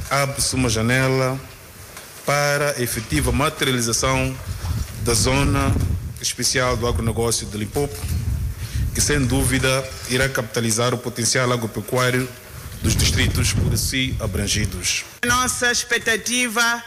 abre-se 0.10 0.56
uma 0.56 0.70
janela 0.70 1.40
para 2.26 2.72
a 2.72 2.82
efetiva 2.82 3.32
materialização 3.32 4.34
da 5.02 5.14
zona 5.14 5.76
especial 6.22 6.78
do 6.78 6.88
agronegócio 6.88 7.46
de 7.46 7.58
Limpopo, 7.58 8.00
que 8.96 9.02
sem 9.02 9.26
dúvida 9.26 9.86
irá 10.10 10.30
capitalizar 10.30 10.94
o 10.94 10.98
potencial 10.98 11.52
agropecuário 11.52 12.28
dos 12.82 12.96
distritos 12.96 13.52
por 13.52 13.78
si 13.78 14.16
abrangidos. 14.22 15.04
Nossa 15.26 15.70
expectativa 15.72 16.82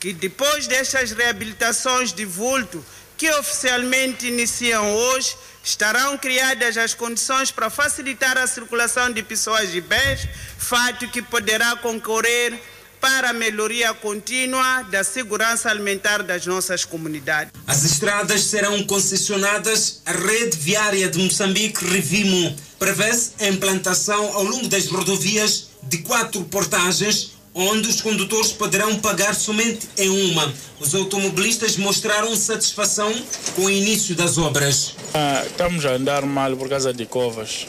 que 0.00 0.12
depois 0.12 0.66
destas 0.66 1.12
reabilitações 1.12 2.12
de 2.12 2.24
vulto 2.24 2.84
que 3.16 3.30
oficialmente 3.32 4.26
iniciam 4.26 4.90
hoje, 4.90 5.36
estarão 5.70 6.18
criadas 6.18 6.76
as 6.76 6.94
condições 6.94 7.50
para 7.50 7.70
facilitar 7.70 8.36
a 8.36 8.46
circulação 8.46 9.12
de 9.12 9.22
pessoas 9.22 9.74
e 9.74 9.80
bens, 9.80 10.28
fato 10.58 11.08
que 11.08 11.22
poderá 11.22 11.76
concorrer 11.76 12.60
para 13.00 13.30
a 13.30 13.32
melhoria 13.32 13.94
contínua 13.94 14.82
da 14.90 15.02
segurança 15.02 15.70
alimentar 15.70 16.22
das 16.22 16.44
nossas 16.44 16.84
comunidades. 16.84 17.52
As 17.66 17.84
estradas 17.84 18.42
serão 18.42 18.82
concessionadas 18.84 20.02
à 20.04 20.12
rede 20.12 20.56
viária 20.58 21.08
de 21.08 21.18
Moçambique, 21.18 21.82
Revimo. 21.84 22.54
Prevê-se 22.78 23.32
a 23.40 23.48
implantação 23.48 24.34
ao 24.34 24.42
longo 24.42 24.68
das 24.68 24.86
rodovias 24.88 25.68
de 25.82 25.98
quatro 25.98 26.42
portagens, 26.44 27.32
onde 27.54 27.88
os 27.88 28.00
condutores 28.00 28.52
poderão 28.52 28.98
pagar 29.00 29.34
somente 29.34 29.88
em 29.98 30.08
uma. 30.30 30.52
Os 30.78 30.94
automobilistas 30.94 31.76
mostraram 31.76 32.34
satisfação 32.36 33.12
com 33.56 33.62
o 33.62 33.70
início 33.70 34.14
das 34.14 34.38
obras. 34.38 34.94
Ah, 35.12 35.42
estamos 35.46 35.84
a 35.84 35.92
andar 35.92 36.24
mal 36.24 36.56
por 36.56 36.68
causa 36.68 36.92
de 36.92 37.06
covas. 37.06 37.66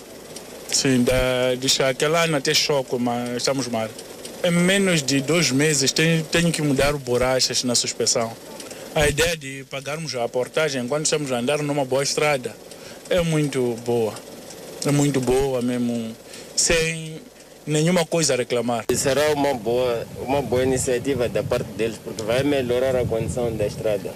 Sim, 0.72 1.04
da, 1.04 1.56
de 1.60 1.68
Chaquelana 1.68 2.38
até 2.38 2.54
Choco, 2.54 2.98
mas 2.98 3.38
estamos 3.38 3.68
mal. 3.68 3.90
Em 4.44 4.52
menos 4.52 5.04
de 5.04 5.22
dois 5.22 5.52
meses 5.52 5.92
tenho, 5.92 6.24
tenho 6.24 6.52
que 6.52 6.62
mudar 6.62 6.94
borrachas 6.94 7.64
na 7.64 7.76
suspensão. 7.76 8.32
A 8.96 9.08
ideia 9.08 9.38
de 9.38 9.66
pagarmos 9.70 10.16
a 10.16 10.28
portagem 10.28 10.84
enquanto 10.84 11.06
estamos 11.06 11.32
a 11.32 11.38
andar 11.38 11.60
numa 11.60 11.86
boa 11.86 12.04
estrada 12.04 12.56
é 13.10 13.22
muito 13.22 13.78
boa. 13.86 14.14
É 14.86 14.92
muito 14.92 15.22
boa 15.22 15.62
mesmo, 15.62 16.16
sem 16.56 17.21
nenhuma 17.66 18.06
coisa 18.06 18.34
a 18.34 18.38
reclamar. 18.38 18.86
Será 18.96 19.32
uma 19.32 19.54
boa, 19.54 20.08
uma 20.22 20.42
boa 20.42 20.64
iniciativa 20.64 21.28
da 21.30 21.44
parte 21.44 21.72
deles, 21.72 21.98
porque 22.04 22.24
vai 22.24 22.44
melhorar 22.44 22.96
a 22.96 23.06
condição 23.06 23.56
da 23.56 23.66
estrada. 23.66 24.14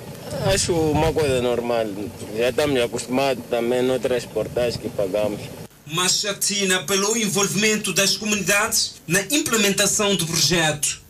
Acho 0.54 0.74
uma 0.74 1.14
coisa 1.14 1.42
normal, 1.42 1.86
já 2.38 2.50
estamos 2.50 2.82
acostumados 2.82 3.44
também 3.50 3.82
noutras 3.82 4.26
portagens 4.26 4.78
que 4.78 4.90
pagamos. 4.90 5.40
Machatina 5.86 6.84
pelo 6.84 7.16
envolvimento 7.16 7.94
das 7.94 8.18
comunidades 8.18 8.96
na 9.08 9.22
implementação 9.32 10.16
do 10.16 10.26
projeto. 10.26 11.02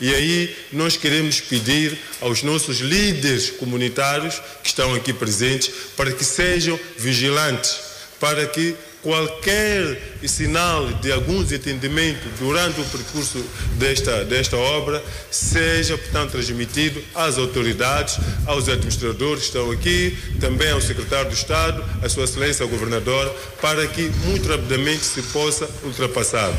E 0.00 0.12
aí 0.12 0.56
nós 0.72 0.96
queremos 0.96 1.40
pedir 1.40 1.96
aos 2.20 2.42
nossos 2.42 2.78
líderes 2.78 3.50
comunitários 3.50 4.40
que 4.62 4.68
estão 4.68 4.94
aqui 4.94 5.12
presentes 5.12 5.70
para 5.96 6.10
que 6.12 6.24
sejam 6.24 6.78
vigilantes, 6.98 7.78
para 8.18 8.46
que 8.46 8.74
qualquer 9.02 10.00
sinal 10.26 10.86
de 10.94 11.10
algum 11.10 11.42
desentendimento 11.42 12.28
durante 12.38 12.80
o 12.80 12.84
percurso 12.84 13.44
desta, 13.76 14.24
desta 14.24 14.56
obra 14.56 15.02
seja, 15.30 15.98
portanto, 15.98 16.30
transmitido 16.30 17.02
às 17.14 17.36
autoridades, 17.36 18.18
aos 18.46 18.68
administradores 18.68 19.42
que 19.42 19.46
estão 19.48 19.70
aqui, 19.70 20.16
também 20.40 20.70
ao 20.70 20.80
secretário 20.80 21.30
do 21.30 21.34
Estado, 21.34 21.84
à 22.00 22.08
sua 22.08 22.24
excelência, 22.24 22.62
ao 22.62 22.68
governador, 22.68 23.28
para 23.60 23.86
que 23.88 24.02
muito 24.24 24.48
rapidamente 24.48 25.04
se 25.04 25.20
possa 25.22 25.68
ultrapassar. 25.82 26.52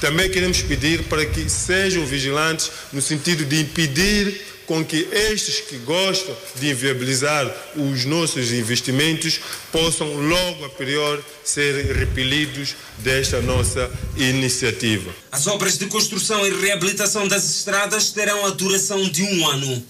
Também 0.00 0.28
queremos 0.28 0.60
pedir 0.60 1.04
para 1.04 1.24
que 1.24 1.48
sejam 1.48 2.04
vigilantes 2.04 2.70
no 2.92 3.00
sentido 3.00 3.46
de 3.46 3.60
impedir 3.60 4.55
com 4.66 4.84
que 4.84 5.08
estes 5.12 5.60
que 5.60 5.78
gostam 5.78 6.36
de 6.56 6.70
inviabilizar 6.70 7.50
os 7.76 8.04
nossos 8.04 8.52
investimentos 8.52 9.40
possam 9.72 10.12
logo 10.14 10.64
a 10.64 10.68
priori 10.70 11.22
ser 11.44 11.94
repelidos 11.94 12.74
desta 12.98 13.40
nossa 13.40 13.90
iniciativa. 14.16 15.14
As 15.30 15.46
obras 15.46 15.78
de 15.78 15.86
construção 15.86 16.44
e 16.46 16.50
reabilitação 16.50 17.28
das 17.28 17.44
estradas 17.48 18.10
terão 18.10 18.44
a 18.44 18.50
duração 18.50 19.08
de 19.08 19.22
um 19.22 19.48
ano. 19.48 19.86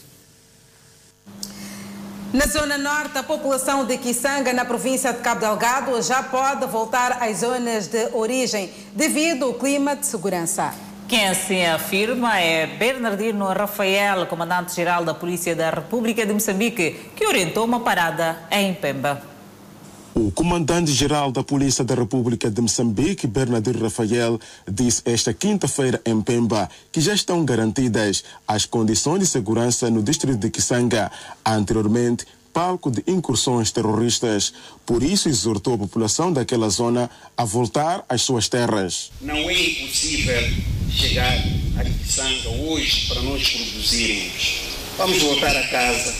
Na 2.33 2.47
zona 2.47 2.77
norte, 2.77 3.17
a 3.17 3.23
população 3.23 3.87
de 3.87 3.97
Kisanga, 3.97 4.53
na 4.53 4.65
província 4.65 5.13
de 5.13 5.21
Cabo 5.21 5.41
Delgado, 5.41 6.03
já 6.03 6.23
pode 6.23 6.67
voltar 6.67 7.23
às 7.23 7.39
zonas 7.39 7.87
de 7.87 8.09
origem 8.13 8.71
devido 8.93 9.47
ao 9.47 9.55
clima 9.55 9.97
de 9.97 10.05
segurança. 10.05 10.75
Quem 11.09 11.29
assim 11.29 11.65
afirma 11.65 12.41
é 12.41 12.67
Bernardino 12.67 13.47
Rafael, 13.47 14.27
comandante-geral 14.27 15.05
da 15.05 15.15
Polícia 15.15 15.55
da 15.55 15.71
República 15.71 16.27
de 16.27 16.33
Moçambique, 16.33 16.97
que 17.15 17.25
orientou 17.25 17.65
uma 17.65 17.79
parada 17.79 18.37
em 18.51 18.75
Pemba. 18.75 19.23
O 20.13 20.33
comandante-geral 20.33 21.31
da 21.31 21.45
Polícia 21.45 21.85
da 21.85 21.95
República 21.95 22.51
de 22.51 22.61
Moçambique, 22.61 23.29
Bernardino 23.29 23.85
Rafael, 23.85 24.41
disse 24.67 25.01
esta 25.05 25.33
quinta-feira 25.33 26.01
em 26.05 26.21
Pemba 26.21 26.69
que 26.91 27.01
já 27.01 27.15
estão 27.15 27.45
garantidas 27.45 28.25
as 28.49 28.67
condições 28.67 29.21
de 29.21 29.27
segurança 29.27 29.89
no 29.89 30.03
distrito 30.03 30.39
de 30.39 30.51
Kisanga. 30.51 31.13
Anteriormente, 31.45 32.27
palco 32.57 32.91
de 32.91 33.05
incursões 33.07 33.71
terroristas. 33.71 34.55
Por 34.87 35.03
isso, 35.03 35.29
exortou 35.29 35.75
a 35.75 35.79
população 35.79 36.33
daquela 36.33 36.71
zona 36.71 37.11
a 37.37 37.45
voltar 37.45 38.03
às 38.09 38.23
suas 38.23 38.49
terras. 38.49 39.11
Não 39.21 39.37
é 39.37 39.53
impossível 39.53 40.43
chegar 40.91 41.35
a 41.79 41.85
Kisanga 41.85 42.49
hoje 42.49 43.09
para 43.09 43.21
nós 43.21 43.47
produzirmos. 43.47 44.55
Vamos 44.97 45.19
voltar 45.19 45.55
a 45.55 45.69
casa 45.69 46.15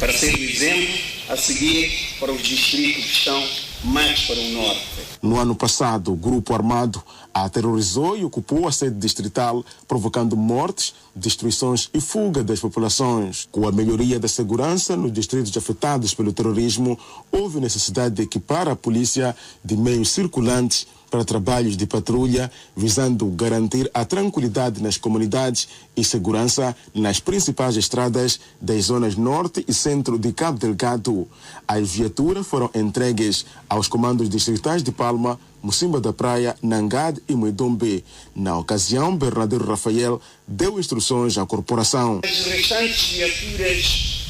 para 0.00 0.10
ser 0.14 0.34
o 0.34 0.42
exemplo 0.42 0.94
a 1.28 1.36
seguir 1.36 2.16
para 2.18 2.32
os 2.32 2.42
distritos 2.42 3.04
que 3.04 3.12
estão 3.12 3.46
mais 3.84 4.20
para 4.22 4.40
o 4.40 4.48
norte. 4.52 4.86
No 5.20 5.36
ano 5.36 5.54
passado, 5.54 6.14
o 6.14 6.16
grupo 6.16 6.54
armado 6.54 7.04
aterrorizou 7.44 8.16
e 8.16 8.24
ocupou 8.24 8.66
a 8.66 8.72
sede 8.72 8.96
distrital, 8.96 9.64
provocando 9.86 10.36
mortes, 10.36 10.94
destruições 11.14 11.88
e 11.92 12.00
fuga 12.00 12.42
das 12.42 12.60
populações. 12.60 13.48
Com 13.50 13.66
a 13.66 13.72
melhoria 13.72 14.18
da 14.18 14.28
segurança 14.28 14.96
nos 14.96 15.12
distritos 15.12 15.56
afetados 15.56 16.14
pelo 16.14 16.32
terrorismo, 16.32 16.98
houve 17.30 17.60
necessidade 17.60 18.14
de 18.14 18.22
equipar 18.22 18.68
a 18.68 18.76
polícia 18.76 19.34
de 19.64 19.76
meios 19.76 20.10
circulantes 20.10 20.86
para 21.10 21.24
trabalhos 21.24 21.76
de 21.76 21.86
patrulha, 21.86 22.50
visando 22.76 23.26
garantir 23.26 23.90
a 23.94 24.04
tranquilidade 24.04 24.82
nas 24.82 24.96
comunidades 24.96 25.68
e 25.96 26.04
segurança 26.04 26.76
nas 26.94 27.18
principais 27.18 27.76
estradas 27.76 28.38
das 28.60 28.84
zonas 28.84 29.16
norte 29.16 29.64
e 29.66 29.72
centro 29.72 30.18
de 30.18 30.32
Cabo 30.32 30.58
Delgado. 30.58 31.26
As 31.66 31.92
viaturas 31.92 32.46
foram 32.46 32.70
entregues 32.74 33.46
aos 33.68 33.88
comandos 33.88 34.28
distritais 34.28 34.82
de 34.82 34.92
Palma, 34.92 35.38
Mocimba 35.62 36.00
da 36.00 36.12
Praia, 36.12 36.56
Nangade 36.62 37.22
e 37.28 37.34
Moedombe. 37.34 38.04
Na 38.34 38.56
ocasião, 38.58 39.16
Bernardo 39.16 39.58
Rafael 39.58 40.20
deu 40.46 40.78
instruções 40.78 41.36
à 41.36 41.44
corporação. 41.44 42.20
As 42.24 42.46
restantes 42.46 43.08
viaturas 43.10 44.26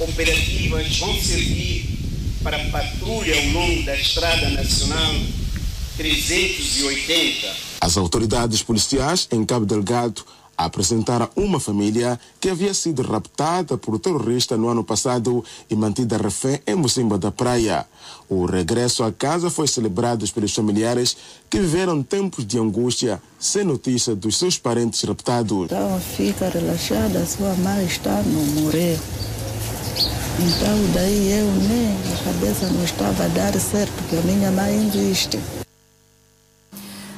operativas 0.00 0.98
vão 0.98 1.14
servir 1.20 1.98
para 2.42 2.58
patrulha 2.70 3.36
ao 3.36 3.46
longo 3.52 3.82
da 3.84 3.96
Estrada 3.96 4.50
Nacional 4.50 5.14
380. 5.96 7.54
As 7.80 7.96
autoridades 7.96 8.62
policiais 8.62 9.28
em 9.30 9.44
Cabo 9.44 9.66
Delgado 9.66 10.24
apresentaram 10.64 11.28
uma 11.36 11.58
família 11.60 12.18
que 12.40 12.48
havia 12.48 12.74
sido 12.74 13.02
raptada 13.02 13.76
por 13.76 13.98
terrorista 13.98 14.56
no 14.56 14.68
ano 14.68 14.84
passado 14.84 15.44
e 15.68 15.74
mantida 15.74 16.16
refém 16.16 16.60
em 16.66 16.74
Mocimba 16.74 17.18
da 17.18 17.30
Praia. 17.30 17.86
O 18.28 18.46
regresso 18.46 19.02
à 19.04 19.12
casa 19.12 19.50
foi 19.50 19.66
celebrado 19.66 20.30
pelos 20.32 20.54
familiares 20.54 21.16
que 21.50 21.60
viveram 21.60 22.02
tempos 22.02 22.46
de 22.46 22.58
angústia 22.58 23.22
sem 23.38 23.64
notícia 23.64 24.14
dos 24.14 24.38
seus 24.38 24.58
parentes 24.58 25.02
raptados. 25.02 25.64
Então 25.64 26.00
fica 26.00 26.48
relaxada, 26.48 27.24
sua 27.26 27.54
mãe 27.54 27.84
está 27.84 28.22
no 28.22 28.62
morrer. 28.62 28.98
Então 30.38 30.92
daí 30.94 31.30
eu 31.30 31.46
nem 31.68 31.92
a 32.14 32.24
cabeça 32.24 32.66
não 32.68 32.84
estava 32.84 33.24
a 33.24 33.28
dar 33.28 33.52
certo, 33.60 33.92
porque 33.92 34.16
a 34.16 34.22
minha 34.22 34.50
mãe 34.50 34.86
existe. 34.86 35.38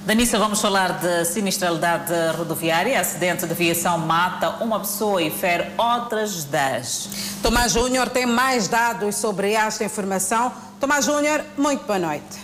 Danissa, 0.05 0.39
vamos 0.39 0.61
falar 0.61 0.99
de 0.99 1.25
sinistralidade 1.25 2.13
rodoviária. 2.37 3.01
Acidente 3.01 3.47
de 3.47 3.53
aviação 3.53 3.97
mata 3.97 4.51
uma 4.63 4.79
pessoa 4.79 5.23
e 5.23 5.31
fere 5.31 5.73
outras 5.79 6.45
10. 6.45 7.39
Tomás 7.43 7.73
Júnior 7.73 8.11
tem 8.11 8.27
mais 8.27 8.69
dados 8.69 9.17
sobre 9.17 9.53
esta 9.53 9.83
informação. 9.83 10.53
Tomás 10.79 11.07
Júnior, 11.07 11.43
muito 11.57 11.87
boa 11.87 11.99
noite. 11.99 12.44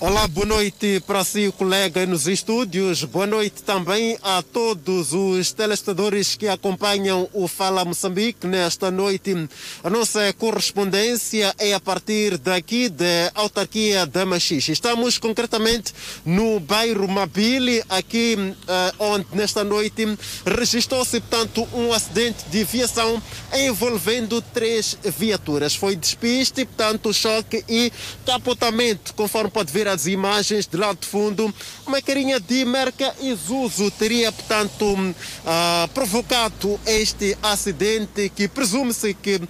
Olá, 0.00 0.28
boa 0.28 0.46
noite 0.46 1.02
para 1.08 1.24
si, 1.24 1.52
colega 1.58 2.06
nos 2.06 2.28
estúdios. 2.28 3.02
Boa 3.02 3.26
noite 3.26 3.64
também 3.64 4.16
a 4.22 4.40
todos 4.44 5.12
os 5.12 5.50
telespectadores 5.50 6.36
que 6.36 6.46
acompanham 6.46 7.28
o 7.32 7.48
Fala 7.48 7.84
Moçambique 7.84 8.46
nesta 8.46 8.92
noite. 8.92 9.34
A 9.82 9.90
nossa 9.90 10.32
correspondência 10.34 11.52
é 11.58 11.74
a 11.74 11.80
partir 11.80 12.38
daqui 12.38 12.88
da 12.88 13.32
autarquia 13.34 14.06
da 14.06 14.24
Machixe. 14.24 14.70
Estamos 14.70 15.18
concretamente 15.18 15.92
no 16.24 16.60
bairro 16.60 17.08
Mabile, 17.08 17.82
aqui 17.88 18.36
uh, 18.38 19.04
onde 19.04 19.26
nesta 19.32 19.64
noite 19.64 20.16
registrou-se, 20.46 21.18
portanto, 21.18 21.66
um 21.74 21.92
acidente 21.92 22.44
de 22.50 22.62
viação 22.62 23.20
envolvendo 23.52 24.40
três 24.40 24.96
viaturas. 25.02 25.74
Foi 25.74 25.96
despiste, 25.96 26.64
portanto, 26.64 27.12
choque 27.12 27.64
e 27.68 27.92
capotamento, 28.24 29.12
conforme 29.14 29.50
pode 29.50 29.72
ver 29.72 29.87
as 29.88 30.06
imagens 30.06 30.66
de 30.66 30.76
lá 30.76 30.92
de 30.92 31.06
fundo, 31.06 31.52
uma 31.86 32.00
carinha 32.02 32.38
de 32.38 32.64
marca 32.64 33.14
Isuzu 33.20 33.90
teria, 33.92 34.30
portanto, 34.30 34.84
uh, 34.84 35.88
provocado 35.94 36.78
este 36.86 37.36
acidente 37.42 38.30
que 38.34 38.46
presume-se 38.46 39.14
que 39.14 39.36
uh, 39.36 39.46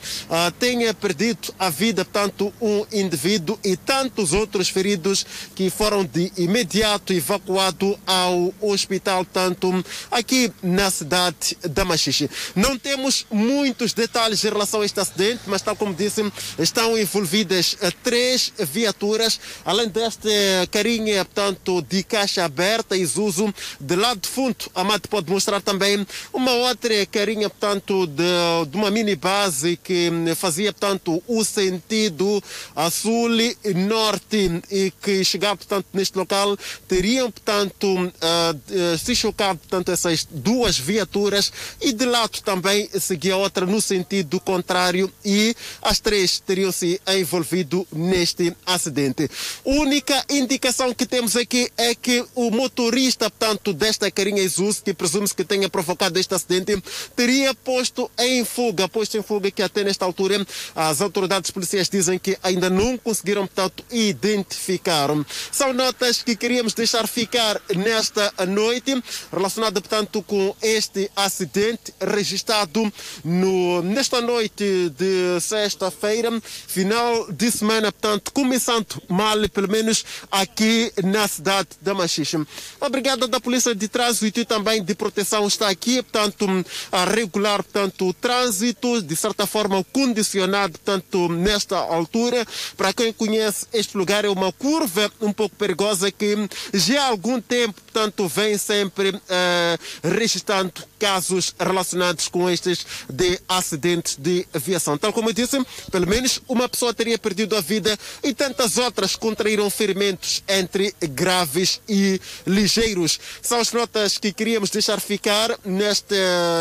tenha 0.58 0.94
perdido 0.94 1.52
a 1.58 1.68
vida, 1.70 2.04
portanto, 2.04 2.52
um 2.60 2.86
indivíduo 2.92 3.58
e 3.64 3.76
tantos 3.76 4.32
outros 4.32 4.68
feridos 4.68 5.26
que 5.54 5.70
foram 5.70 6.04
de 6.04 6.32
imediato 6.36 7.12
evacuados 7.12 7.96
ao 8.06 8.54
hospital, 8.60 9.24
tanto 9.24 9.84
aqui 10.10 10.52
na 10.62 10.90
cidade 10.90 11.56
da 11.62 11.84
Machixe. 11.84 12.30
Não 12.54 12.78
temos 12.78 13.26
muitos 13.30 13.92
detalhes 13.92 14.44
em 14.44 14.48
relação 14.48 14.82
a 14.82 14.86
este 14.86 15.00
acidente, 15.00 15.42
mas 15.46 15.62
tal 15.62 15.76
como 15.76 15.92
disse, 15.94 16.24
estão 16.58 16.96
envolvidas 16.96 17.74
uh, 17.74 17.92
três 18.02 18.52
viaturas, 18.58 19.40
além 19.64 19.88
deste 19.88 20.27
carinha, 20.70 21.24
portanto, 21.24 21.82
de 21.82 22.02
caixa 22.02 22.44
aberta, 22.44 22.96
Isuzu, 22.96 23.52
de 23.80 23.96
lado 23.96 24.20
de 24.20 24.28
fundo, 24.28 24.56
Mate 24.84 25.08
pode 25.08 25.30
mostrar 25.30 25.60
também 25.60 26.06
uma 26.32 26.52
outra 26.52 27.06
carinha, 27.06 27.50
portanto, 27.50 28.06
de, 28.06 28.70
de 28.70 28.76
uma 28.76 28.90
mini 28.90 29.16
base 29.16 29.76
que 29.76 30.10
fazia, 30.36 30.72
portanto, 30.72 31.22
o 31.26 31.44
sentido 31.44 32.42
a 32.74 32.90
sul 32.90 33.40
e 33.40 33.74
norte 33.74 34.62
e 34.70 34.90
que 35.02 35.24
chegava, 35.24 35.56
portanto, 35.56 35.86
neste 35.92 36.16
local, 36.16 36.56
teriam, 36.86 37.30
portanto, 37.30 37.86
uh, 37.86 38.98
se 38.98 39.14
chocado, 39.14 39.58
portanto, 39.58 39.90
essas 39.90 40.26
duas 40.30 40.78
viaturas 40.78 41.52
e 41.80 41.92
de 41.92 42.04
lado 42.04 42.40
também 42.42 42.88
seguia 43.00 43.36
outra 43.36 43.66
no 43.66 43.80
sentido 43.80 44.40
contrário 44.40 45.12
e 45.24 45.54
as 45.82 46.00
três 46.00 46.40
teriam 46.40 46.72
se 46.72 47.00
envolvido 47.06 47.86
neste 47.92 48.54
acidente. 48.64 49.28
Única 49.64 50.17
indicação 50.28 50.92
que 50.94 51.06
temos 51.06 51.36
aqui 51.36 51.70
é 51.76 51.94
que 51.94 52.24
o 52.34 52.50
motorista, 52.50 53.30
portanto, 53.30 53.72
desta 53.72 54.10
carinha 54.10 54.42
Isuzu, 54.42 54.82
que 54.82 54.94
presume-se 54.94 55.34
que 55.34 55.44
tenha 55.44 55.68
provocado 55.68 56.18
este 56.18 56.34
acidente, 56.34 56.82
teria 57.16 57.54
posto 57.54 58.10
em 58.18 58.44
fuga, 58.44 58.88
posto 58.88 59.16
em 59.16 59.22
fuga 59.22 59.50
que 59.50 59.62
até 59.62 59.84
nesta 59.84 60.04
altura 60.04 60.46
as 60.74 61.00
autoridades 61.00 61.50
policiais 61.50 61.88
dizem 61.88 62.18
que 62.18 62.36
ainda 62.42 62.68
não 62.70 62.96
conseguiram, 62.98 63.46
portanto, 63.46 63.84
identificar. 63.90 65.08
São 65.50 65.72
notas 65.72 66.22
que 66.22 66.36
queríamos 66.36 66.74
deixar 66.74 67.06
ficar 67.06 67.60
nesta 67.74 68.32
noite, 68.46 69.02
relacionada, 69.32 69.80
portanto, 69.80 70.22
com 70.22 70.54
este 70.62 71.10
acidente 71.16 71.94
registrado 72.00 72.92
no, 73.24 73.82
nesta 73.82 74.20
noite 74.20 74.90
de 74.90 75.40
sexta-feira, 75.40 76.30
final 76.66 77.30
de 77.32 77.50
semana, 77.50 77.92
portanto, 77.92 78.32
começando 78.32 79.02
mal, 79.08 79.36
pelo 79.48 79.68
menos 79.68 80.04
aqui 80.30 80.92
na 81.04 81.26
cidade 81.26 81.68
da 81.80 81.94
Machixe. 81.94 82.38
A 82.80 82.88
Brigada 82.88 83.26
da 83.26 83.40
Polícia 83.40 83.74
de 83.74 83.88
Trânsito 83.88 84.40
e 84.40 84.44
também 84.44 84.82
de 84.82 84.94
Proteção 84.94 85.46
está 85.46 85.68
aqui, 85.68 86.02
portanto, 86.02 86.46
a 86.92 87.04
regular, 87.04 87.62
portanto, 87.62 88.08
o 88.08 88.12
trânsito, 88.12 89.00
de 89.02 89.16
certa 89.16 89.46
forma 89.46 89.82
condicionado, 89.92 90.78
portanto, 90.78 91.28
nesta 91.28 91.76
altura. 91.78 92.46
Para 92.76 92.92
quem 92.92 93.12
conhece, 93.12 93.66
este 93.72 93.96
lugar 93.96 94.24
é 94.24 94.28
uma 94.28 94.52
curva 94.52 95.10
um 95.20 95.32
pouco 95.32 95.56
perigosa 95.56 96.10
que 96.10 96.48
já 96.74 97.02
há 97.02 97.06
algum 97.08 97.40
tempo, 97.40 97.80
portanto, 97.98 98.28
vem 98.28 98.56
sempre 98.56 99.20
eh, 99.28 99.78
registrando 100.04 100.72
casos 101.00 101.52
relacionados 101.58 102.28
com 102.28 102.48
estes 102.48 102.86
de 103.10 103.40
acidentes 103.48 104.16
de 104.16 104.46
aviação. 104.54 104.96
Tal 104.96 105.12
como 105.12 105.30
eu 105.30 105.32
disse, 105.32 105.60
pelo 105.90 106.06
menos 106.06 106.40
uma 106.46 106.68
pessoa 106.68 106.94
teria 106.94 107.18
perdido 107.18 107.56
a 107.56 107.60
vida 107.60 107.98
e 108.22 108.32
tantas 108.32 108.78
outras 108.78 109.16
contraíram 109.16 109.68
ferimentos 109.68 110.44
entre 110.48 110.94
graves 111.10 111.80
e 111.88 112.20
ligeiros. 112.46 113.18
São 113.42 113.58
as 113.58 113.72
notas 113.72 114.16
que 114.16 114.32
queríamos 114.32 114.70
deixar 114.70 115.00
ficar 115.00 115.58
nesta 115.64 116.14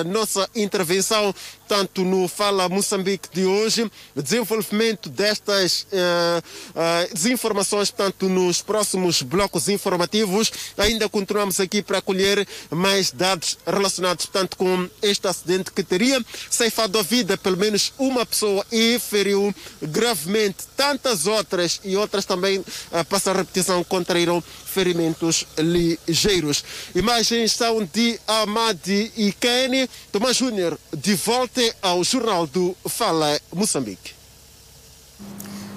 nossa 0.06 0.50
intervenção 0.56 1.34
tanto 1.68 2.04
no 2.04 2.28
Fala 2.28 2.70
Moçambique 2.70 3.30
de 3.34 3.46
hoje, 3.46 3.92
desenvolvimento 4.16 5.10
destas 5.10 5.86
uh, 5.92 6.40
uh, 6.40 7.14
desinformações, 7.14 7.92
tanto 7.92 8.30
nos 8.30 8.62
próximos 8.62 9.22
blocos 9.22 9.68
informativos. 9.68 10.52
Ainda 10.78 11.10
continuamos 11.10 11.60
aqui 11.60 11.82
para 11.82 12.02
colher 12.02 12.48
mais 12.72 13.12
dados 13.12 13.58
relacionados, 13.66 14.26
portanto, 14.26 14.58
com 14.58 14.90
este 15.02 15.28
acidente 15.28 15.72
que 15.72 15.84
teria 15.84 16.24
ceifado 16.50 16.98
a 16.98 17.04
vida 17.04 17.38
pelo 17.38 17.58
menos 17.58 17.94
uma 17.98 18.26
pessoa 18.26 18.66
e 18.72 18.98
feriu 19.00 19.54
gravemente 19.82 20.64
tantas 20.76 21.28
outras 21.28 21.82
e 21.84 21.96
outras 21.98 22.26
também, 22.26 22.60
uh, 22.60 22.66
passa 23.10 23.32
a 23.32 23.34
repetição, 23.34 23.84
contraíram 23.84 24.44
ferimentos 24.78 25.48
ligeiros. 25.58 26.64
Imagens 26.94 27.54
são 27.54 27.84
de 27.84 28.20
Amadi 28.28 29.12
e 29.18 29.34
Kenny. 29.34 29.90
Tomás 30.12 30.38
Júnior, 30.38 30.78
de 30.96 31.16
volta 31.16 31.62
ao 31.82 32.04
Jornal 32.04 32.46
do 32.46 32.78
Fala 32.88 33.40
Moçambique. 33.52 34.14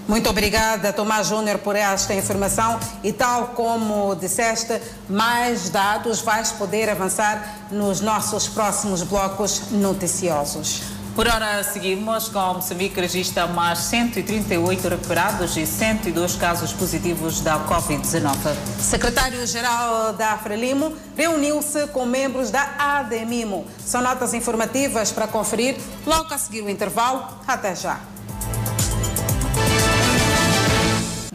Muito 0.06 0.28
obrigada, 0.28 0.92
Tomás 0.92 1.28
Júnior, 1.28 1.60
por 1.60 1.76
esta 1.76 2.12
informação. 2.12 2.78
E 3.02 3.10
tal 3.10 3.48
como 3.48 4.14
disseste, 4.16 4.78
mais 5.08 5.70
dados 5.70 6.20
vais 6.20 6.52
poder 6.52 6.90
avançar 6.90 7.68
nos 7.70 8.02
nossos 8.02 8.48
próximos 8.48 9.02
blocos 9.02 9.70
noticiosos. 9.70 10.99
Por 11.20 11.28
hora, 11.28 11.62
seguimos 11.62 12.30
com 12.30 12.54
Moçambique 12.54 12.98
registra 12.98 13.46
mais 13.46 13.80
138 13.80 14.88
recuperados 14.88 15.54
e 15.54 15.66
102 15.66 16.36
casos 16.36 16.72
positivos 16.72 17.42
da 17.42 17.60
Covid-19. 17.66 18.56
Secretário-Geral 18.80 20.14
da 20.14 20.38
Frelimo 20.38 20.96
reuniu-se 21.14 21.88
com 21.88 22.06
membros 22.06 22.50
da 22.50 22.62
ADMIMO. 22.78 23.66
São 23.84 24.00
notas 24.00 24.32
informativas 24.32 25.12
para 25.12 25.28
conferir 25.28 25.76
logo 26.06 26.32
a 26.32 26.38
seguir 26.38 26.62
o 26.62 26.70
intervalo. 26.70 27.28
Até 27.46 27.74
já. 27.74 28.00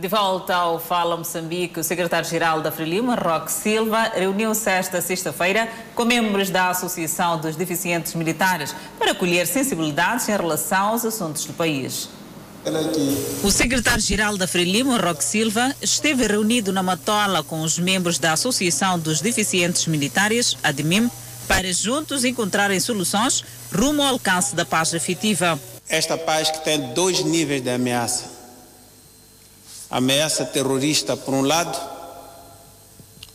De 0.06 0.10
volta 0.10 0.54
ao 0.54 0.80
Fala 0.80 1.18
Moçambique, 1.18 1.80
o 1.80 1.84
secretário-geral 1.84 2.62
da 2.62 2.72
Frelimo, 2.72 3.16
Roque 3.16 3.52
Silva, 3.52 4.12
reuniu-se 4.14 4.70
esta 4.70 5.02
sexta-feira 5.02 5.68
com 5.96 6.06
membros 6.06 6.52
da 6.52 6.70
Associação 6.70 7.40
dos 7.40 7.56
Deficientes 7.56 8.14
Militares 8.14 8.76
para 9.00 9.16
colher 9.16 9.48
sensibilidades 9.48 10.30
em 10.30 10.34
relação 10.34 10.90
aos 10.90 11.04
assuntos 11.04 11.46
do 11.46 11.54
país. 11.54 12.08
O 13.42 13.50
secretário-geral 13.50 14.38
da 14.38 14.46
Frelimo, 14.46 14.96
Roque 14.96 15.24
Silva, 15.24 15.76
esteve 15.82 16.28
reunido 16.28 16.72
na 16.72 16.84
Matola 16.84 17.42
com 17.42 17.64
os 17.64 17.80
membros 17.80 18.20
da 18.20 18.34
Associação 18.34 19.00
dos 19.00 19.22
Deficientes 19.22 19.88
Militares, 19.88 20.56
ADMIM, 20.62 21.10
para 21.48 21.74
juntos 21.74 22.24
encontrarem 22.24 22.80
soluções 22.80 23.44
rumo 23.74 24.04
ao 24.04 24.10
alcance 24.10 24.56
da 24.56 24.66
paz 24.66 24.94
efetiva. 24.94 25.60
Esta 25.90 26.16
paz 26.16 26.52
que 26.52 26.64
tem 26.64 26.94
dois 26.94 27.24
níveis 27.26 27.64
de 27.64 27.72
ameaça 27.72 28.35
ameaça 29.90 30.46
terrorista, 30.46 31.16
por 31.16 31.34
um 31.34 31.42
lado, 31.42 31.78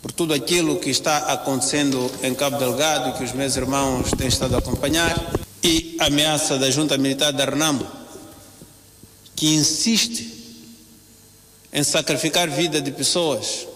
por 0.03 0.13
tudo 0.13 0.33
aquilo 0.33 0.79
que 0.79 0.91
está 0.91 1.33
acontecendo 1.33 2.11
em 2.23 2.35
Cabo 2.35 2.59
Delgado, 2.59 3.17
que 3.17 3.25
os 3.25 3.33
meus 3.33 3.57
irmãos 3.57 4.11
têm 4.17 4.29
estado 4.29 4.55
a 4.55 4.59
acompanhar, 4.59 5.15
e 5.63 5.97
a 6.01 6.07
ameaça 6.07 6.59
da 6.59 6.71
junta 6.71 6.97
militar 6.97 7.33
da 7.33 7.45
Renamo, 7.45 7.87
que 9.37 9.55
insiste 9.55 10.31
em 11.73 11.85
sacrificar 11.85 12.49
vida 12.49 12.81
de 12.81 12.91
pessoas, 12.91 13.67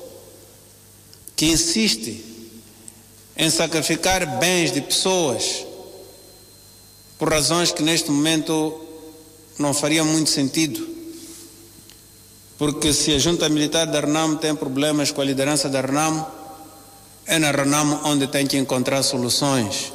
que 1.36 1.46
insiste 1.46 2.24
em 3.36 3.50
sacrificar 3.50 4.38
bens 4.38 4.72
de 4.72 4.80
pessoas, 4.80 5.64
por 7.18 7.30
razões 7.30 7.70
que 7.70 7.82
neste 7.82 8.10
momento 8.10 8.80
não 9.58 9.74
faria 9.74 10.04
muito 10.04 10.30
sentido, 10.30 10.93
porque 12.58 12.92
se 12.92 13.14
a 13.14 13.18
junta 13.18 13.48
militar 13.48 13.86
da 13.86 14.00
RENAM 14.00 14.36
tem 14.36 14.54
problemas 14.54 15.10
com 15.10 15.20
a 15.20 15.24
liderança 15.24 15.68
da 15.68 15.80
RENAM, 15.80 16.24
é 17.26 17.38
na 17.38 17.50
RENAM 17.50 18.00
onde 18.04 18.26
tem 18.26 18.46
que 18.46 18.56
encontrar 18.56 19.02
soluções. 19.02 19.92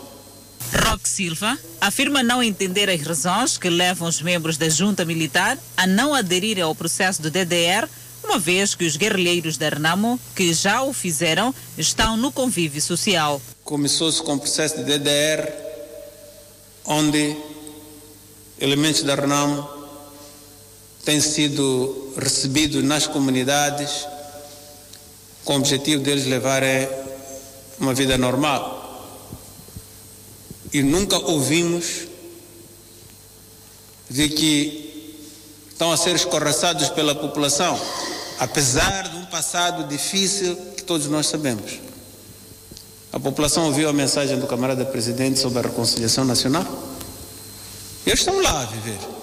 Roque 0.85 1.07
Silva 1.07 1.57
afirma 1.81 2.21
não 2.21 2.43
entender 2.43 2.89
as 2.89 3.01
razões 3.01 3.57
que 3.57 3.69
levam 3.69 4.07
os 4.07 4.21
membros 4.21 4.57
da 4.57 4.69
junta 4.69 5.05
militar 5.05 5.57
a 5.75 5.87
não 5.87 6.13
aderirem 6.13 6.63
ao 6.63 6.75
processo 6.75 7.21
do 7.21 7.31
DDR, 7.31 7.87
uma 8.23 8.37
vez 8.37 8.75
que 8.75 8.85
os 8.85 8.97
guerrilheiros 8.97 9.57
da 9.57 9.69
Renamo, 9.69 10.19
que 10.35 10.53
já 10.53 10.83
o 10.83 10.93
fizeram, 10.93 11.55
estão 11.77 12.17
no 12.17 12.31
convívio 12.31 12.81
social. 12.81 13.41
Começou-se 13.63 14.21
com 14.21 14.33
o 14.33 14.39
processo 14.39 14.77
de 14.77 14.83
DDR, 14.83 15.49
onde 16.85 17.35
elementos 18.59 19.01
da 19.03 19.15
RENAM 19.15 19.78
têm 21.09 21.19
sido 21.19 22.13
recebidos 22.15 22.83
nas 22.83 23.07
comunidades 23.07 24.05
com 25.43 25.53
o 25.53 25.55
objetivo 25.55 26.03
deles 26.03 26.27
levarem 26.27 26.87
uma 27.79 27.95
vida 27.95 28.15
normal. 28.15 29.09
E 30.71 30.83
nunca 30.83 31.17
ouvimos 31.17 32.07
de 34.07 34.29
que 34.29 35.25
estão 35.71 35.91
a 35.91 35.97
ser 35.97 36.15
escorraçados 36.15 36.89
pela 36.89 37.15
população, 37.15 37.79
apesar 38.37 39.09
de 39.09 39.17
um 39.17 39.25
passado 39.25 39.87
difícil 39.87 40.55
que 40.77 40.83
todos 40.83 41.07
nós 41.07 41.25
sabemos. 41.25 41.79
A 43.11 43.19
população 43.19 43.65
ouviu 43.65 43.89
a 43.89 43.93
mensagem 43.93 44.37
do 44.37 44.45
camarada 44.45 44.85
presidente 44.85 45.39
sobre 45.39 45.57
a 45.57 45.63
reconciliação 45.63 46.23
nacional? 46.23 46.63
Eles 48.05 48.19
estão 48.19 48.39
lá 48.43 48.61
a 48.61 48.65
viver. 48.65 49.18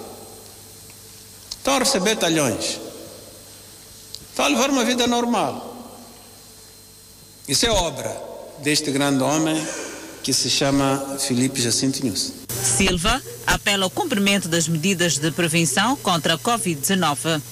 Estão 1.67 1.79
a 1.79 1.81
receber 1.81 2.15
talhões. 2.15 2.79
Estão 4.31 4.45
a 4.45 4.49
levar 4.49 4.71
uma 4.71 4.85
vida 4.85 5.05
normal. 5.09 5.99
Isso 7.49 7.67
é 7.67 7.71
obra 7.73 8.09
deste 8.63 8.93
grande 8.93 9.21
homem 9.25 9.61
que 10.23 10.33
se 10.33 10.49
chama 10.49 11.19
Felipe 11.19 11.61
Jacinto 11.61 12.05
News. 12.05 12.35
Silva 12.63 13.21
apela 13.45 13.83
ao 13.83 13.91
cumprimento 13.91 14.47
das 14.47 14.69
medidas 14.69 15.19
de 15.19 15.29
prevenção 15.33 15.97
contra 15.97 16.35
a 16.35 16.39
Covid-19. 16.39 17.43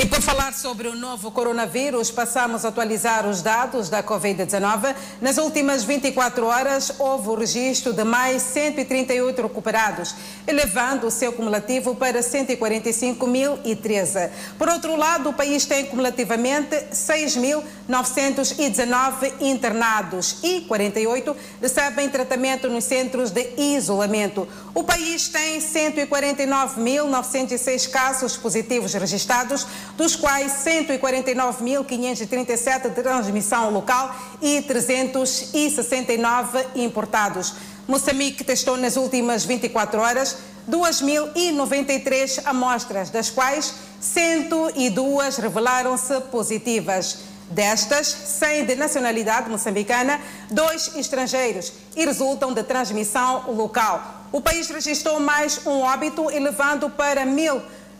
E 0.00 0.06
por 0.06 0.22
falar 0.22 0.54
sobre 0.54 0.88
o 0.88 0.96
novo 0.96 1.30
coronavírus, 1.30 2.10
passamos 2.10 2.64
a 2.64 2.68
atualizar 2.68 3.28
os 3.28 3.42
dados 3.42 3.90
da 3.90 4.02
Covid-19. 4.02 4.94
Nas 5.20 5.36
últimas 5.36 5.84
24 5.84 6.46
horas, 6.46 6.94
houve 6.98 7.28
o 7.28 7.34
registro 7.34 7.92
de 7.92 8.02
mais 8.02 8.40
138 8.40 9.42
recuperados, 9.42 10.14
elevando 10.46 11.06
o 11.06 11.10
seu 11.10 11.34
cumulativo 11.34 11.94
para 11.96 12.20
145.013. 12.20 14.30
Por 14.56 14.70
outro 14.70 14.96
lado, 14.96 15.28
o 15.28 15.34
país 15.34 15.66
tem 15.66 15.84
cumulativamente 15.84 16.74
6.919 16.94 19.34
internados 19.38 20.38
e 20.42 20.62
48 20.62 21.36
recebem 21.60 22.08
tratamento 22.08 22.70
nos 22.70 22.84
centros 22.84 23.30
de 23.30 23.46
isolamento. 23.58 24.48
O 24.74 24.82
país 24.82 25.28
tem 25.28 25.58
149.906 25.58 27.90
casos 27.90 28.38
positivos 28.38 28.94
registrados 28.94 29.66
dos 30.00 30.16
quais 30.16 30.64
149.537 30.64 32.88
de 32.88 33.02
transmissão 33.02 33.68
local 33.68 34.16
e 34.40 34.62
369 34.62 36.64
importados. 36.76 37.52
Moçambique 37.86 38.42
testou 38.42 38.78
nas 38.78 38.96
últimas 38.96 39.44
24 39.44 40.00
horas 40.00 40.38
2.093 40.70 42.40
amostras, 42.46 43.10
das 43.10 43.28
quais 43.28 43.74
102 44.00 45.36
revelaram-se 45.36 46.18
positivas. 46.32 47.18
Destas, 47.50 48.06
100 48.06 48.64
de 48.64 48.76
nacionalidade 48.76 49.50
moçambicana, 49.50 50.18
dois 50.50 50.96
estrangeiros 50.96 51.74
e 51.94 52.06
resultam 52.06 52.54
de 52.54 52.62
transmissão 52.62 53.52
local. 53.52 54.20
O 54.32 54.40
país 54.40 54.70
registrou 54.70 55.20
mais 55.20 55.60
um 55.66 55.80
óbito, 55.80 56.30
elevando 56.30 56.88
para 56.88 57.26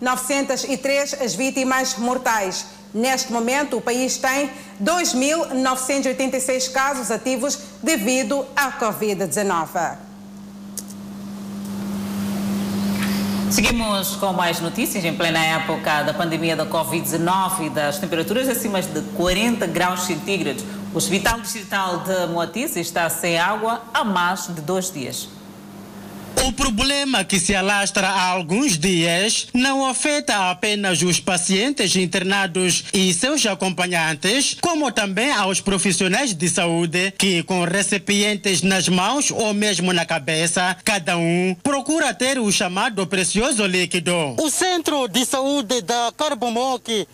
1.903 0.03 1.23
as 1.23 1.35
vítimas 1.35 1.97
mortais. 1.97 2.67
Neste 2.93 3.33
momento, 3.33 3.77
o 3.77 3.81
país 3.81 4.17
tem 4.19 4.51
2.986 4.83 6.73
casos 6.73 7.11
ativos 7.11 7.59
devido 7.83 8.45
à 8.57 8.73
Covid-19. 8.73 9.97
Seguimos 13.51 14.15
com 14.17 14.33
mais 14.33 14.61
notícias 14.61 15.05
em 15.05 15.15
plena 15.15 15.45
época 15.45 16.03
da 16.05 16.15
pandemia 16.15 16.55
da 16.55 16.65
Covid-19 16.65 17.67
e 17.67 17.71
das 17.71 17.99
temperaturas 17.99 18.49
acima 18.49 18.81
de 18.81 19.03
40 19.17 19.67
graus 19.67 20.07
centígrados. 20.07 20.65
O 20.95 20.97
Hospital 20.97 21.41
Distrital 21.41 21.99
de 21.99 22.33
Moatize 22.33 22.81
está 22.81 23.09
sem 23.11 23.39
água 23.39 23.83
há 23.93 24.05
mais 24.05 24.47
de 24.47 24.61
dois 24.61 24.91
dias. 24.91 25.29
O 26.47 26.53
problema 26.53 27.23
que 27.23 27.39
se 27.39 27.55
alastra 27.55 28.09
há 28.09 28.29
alguns 28.29 28.79
dias 28.79 29.49
não 29.53 29.85
afeta 29.85 30.51
apenas 30.51 31.03
os 31.03 31.21
pacientes 31.21 31.95
internados 31.97 32.85
e 32.95 33.13
seus 33.13 33.45
acompanhantes, 33.45 34.57
como 34.61 34.91
também 34.91 35.31
aos 35.33 35.61
profissionais 35.61 36.33
de 36.33 36.49
saúde 36.49 37.13
que, 37.19 37.43
com 37.43 37.65
recipientes 37.65 38.63
nas 38.63 38.89
mãos 38.89 39.31
ou 39.31 39.53
mesmo 39.53 39.93
na 39.93 40.07
cabeça, 40.07 40.77
cada 40.83 41.19
um 41.19 41.55
procura 41.63 42.15
ter 42.15 42.39
o 42.39 42.51
chamado 42.51 43.07
precioso 43.07 43.67
líquido. 43.67 44.15
O 44.39 44.49
Centro 44.49 45.09
de 45.09 45.27
Saúde 45.27 45.83
da 45.83 46.11
Carbomoque 46.17 47.07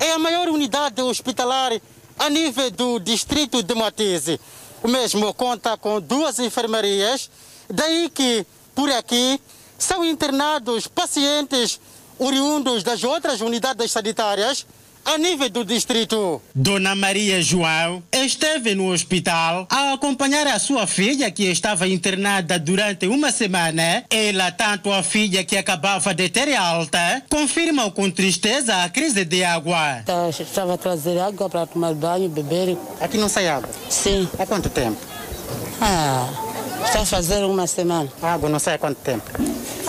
é 0.00 0.12
a 0.12 0.18
maior 0.18 0.48
unidade 0.48 1.00
hospitalar 1.00 1.72
a 2.18 2.28
nível 2.28 2.70
do 2.72 2.98
distrito 2.98 3.62
de 3.62 3.74
Matese. 3.74 4.40
O 4.82 4.88
mesmo 4.88 5.32
conta 5.34 5.76
com 5.76 6.00
duas 6.00 6.40
enfermarias, 6.40 7.30
daí 7.70 8.10
que 8.10 8.44
por 8.74 8.90
aqui 8.90 9.40
são 9.78 10.04
internados 10.04 10.86
pacientes 10.86 11.80
oriundos 12.18 12.82
das 12.82 13.02
outras 13.02 13.40
unidades 13.40 13.90
sanitárias 13.90 14.66
a 15.04 15.18
nível 15.18 15.48
do 15.50 15.64
distrito. 15.64 16.40
Dona 16.54 16.94
Maria 16.94 17.42
João 17.42 18.02
esteve 18.12 18.74
no 18.74 18.92
hospital 18.92 19.66
a 19.68 19.92
acompanhar 19.94 20.46
a 20.46 20.58
sua 20.58 20.86
filha 20.86 21.30
que 21.30 21.44
estava 21.50 21.88
internada 21.88 22.58
durante 22.58 23.06
uma 23.06 23.32
semana. 23.32 24.04
Ela, 24.08 24.52
tanto 24.52 24.92
a 24.92 25.02
filha 25.02 25.44
que 25.44 25.56
acabava 25.56 26.14
de 26.14 26.28
ter 26.28 26.54
alta, 26.54 27.22
confirmam 27.28 27.90
com 27.90 28.10
tristeza 28.10 28.84
a 28.84 28.88
crise 28.88 29.24
de 29.24 29.42
água. 29.42 30.04
Estava 30.38 30.74
a 30.74 30.78
trazer 30.78 31.18
água 31.18 31.50
para 31.50 31.66
tomar 31.66 31.94
banho, 31.94 32.28
beber. 32.28 32.76
Aqui 33.00 33.18
não 33.18 33.28
sai 33.28 33.48
água? 33.48 33.68
Sim. 33.88 34.28
Há 34.38 34.46
quanto 34.46 34.70
tempo? 34.70 34.98
Ah, 35.80 36.28
está 36.84 37.00
a 37.00 37.06
fazer 37.06 37.44
uma 37.44 37.66
semana. 37.66 38.12
A 38.20 38.34
água 38.34 38.48
não 38.48 38.58
sai 38.58 38.74
há 38.74 38.78
quanto 38.78 38.98
tempo? 38.98 39.30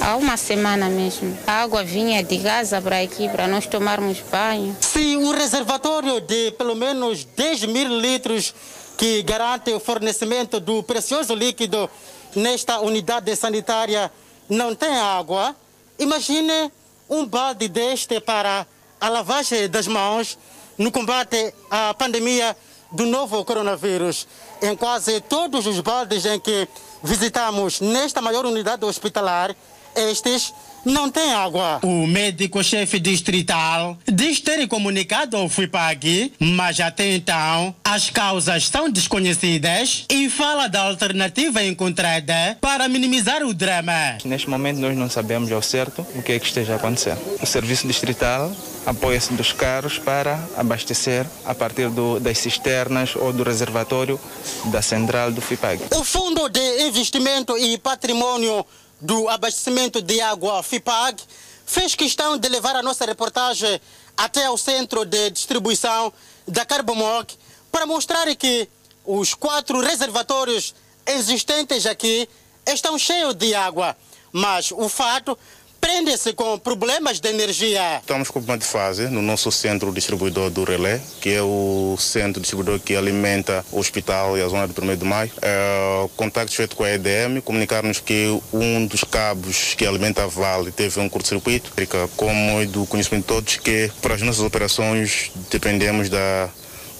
Há 0.02 0.16
uma 0.16 0.38
semana 0.38 0.90
mesmo. 0.90 1.38
A 1.46 1.64
água 1.64 1.84
vinha 1.84 2.24
de 2.24 2.38
Gaza 2.38 2.82
para 2.82 3.02
aqui 3.02 3.30
para 3.30 3.48
nós 3.48 3.66
tomarmos 3.66 4.20
banho. 4.32 4.76
Se 4.82 5.18
um 5.18 5.32
reservatório 5.32 6.20
de 6.22 6.52
pelo 6.52 6.76
menos 6.76 7.24
10 7.24 7.66
mil 7.66 8.00
litros 8.00 8.54
que 8.98 9.22
garante 9.24 9.72
o 9.72 9.80
fornecimento 9.80 10.60
do 10.60 10.84
precioso 10.84 11.34
líquido 11.34 11.90
nesta 12.36 12.80
unidade 12.80 13.36
sanitária 13.36 14.12
não 14.50 14.76
tem 14.76 14.96
água, 14.98 15.56
imagine 15.98 16.72
um 17.10 17.26
balde 17.26 17.68
deste 17.68 18.20
para 18.20 18.66
a 19.00 19.10
lavagem 19.10 19.70
das 19.70 19.88
mãos 19.88 20.38
no 20.78 20.92
combate 20.92 21.54
à 21.70 21.94
pandemia 21.94 22.56
do 22.94 23.06
novo 23.06 23.44
coronavírus. 23.44 24.28
Em 24.62 24.76
quase 24.76 25.20
todos 25.20 25.66
os 25.66 25.80
baldes 25.82 26.26
em 26.26 26.40
que 26.40 26.68
visitamos 27.02 27.82
nesta 27.82 28.22
maior 28.22 28.46
unidade 28.46 28.86
hospitalar, 28.86 29.54
estes 29.96 30.54
não 30.86 31.10
têm 31.10 31.34
água. 31.34 31.80
O 31.84 32.06
médico-chefe 32.08 33.00
distrital 33.00 33.98
diz 34.06 34.40
ter 34.40 34.68
comunicado 34.68 35.38
ao 35.38 35.50
FIPAG, 35.50 36.34
mas 36.40 36.80
até 36.80 37.16
então 37.16 37.76
as 37.84 38.10
causas 38.10 38.68
são 38.68 38.90
desconhecidas 38.90 40.06
e 40.10 40.30
fala 40.30 40.68
da 40.68 40.82
alternativa 40.82 41.64
encontrada 41.64 42.58
para 42.62 42.88
minimizar 42.88 43.44
o 43.44 43.54
drama. 43.54 44.18
Neste 44.26 44.50
momento 44.50 44.80
nós 44.80 44.96
não 44.96 45.10
sabemos 45.10 45.52
ao 45.52 45.62
certo 45.62 46.06
o 46.16 46.22
que 46.22 46.34
é 46.34 46.40
que 46.40 46.46
esteja 46.46 46.74
a 46.74 46.76
acontecer. 46.76 47.18
O 47.42 47.46
serviço 47.46 47.88
distrital 47.88 48.52
apoia-se 48.86 49.34
dos 49.34 49.54
carros 49.54 49.98
para 49.98 50.40
abastecer 50.58 51.26
a 51.46 51.56
partir 51.56 51.90
do, 51.90 52.20
das 52.20 52.38
cisternas 52.38 53.16
ou 53.16 53.32
do 53.32 53.44
reservatório 53.44 54.20
da 54.66 54.82
central 54.82 55.32
do 55.32 55.42
FIPAG. 55.42 55.84
O 55.96 56.04
Fundo 56.04 56.50
de 56.50 56.84
Investimento 56.84 57.58
e 57.58 57.78
Patrimônio 57.78 58.66
do 59.04 59.28
abastecimento 59.28 60.02
de 60.02 60.22
água 60.22 60.64
FIPAG 60.64 61.22
fez 61.66 61.94
questão 61.94 62.38
de 62.38 62.48
levar 62.48 62.74
a 62.78 62.82
nossa 62.82 63.06
reportagem 63.06 63.80
até 64.16 64.46
ao 64.46 64.58
centro 64.58 65.04
de 65.04 65.30
distribuição 65.30 66.12
da 66.48 66.66
Carbomoc 66.66 67.32
para 67.70 67.86
mostrar 67.86 68.34
que 68.36 68.70
os 69.06 69.34
quatro 69.34 69.82
reservatórios 69.82 70.74
existentes 71.06 71.86
aqui 71.86 72.30
estão 72.66 72.98
cheios 72.98 73.36
de 73.36 73.54
água, 73.54 73.98
mas 74.32 74.72
o 74.72 74.88
fato 74.88 75.38
prende-se 75.84 76.32
com 76.32 76.58
problemas 76.58 77.20
de 77.20 77.28
energia. 77.28 77.98
Estamos 77.98 78.32
com 78.32 78.40
uma 78.40 78.58
fase 78.62 79.10
no 79.10 79.22
nosso 79.22 79.52
centro 79.52 79.92
distribuidor 79.92 80.50
do 80.50 80.64
Relé, 80.64 81.02
que 81.20 81.34
é 81.34 81.42
o 81.42 81.98
centro 82.00 82.42
distribuidor 82.42 82.80
que 82.80 82.96
alimenta 82.96 83.66
o 83.70 83.80
hospital 83.80 84.38
e 84.38 84.42
a 84.42 84.48
zona 84.48 84.66
do 84.66 84.82
1 84.82 84.96
de 84.96 85.04
maio. 85.04 85.30
É, 85.42 86.08
contacto 86.16 86.56
feito 86.56 86.78
com 86.78 86.86
a 86.86 86.92
EDM, 86.92 87.42
comunicar-nos 87.44 88.00
que 88.00 88.28
um 88.54 88.86
dos 88.86 89.04
cabos 89.04 89.74
que 89.74 89.86
alimenta 89.86 90.24
a 90.24 90.28
Vale 90.28 90.72
teve 90.72 90.98
um 91.02 91.10
curto-circuito. 91.10 91.74
Como 92.16 92.62
é 92.62 92.66
do 92.66 92.86
conhecimento 92.86 93.24
de 93.24 93.28
todos, 93.28 93.58
que 93.58 93.92
para 94.02 94.16
as 94.16 94.22
nossas 94.22 94.42
operações 94.42 95.32
dependemos 95.52 96.08
da 96.08 96.50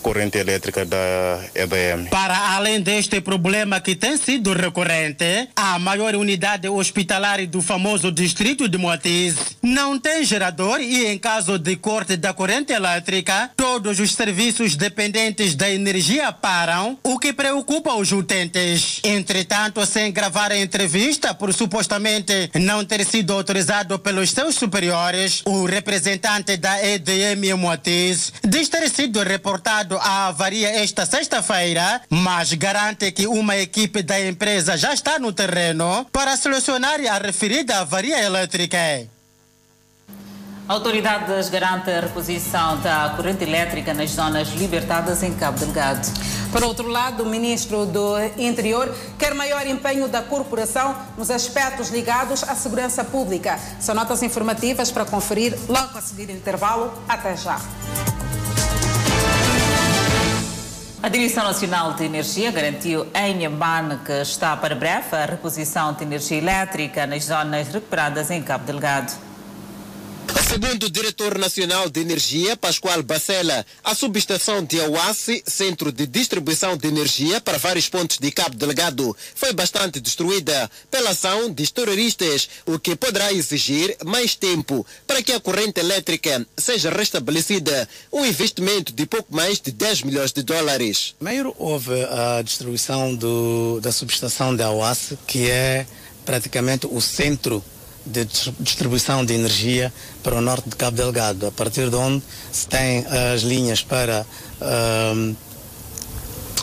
corrente 0.04 0.38
elétrica 0.38 0.86
da 0.86 1.40
EDM. 1.56 2.10
Para 2.10 2.56
além 2.56 2.82
deste 2.82 3.22
problema 3.22 3.80
que 3.80 3.96
tem 3.96 4.18
sido 4.18 4.54
recorrente, 4.54 5.48
a 5.56 5.80
maior 5.80 6.14
unidade 6.16 6.68
hospitalar 6.68 7.48
do 7.48 7.62
famoso 7.62 8.12
distrito 8.12 8.68
de 8.68 8.78
Moatiz 8.78 9.36
não 9.62 9.98
tem 9.98 10.26
gerador 10.26 10.82
e, 10.82 11.06
em 11.08 11.18
caso 11.18 11.58
de 11.58 11.78
corte 11.78 12.18
da 12.18 12.34
corrente 12.34 12.74
elétrica, 12.74 13.50
todos 13.56 14.00
os 14.00 14.14
serviços 14.14 14.76
dependentes 14.76 15.56
da 15.56 15.70
energia 15.72 16.32
param, 16.34 17.00
o 17.02 17.18
que 17.18 17.32
preocupa 17.32 17.96
os 17.96 18.12
utentes. 18.12 19.00
Entretanto, 19.04 19.86
sem 19.86 20.12
gravar 20.12 20.52
a 20.52 20.58
entrevista 20.58 21.34
por 21.34 21.54
supostamente 21.54 22.52
não 22.56 22.84
ter 22.84 23.06
sido 23.06 23.32
autorizado 23.32 23.98
pelos 24.00 24.32
seus 24.32 24.56
superiores, 24.56 25.42
o 25.46 25.66
representante 25.66 26.58
da 26.58 26.84
EDM 26.84 27.56
Moatiz 27.58 28.34
diz 28.44 28.68
ter 28.68 28.90
sido 28.90 29.24
reportado 29.24 29.93
a 30.02 30.28
avaria 30.28 30.70
esta 30.84 31.06
sexta-feira, 31.06 32.02
mas 32.10 32.54
garante 32.54 33.12
que 33.12 33.28
uma 33.28 33.58
equipe 33.58 34.04
da 34.04 34.20
empresa 34.20 34.78
já 34.78 34.94
está 34.94 35.20
no 35.20 35.34
terreno 35.34 36.06
para 36.12 36.38
solucionar 36.38 37.00
a 37.02 37.18
referida 37.18 37.80
avaria 37.80 38.22
elétrica. 38.22 38.78
Autoridades 40.68 41.50
garantem 41.50 41.94
a 41.94 42.00
reposição 42.02 42.80
da 42.80 43.14
corrente 43.18 43.44
elétrica 43.44 43.94
nas 43.94 44.12
zonas 44.12 44.48
libertadas 44.50 45.22
em 45.22 45.34
Cabo 45.34 45.60
Delgado. 45.60 46.08
Por 46.54 46.64
outro 46.64 46.88
lado, 46.88 47.24
o 47.24 47.26
ministro 47.26 47.86
do 47.86 48.16
Interior 48.38 48.96
quer 49.20 49.34
maior 49.34 49.68
empenho 49.68 50.08
da 50.08 50.22
corporação 50.22 50.96
nos 51.18 51.30
aspectos 51.30 51.90
ligados 51.90 52.44
à 52.44 52.56
segurança 52.56 53.04
pública. 53.04 53.60
São 53.80 53.94
notas 53.94 54.24
informativas 54.24 54.90
para 54.90 55.04
conferir 55.04 55.58
logo 55.68 55.98
a 55.98 56.02
seguir 56.02 56.30
o 56.30 56.32
intervalo. 56.32 56.94
Até 57.10 57.36
já. 57.36 57.60
A 61.04 61.10
Direção 61.10 61.44
Nacional 61.44 61.96
de 61.96 62.06
Energia 62.06 62.50
garantiu 62.50 63.06
em 63.14 63.36
Inhambane 63.36 63.98
que 64.06 64.22
está 64.22 64.56
para 64.56 64.74
breve 64.74 65.14
a 65.14 65.26
reposição 65.26 65.92
de 65.92 66.02
energia 66.02 66.38
elétrica 66.38 67.06
nas 67.06 67.26
zonas 67.26 67.68
recuperadas 67.68 68.32
em 68.32 68.42
Cabo 68.42 68.64
Delgado. 68.64 69.12
Segundo 70.54 70.84
o 70.84 70.90
diretor 70.90 71.40
nacional 71.40 71.90
de 71.90 72.00
energia, 72.00 72.56
Pascoal 72.56 73.02
Bacela, 73.02 73.66
a 73.84 73.96
subestação 73.96 74.64
de 74.64 74.80
Awassi, 74.80 75.42
centro 75.48 75.92
de 75.92 76.06
distribuição 76.06 76.78
de 76.78 76.88
energia 76.88 77.42
para 77.42 77.58
vários 77.58 77.90
pontos 77.90 78.20
de 78.20 78.30
Cabo 78.30 78.56
Delgado, 78.56 79.18
foi 79.34 79.52
bastante 79.52 80.00
destruída 80.00 80.70
pela 80.92 81.10
ação 81.10 81.52
de 81.52 81.74
terroristas, 81.74 82.48
o 82.68 82.78
que 82.78 82.96
poderá 82.96 83.34
exigir 83.34 83.98
mais 84.06 84.36
tempo 84.36 84.86
para 85.08 85.24
que 85.24 85.32
a 85.32 85.40
corrente 85.40 85.80
elétrica 85.80 86.46
seja 86.56 86.92
restabelecida, 86.92 87.90
um 88.12 88.24
investimento 88.24 88.94
de 88.94 89.08
pouco 89.08 89.36
mais 89.36 89.60
de 89.60 89.72
10 89.72 90.04
milhões 90.04 90.32
de 90.32 90.44
dólares. 90.44 91.16
Primeiro 91.18 91.56
houve 91.58 92.00
a 92.04 92.44
destruição 92.44 93.16
do, 93.16 93.80
da 93.82 93.92
subestação 93.92 94.56
de 94.56 94.62
Awassi, 94.62 95.18
que 95.26 95.50
é 95.50 95.88
praticamente 96.24 96.86
o 96.86 97.02
centro 97.02 97.64
de 98.06 98.28
distribuição 98.60 99.26
de 99.26 99.34
energia 99.34 99.94
para 100.22 100.36
o 100.36 100.42
norte 100.42 100.70
de 100.70 100.76
Cabo 100.76 100.98
Delgado, 100.98 101.48
a 101.48 101.52
partir 101.52 101.90
de 101.90 101.96
onde 101.96 102.24
se 102.52 102.68
tem 102.68 103.06
as 103.34 103.42
linhas 103.42 103.82
para 103.82 104.26
uh, 104.62 105.36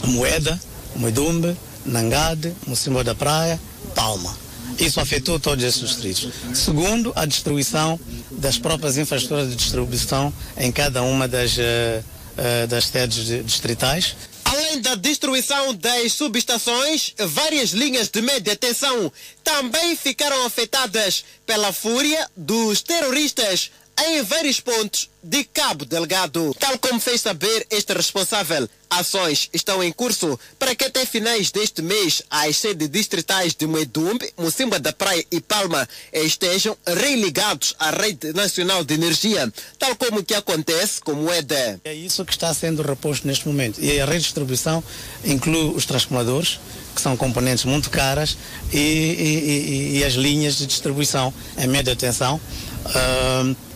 Moeda, 0.06 0.60
Moedumbe, 0.96 1.56
Nangade, 1.84 2.54
Mocimbo 2.66 3.02
da 3.02 3.14
Praia, 3.14 3.58
Palma. 3.94 4.36
Isso 4.78 5.00
afetou 5.00 5.38
todos 5.38 5.64
esses 5.64 5.80
distritos. 5.80 6.28
Segundo, 6.54 7.12
a 7.16 7.26
destruição 7.26 7.98
das 8.30 8.56
próprias 8.56 8.96
infraestruturas 8.96 9.50
de 9.50 9.56
distribuição 9.56 10.32
em 10.56 10.70
cada 10.70 11.02
uma 11.02 11.26
das, 11.26 11.56
uh, 11.56 11.60
uh, 11.60 12.66
das 12.66 12.86
sedes 12.86 13.44
distritais, 13.44 14.16
Além 14.70 14.82
da 14.82 14.94
destruição 14.94 15.74
das 15.74 16.12
subestações, 16.12 17.12
várias 17.18 17.70
linhas 17.70 18.08
de 18.08 18.22
média 18.22 18.54
tensão 18.54 19.12
também 19.42 19.96
ficaram 19.96 20.46
afetadas 20.46 21.24
pela 21.44 21.72
fúria 21.72 22.30
dos 22.36 22.80
terroristas 22.80 23.72
em 24.06 24.22
vários 24.22 24.60
pontos 24.60 25.10
de 25.22 25.44
Cabo 25.44 25.84
Delgado. 25.84 26.54
Tal 26.58 26.78
como 26.78 26.98
fez 26.98 27.20
saber 27.20 27.66
este 27.70 27.92
responsável, 27.92 28.68
ações 28.88 29.50
estão 29.52 29.82
em 29.84 29.92
curso 29.92 30.38
para 30.58 30.74
que 30.74 30.84
até 30.84 31.04
finais 31.04 31.50
deste 31.50 31.82
mês 31.82 32.22
as 32.30 32.56
sedes 32.56 32.88
distritais 32.88 33.54
de 33.54 33.66
Moedumbe, 33.66 34.32
Mocimba 34.38 34.80
da 34.80 34.92
Praia 34.92 35.24
e 35.30 35.40
Palma 35.40 35.86
estejam 36.12 36.76
religados 36.86 37.74
à 37.78 37.90
rede 37.90 38.32
nacional 38.32 38.82
de 38.82 38.94
energia, 38.94 39.52
tal 39.78 39.94
como 39.96 40.24
que 40.24 40.34
acontece 40.34 41.00
com 41.00 41.12
Moeda. 41.12 41.80
É 41.84 41.94
isso 41.94 42.24
que 42.24 42.32
está 42.32 42.52
sendo 42.54 42.82
reposto 42.82 43.26
neste 43.26 43.46
momento. 43.46 43.80
E 43.80 44.00
a 44.00 44.06
rede 44.06 44.20
de 44.20 44.24
distribuição 44.24 44.82
inclui 45.24 45.74
os 45.74 45.84
transformadores, 45.84 46.58
que 46.94 47.00
são 47.00 47.16
componentes 47.16 47.64
muito 47.66 47.90
caras, 47.90 48.36
e, 48.72 48.78
e, 48.78 49.94
e, 49.94 49.98
e 49.98 50.04
as 50.04 50.14
linhas 50.14 50.56
de 50.56 50.66
distribuição 50.66 51.32
em 51.58 51.66
média 51.66 51.94
tensão. 51.94 52.40
Uh, 52.86 53.69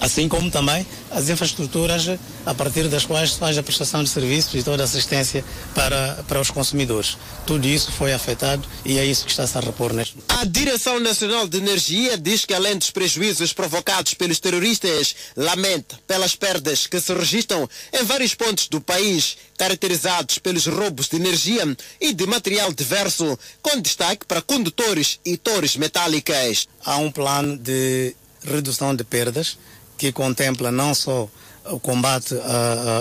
assim 0.00 0.28
como 0.28 0.50
também 0.50 0.86
as 1.10 1.28
infraestruturas 1.28 2.06
a 2.44 2.54
partir 2.54 2.88
das 2.88 3.04
quais 3.04 3.32
se 3.32 3.38
faz 3.38 3.56
a 3.56 3.62
prestação 3.62 4.02
de 4.02 4.10
serviços 4.10 4.54
e 4.54 4.62
toda 4.62 4.82
a 4.82 4.84
assistência 4.84 5.44
para, 5.74 6.24
para 6.28 6.40
os 6.40 6.50
consumidores. 6.50 7.16
Tudo 7.46 7.66
isso 7.66 7.92
foi 7.92 8.12
afetado 8.12 8.66
e 8.84 8.98
é 8.98 9.04
isso 9.04 9.24
que 9.24 9.30
está-se 9.30 9.56
a 9.56 9.60
repor 9.60 9.92
neste 9.92 10.16
momento. 10.16 10.32
A 10.40 10.44
Direção 10.44 11.00
Nacional 11.00 11.46
de 11.46 11.58
Energia 11.58 12.18
diz 12.18 12.44
que 12.44 12.54
além 12.54 12.76
dos 12.76 12.90
prejuízos 12.90 13.52
provocados 13.52 14.14
pelos 14.14 14.40
terroristas, 14.40 15.14
lamenta 15.36 15.98
pelas 16.06 16.34
perdas 16.34 16.86
que 16.86 17.00
se 17.00 17.12
registram 17.14 17.68
em 17.92 18.04
vários 18.04 18.34
pontos 18.34 18.68
do 18.68 18.80
país, 18.80 19.36
caracterizados 19.56 20.38
pelos 20.38 20.66
roubos 20.66 21.08
de 21.08 21.16
energia 21.16 21.64
e 22.00 22.12
de 22.12 22.26
material 22.26 22.72
diverso, 22.72 23.38
com 23.62 23.80
destaque 23.80 24.26
para 24.26 24.42
condutores 24.42 25.18
e 25.24 25.36
torres 25.36 25.76
metálicas. 25.76 26.66
Há 26.84 26.96
um 26.96 27.10
plano 27.10 27.56
de 27.56 28.14
redução 28.44 28.94
de 28.94 29.04
perdas 29.04 29.56
que 29.96 30.12
contempla 30.12 30.70
não 30.70 30.94
só 30.94 31.28
o 31.66 31.80
combate 31.80 32.34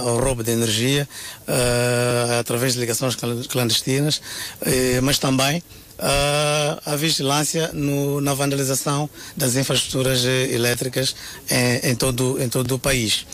ao 0.05 0.19
roubo 0.19 0.43
de 0.43 0.51
energia 0.51 1.07
uh, 1.47 2.39
através 2.39 2.73
de 2.73 2.79
ligações 2.79 3.15
clandestinas, 3.49 4.17
uh, 4.17 5.01
mas 5.01 5.19
também 5.19 5.57
uh, 5.57 6.81
a 6.85 6.95
vigilância 6.95 7.71
no, 7.73 8.21
na 8.21 8.33
vandalização 8.33 9.09
das 9.35 9.55
infraestruturas 9.55 10.23
elétricas 10.23 11.15
em, 11.49 11.91
em, 11.91 11.95
todo, 11.95 12.41
em 12.41 12.47
todo 12.47 12.75
o 12.75 12.79
país. 12.79 13.25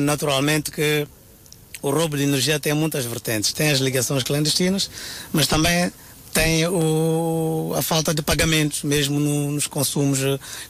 naturalmente 0.00 0.70
que 0.70 1.06
o 1.82 1.90
roubo 1.90 2.16
de 2.16 2.24
energia 2.24 2.58
tem 2.58 2.72
muitas 2.72 3.04
vertentes. 3.04 3.52
Tem 3.52 3.70
as 3.70 3.78
ligações 3.78 4.22
clandestinas, 4.22 4.90
mas 5.32 5.46
também 5.46 5.92
tem 6.36 6.66
o, 6.66 7.72
a 7.74 7.80
falta 7.80 8.12
de 8.12 8.20
pagamentos 8.20 8.82
mesmo 8.82 9.18
no, 9.18 9.52
nos 9.52 9.66
consumos 9.66 10.18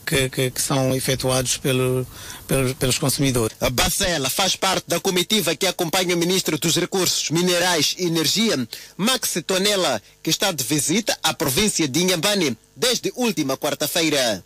que, 0.06 0.28
que, 0.28 0.48
que 0.52 0.62
são 0.62 0.94
efetuados 0.94 1.56
pelo, 1.56 2.06
pelo, 2.46 2.72
pelos 2.76 2.98
consumidores. 2.98 3.56
A 3.60 3.68
Bacela 3.68 4.30
faz 4.30 4.54
parte 4.54 4.84
da 4.86 5.00
comitiva 5.00 5.56
que 5.56 5.66
acompanha 5.66 6.14
o 6.14 6.18
ministro 6.18 6.56
dos 6.56 6.76
Recursos 6.76 7.32
Minerais 7.32 7.96
e 7.98 8.06
Energia, 8.06 8.56
Max 8.96 9.42
Tonela, 9.44 10.00
que 10.22 10.30
está 10.30 10.52
de 10.52 10.62
visita 10.62 11.18
à 11.20 11.34
província 11.34 11.88
de 11.88 12.00
Inhambane 12.00 12.56
desde 12.76 13.12
última 13.16 13.56
quarta-feira. 13.56 14.44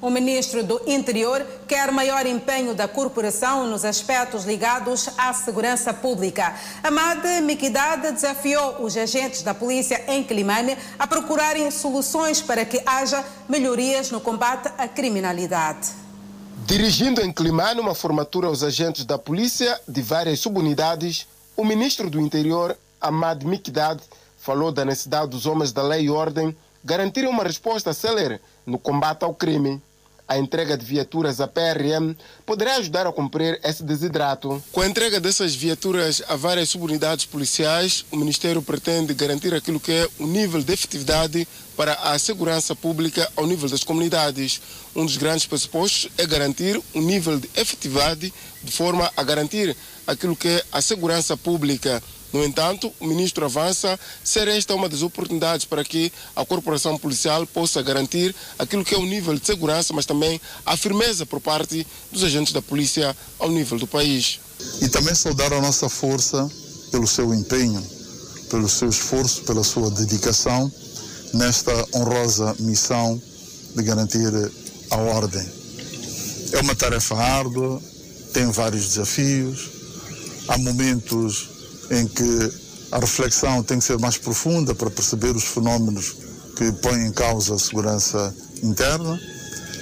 O 0.00 0.10
ministro 0.10 0.62
do 0.62 0.78
Interior 0.86 1.44
quer 1.66 1.90
maior 1.90 2.26
empenho 2.26 2.74
da 2.74 2.86
corporação 2.86 3.66
nos 3.66 3.82
aspectos 3.82 4.44
ligados 4.44 5.08
à 5.16 5.32
segurança 5.32 5.92
pública. 5.94 6.54
Amad 6.82 7.24
Miquidade 7.42 8.12
desafiou 8.12 8.84
os 8.84 8.94
agentes 8.94 9.40
da 9.40 9.54
polícia 9.54 10.04
em 10.08 10.22
Climane 10.22 10.76
a 10.98 11.06
procurarem 11.06 11.70
soluções 11.70 12.42
para 12.42 12.62
que 12.66 12.82
haja 12.84 13.24
melhorias 13.48 14.10
no 14.10 14.20
combate 14.20 14.70
à 14.76 14.86
criminalidade. 14.86 15.88
Dirigindo 16.66 17.22
em 17.22 17.32
Climane 17.32 17.80
uma 17.80 17.94
formatura 17.94 18.48
aos 18.48 18.62
agentes 18.62 19.02
da 19.02 19.16
polícia 19.16 19.80
de 19.88 20.02
várias 20.02 20.40
subunidades, 20.40 21.26
o 21.56 21.64
ministro 21.64 22.10
do 22.10 22.20
Interior, 22.20 22.76
Amad 23.00 23.44
Miquidade, 23.44 24.02
falou 24.36 24.70
da 24.70 24.84
necessidade 24.84 25.30
dos 25.30 25.46
homens 25.46 25.72
da 25.72 25.82
lei 25.82 26.02
e 26.02 26.10
ordem 26.10 26.54
garantirem 26.84 27.28
uma 27.28 27.42
resposta 27.42 27.92
célere 27.92 28.40
no 28.66 28.78
combate 28.78 29.22
ao 29.22 29.32
crime. 29.34 29.80
A 30.28 30.36
entrega 30.36 30.76
de 30.76 30.84
viaturas 30.84 31.40
à 31.40 31.46
PRM 31.46 32.16
poderá 32.44 32.76
ajudar 32.76 33.06
a 33.06 33.12
cumprir 33.12 33.60
esse 33.62 33.84
desidrato. 33.84 34.60
Com 34.72 34.80
a 34.80 34.86
entrega 34.86 35.20
dessas 35.20 35.54
viaturas 35.54 36.20
a 36.28 36.34
várias 36.34 36.68
subunidades 36.68 37.24
policiais, 37.24 38.04
o 38.10 38.16
Ministério 38.16 38.60
pretende 38.60 39.14
garantir 39.14 39.54
aquilo 39.54 39.78
que 39.78 39.92
é 39.92 40.08
o 40.18 40.26
nível 40.26 40.60
de 40.60 40.72
efetividade 40.72 41.46
para 41.76 41.92
a 41.92 42.18
segurança 42.18 42.74
pública 42.74 43.30
ao 43.36 43.46
nível 43.46 43.68
das 43.68 43.84
comunidades. 43.84 44.60
Um 44.96 45.06
dos 45.06 45.16
grandes 45.16 45.46
pressupostos 45.46 46.10
é 46.18 46.26
garantir 46.26 46.80
um 46.92 47.02
nível 47.02 47.38
de 47.38 47.48
efetividade 47.54 48.34
de 48.64 48.72
forma 48.72 49.08
a 49.16 49.22
garantir 49.22 49.76
aquilo 50.08 50.34
que 50.34 50.48
é 50.48 50.64
a 50.72 50.82
segurança 50.82 51.36
pública. 51.36 52.02
No 52.36 52.44
entanto, 52.44 52.92
o 53.00 53.06
ministro 53.06 53.46
avança 53.46 53.98
ser 54.22 54.46
esta 54.46 54.74
uma 54.74 54.90
das 54.90 55.00
oportunidades 55.00 55.64
para 55.64 55.82
que 55.82 56.12
a 56.36 56.44
corporação 56.44 56.98
policial 56.98 57.46
possa 57.46 57.80
garantir 57.80 58.36
aquilo 58.58 58.84
que 58.84 58.94
é 58.94 58.98
o 58.98 59.06
nível 59.06 59.34
de 59.34 59.46
segurança, 59.46 59.94
mas 59.94 60.04
também 60.04 60.38
a 60.66 60.76
firmeza 60.76 61.24
por 61.24 61.40
parte 61.40 61.86
dos 62.12 62.22
agentes 62.22 62.52
da 62.52 62.60
polícia 62.60 63.16
ao 63.38 63.50
nível 63.50 63.78
do 63.78 63.86
país. 63.86 64.38
E 64.82 64.88
também 64.90 65.14
saudar 65.14 65.50
a 65.54 65.62
nossa 65.62 65.88
força 65.88 66.46
pelo 66.90 67.06
seu 67.06 67.32
empenho, 67.32 67.82
pelo 68.50 68.68
seu 68.68 68.90
esforço, 68.90 69.42
pela 69.44 69.64
sua 69.64 69.90
dedicação 69.90 70.70
nesta 71.32 71.72
honrosa 71.94 72.54
missão 72.58 73.18
de 73.74 73.82
garantir 73.82 74.30
a 74.90 74.96
ordem. 74.96 75.50
É 76.52 76.60
uma 76.60 76.74
tarefa 76.74 77.16
árdua, 77.16 77.80
tem 78.34 78.50
vários 78.50 78.88
desafios, 78.88 79.70
há 80.48 80.58
momentos 80.58 81.55
em 81.90 82.06
que 82.06 82.52
a 82.92 82.98
reflexão 82.98 83.62
tem 83.62 83.78
que 83.78 83.84
ser 83.84 83.98
mais 83.98 84.16
profunda 84.16 84.74
para 84.74 84.90
perceber 84.90 85.34
os 85.34 85.44
fenómenos 85.44 86.16
que 86.56 86.72
põem 86.72 87.06
em 87.06 87.12
causa 87.12 87.54
a 87.54 87.58
segurança 87.58 88.34
interna, 88.62 89.20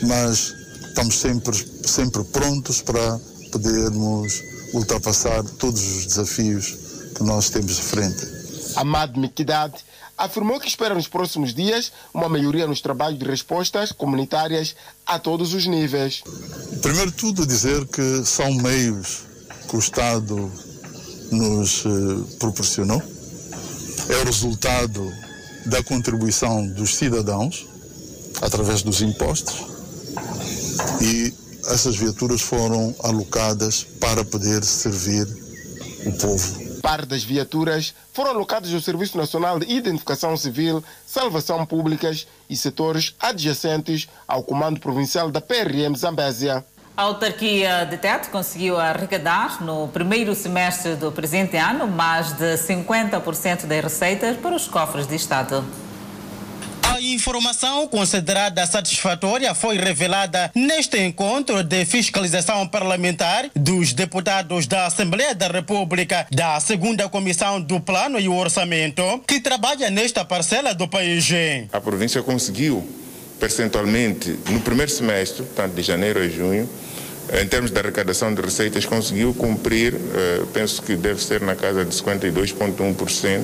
mas 0.02 0.54
estamos 0.88 1.18
sempre, 1.18 1.56
sempre 1.84 2.24
prontos 2.24 2.82
para 2.82 3.20
podermos 3.52 4.42
ultrapassar 4.72 5.44
todos 5.44 5.82
os 5.82 6.06
desafios 6.06 6.76
que 7.14 7.22
nós 7.22 7.48
temos 7.50 7.76
de 7.76 7.82
frente. 7.82 8.26
Amado 8.76 9.20
Miquidade 9.20 9.84
afirmou 10.16 10.58
que 10.58 10.68
espera 10.68 10.94
nos 10.94 11.06
próximos 11.06 11.54
dias 11.54 11.92
uma 12.12 12.28
melhoria 12.28 12.66
nos 12.66 12.80
trabalhos 12.80 13.18
de 13.18 13.24
respostas 13.24 13.92
comunitárias 13.92 14.74
a 15.06 15.18
todos 15.18 15.54
os 15.54 15.66
níveis. 15.66 16.22
Primeiro 16.82 17.12
tudo, 17.12 17.46
dizer 17.46 17.86
que 17.86 18.24
são 18.24 18.52
meios 18.54 19.22
que 19.68 19.76
o 19.76 19.78
Estado 19.78 20.50
nos 21.30 21.84
eh, 21.84 22.36
proporcionou. 22.38 23.02
É 24.08 24.16
o 24.22 24.24
resultado 24.24 25.12
da 25.66 25.82
contribuição 25.82 26.66
dos 26.68 26.94
cidadãos 26.94 27.66
através 28.42 28.82
dos 28.82 29.00
impostos 29.00 29.74
e 31.00 31.32
essas 31.66 31.96
viaturas 31.96 32.40
foram 32.40 32.94
alocadas 33.02 33.84
para 34.00 34.24
poder 34.24 34.62
servir 34.64 35.26
o 36.06 36.12
povo. 36.12 36.64
Parte 36.82 37.06
das 37.06 37.24
viaturas 37.24 37.94
foram 38.12 38.30
alocadas 38.32 38.72
ao 38.74 38.80
Serviço 38.80 39.16
Nacional 39.16 39.58
de 39.58 39.72
Identificação 39.72 40.36
Civil, 40.36 40.84
Salvação 41.06 41.64
Públicas 41.64 42.26
e 42.48 42.56
setores 42.56 43.14
adjacentes 43.18 44.06
ao 44.28 44.42
Comando 44.42 44.78
Provincial 44.78 45.30
da 45.30 45.40
PRM 45.40 45.96
Zambésia. 45.96 46.64
A 46.96 47.02
autarquia 47.02 47.84
de 47.90 47.96
Tete 47.96 48.28
conseguiu 48.28 48.78
arrecadar 48.78 49.60
no 49.64 49.88
primeiro 49.88 50.32
semestre 50.32 50.94
do 50.94 51.10
presente 51.10 51.56
ano 51.56 51.88
mais 51.88 52.32
de 52.34 52.54
50% 52.54 53.66
das 53.66 53.82
receitas 53.82 54.36
para 54.36 54.54
os 54.54 54.68
cofres 54.68 55.04
de 55.04 55.16
Estado. 55.16 55.64
A 56.84 57.00
informação 57.00 57.88
considerada 57.88 58.64
satisfatória 58.64 59.52
foi 59.56 59.76
revelada 59.76 60.52
neste 60.54 60.96
encontro 61.00 61.64
de 61.64 61.84
fiscalização 61.84 62.64
parlamentar 62.68 63.50
dos 63.56 63.92
deputados 63.92 64.68
da 64.68 64.86
Assembleia 64.86 65.34
da 65.34 65.48
República 65.48 66.28
da 66.30 66.60
segunda 66.60 67.08
Comissão 67.08 67.60
do 67.60 67.80
Plano 67.80 68.20
e 68.20 68.28
Orçamento, 68.28 69.02
que 69.26 69.40
trabalha 69.40 69.90
nesta 69.90 70.24
parcela 70.24 70.72
do 70.72 70.86
país. 70.86 71.28
A 71.72 71.80
província 71.80 72.22
conseguiu 72.22 72.88
percentualmente 73.40 74.38
no 74.48 74.60
primeiro 74.60 74.90
semestre, 74.90 75.42
portanto 75.42 75.74
de 75.74 75.82
janeiro 75.82 76.20
a 76.20 76.28
junho, 76.28 76.68
em 77.32 77.46
termos 77.46 77.70
de 77.70 77.78
arrecadação 77.78 78.34
de 78.34 78.40
receitas, 78.40 78.84
conseguiu 78.84 79.32
cumprir, 79.34 79.94
penso 80.52 80.82
que 80.82 80.94
deve 80.94 81.22
ser 81.22 81.40
na 81.40 81.54
casa 81.54 81.84
de 81.84 81.94
52,1% 81.94 83.42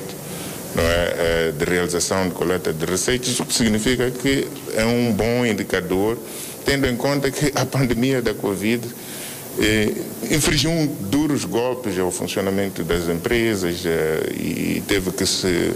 não 0.75 0.83
é, 0.83 1.51
de 1.51 1.65
realização 1.65 2.29
de 2.29 2.33
coleta 2.33 2.71
de 2.71 2.85
receitas, 2.85 3.39
o 3.39 3.45
que 3.45 3.53
significa 3.53 4.09
que 4.09 4.47
é 4.73 4.85
um 4.85 5.11
bom 5.11 5.45
indicador, 5.45 6.17
tendo 6.65 6.87
em 6.87 6.95
conta 6.95 7.29
que 7.29 7.51
a 7.55 7.65
pandemia 7.65 8.21
da 8.21 8.33
Covid 8.33 8.87
eh, 9.59 9.91
infligiu 10.29 10.71
duros 11.01 11.43
golpes 11.43 11.99
ao 11.99 12.09
funcionamento 12.09 12.83
das 12.83 13.09
empresas 13.09 13.83
eh, 13.85 14.31
e 14.33 14.83
teve 14.87 15.11
que 15.11 15.25
se 15.25 15.71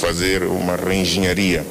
fazer 0.00 0.42
uma 0.42 0.74
reengenharia. 0.74 1.64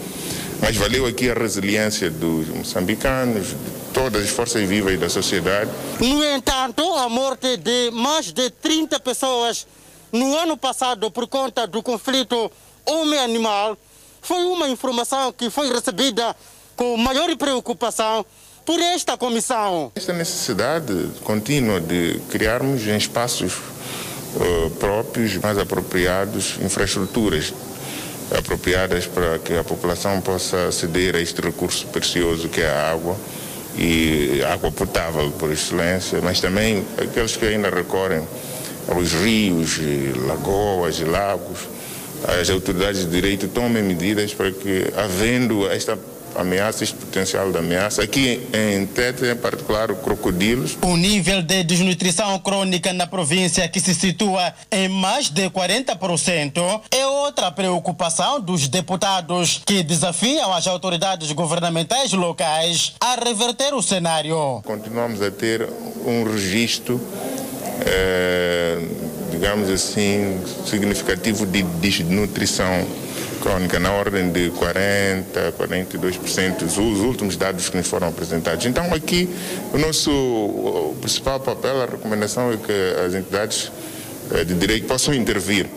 Mas 0.62 0.78
valeu 0.78 1.06
aqui 1.06 1.30
a 1.30 1.34
resiliência 1.34 2.10
dos 2.10 2.48
moçambicanos, 2.48 3.48
todas 3.94 4.24
as 4.24 4.30
forças 4.30 4.68
vivas 4.68 5.00
da 5.00 5.10
sociedade. 5.10 5.70
No 6.00 6.24
entanto, 6.26 6.82
a 6.96 7.08
morte 7.08 7.58
de 7.58 7.92
mais 7.92 8.34
de 8.34 8.50
30 8.50 9.00
pessoas 9.00 9.68
no 10.12 10.36
ano 10.38 10.58
passado 10.58 11.10
por 11.12 11.28
conta 11.28 11.66
do 11.66 11.82
conflito 11.82 12.52
homem-animal 12.86 13.78
foi 14.22 14.44
uma 14.46 14.68
informação 14.70 15.32
que 15.32 15.50
foi 15.50 15.72
recebida 15.72 16.36
com 16.76 16.98
maior 16.98 17.36
preocupação 17.38 18.26
por 18.66 18.80
esta 18.80 19.18
comissão. 19.18 19.92
Esta 19.96 20.14
necessidade 20.14 21.10
contínua 21.24 21.80
de 21.80 22.20
criarmos 22.30 22.88
em 22.88 22.96
espaços 22.96 23.54
uh, 23.54 24.70
próprios, 24.80 25.36
mais 25.38 25.58
apropriados, 25.58 26.58
infraestruturas 26.62 27.54
apropriadas 28.38 29.06
para 29.06 29.38
que 29.40 29.54
a 29.54 29.64
população 29.64 30.20
possa 30.22 30.68
aceder 30.68 31.16
a 31.16 31.20
este 31.20 31.42
recurso 31.42 31.86
precioso 31.88 32.48
que 32.50 32.62
é 32.62 32.70
a 32.70 32.92
água 32.92 33.18
e 33.78 34.42
água 34.44 34.72
potável 34.72 35.32
por 35.32 35.52
excelência, 35.52 36.20
mas 36.22 36.40
também 36.40 36.86
aqueles 36.98 37.36
que 37.36 37.46
ainda 37.46 37.70
recorrem 37.70 38.22
aos 38.88 39.14
rios, 39.14 39.80
lagoas 40.28 41.00
e 41.00 41.06
lagos, 41.06 41.60
as 42.40 42.50
autoridades 42.50 43.02
de 43.02 43.08
direito 43.08 43.48
tomem 43.48 43.84
medidas 43.84 44.34
para 44.34 44.52
que, 44.52 44.88
havendo 44.96 45.70
esta 45.70 45.98
ameaça, 46.36 46.84
este 46.84 46.96
potencial 46.96 47.52
de 47.52 47.58
ameaça, 47.58 48.04
aqui 48.04 48.42
em 48.54 48.86
Tete, 48.86 49.26
em 49.26 49.36
particular, 49.36 49.94
crocodilos. 49.96 50.78
O 50.82 50.96
nível 50.98 51.42
de 51.42 51.64
desnutrição 51.64 52.38
crônica 52.40 52.92
na 52.94 53.08
província, 53.08 53.68
que 53.68 53.80
se 53.80 53.94
situa 53.94 54.54
em 54.72 54.88
mais 54.88 55.30
de 55.30 55.50
40%, 55.50 56.82
é 56.92 57.06
outra 57.06 57.52
preocupação 57.52 58.40
dos 58.40 58.68
deputados 58.68 59.62
que 59.66 59.84
desafiam 59.84 60.54
as 60.54 60.68
autoridades 60.68 61.32
governamentais 61.32 62.14
locais 62.14 62.94
a 63.00 63.16
reverter 63.16 63.74
o 63.74 63.82
cenário. 63.82 64.62
Continuamos 64.64 65.22
a 65.22 65.32
ter 65.32 65.68
um 66.06 66.24
registro 66.24 67.00
é, 67.86 68.80
digamos 69.32 69.70
assim, 69.70 70.40
significativo 70.66 71.46
de 71.46 71.64
desnutrição 71.64 72.86
crônica, 73.44 73.78
na 73.78 73.92
ordem 73.92 74.32
de 74.32 74.50
40%, 74.52 75.52
42%, 75.60 76.64
os 76.64 76.78
últimos 76.78 77.36
dados 77.36 77.68
que 77.68 77.76
nos 77.76 77.88
foram 77.88 78.08
apresentados. 78.08 78.66
Então, 78.66 78.94
aqui, 78.94 79.30
o 79.74 79.78
nosso 79.78 80.10
o 80.10 80.96
principal 81.02 81.42
papel, 81.42 81.82
a 81.82 81.86
recomendação 81.86 82.54
é 82.54 82.58
que 82.58 83.06
as 83.06 83.14
entidades 83.14 83.70
de 84.48 84.54
direito 84.54 84.88
possam 84.88 85.14
intervir 85.14 85.68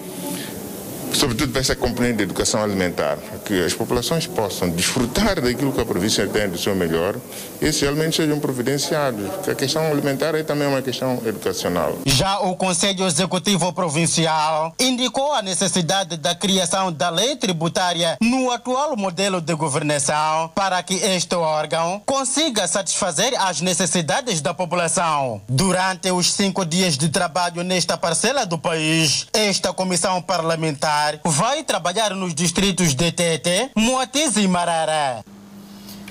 sobretudo 1.12 1.52
para 1.52 1.60
essa 1.60 1.76
componente 1.76 2.18
de 2.18 2.22
educação 2.24 2.62
alimentar, 2.62 3.18
que 3.44 3.64
as 3.64 3.72
populações 3.72 4.26
possam 4.26 4.68
desfrutar 4.70 5.40
daquilo 5.40 5.72
que 5.72 5.80
a 5.80 5.84
província 5.84 6.26
tem 6.26 6.48
do 6.48 6.58
seu 6.58 6.74
melhor 6.74 7.16
e 7.60 7.66
esses 7.66 7.82
alimentos 7.82 8.16
sejam 8.16 8.38
providenciados, 8.38 9.24
que 9.44 9.50
a 9.50 9.54
questão 9.54 9.86
alimentar 9.86 10.34
é 10.34 10.42
também 10.42 10.68
uma 10.68 10.82
questão 10.82 11.20
educacional. 11.24 11.98
Já 12.04 12.40
o 12.40 12.56
Conselho 12.56 13.06
Executivo 13.06 13.72
Provincial 13.72 14.74
indicou 14.78 15.32
a 15.32 15.42
necessidade 15.42 16.16
da 16.16 16.34
criação 16.34 16.92
da 16.92 17.08
lei 17.10 17.36
tributária 17.36 18.16
no 18.20 18.50
atual 18.50 18.96
modelo 18.96 19.40
de 19.40 19.54
governação 19.54 20.50
para 20.54 20.82
que 20.82 20.94
este 20.94 21.34
órgão 21.34 22.02
consiga 22.04 22.66
satisfazer 22.66 23.32
as 23.40 23.60
necessidades 23.60 24.40
da 24.40 24.52
população. 24.52 25.40
Durante 25.48 26.10
os 26.10 26.32
cinco 26.32 26.64
dias 26.64 26.96
de 26.96 27.08
trabalho 27.08 27.62
nesta 27.62 27.96
parcela 27.96 28.44
do 28.44 28.58
país, 28.58 29.26
esta 29.32 29.72
comissão 29.72 30.20
parlamentar 30.20 31.05
vai 31.24 31.62
trabalhar 31.62 32.14
nos 32.14 32.34
distritos 32.34 32.94
de 32.94 33.12
Tete, 33.12 33.70
Moatize 33.74 34.40
e 34.40 34.48
Marara. 34.48 35.24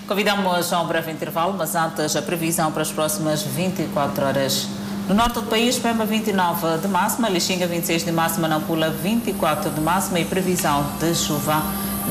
Convidamos 0.07 0.71
a 0.71 0.81
um 0.81 0.87
breve 0.87 1.11
intervalo, 1.11 1.53
mas 1.53 1.75
antes 1.75 2.15
a 2.15 2.21
previsão 2.21 2.71
para 2.71 2.83
as 2.83 2.91
próximas 2.91 3.41
24 3.41 4.25
horas. 4.25 4.67
No 5.07 5.13
norte 5.13 5.33
do 5.33 5.43
país, 5.43 5.77
Pemba 5.77 6.05
29 6.05 6.79
de 6.79 6.87
máxima, 6.87 7.29
Lixinga 7.29 7.67
26 7.67 8.05
de 8.05 8.11
máxima, 8.11 8.47
Nampula 8.47 8.89
24 8.89 9.69
de 9.69 9.81
máxima 9.81 10.19
e 10.19 10.25
previsão 10.25 10.83
de 10.99 11.13
chuva 11.15 11.61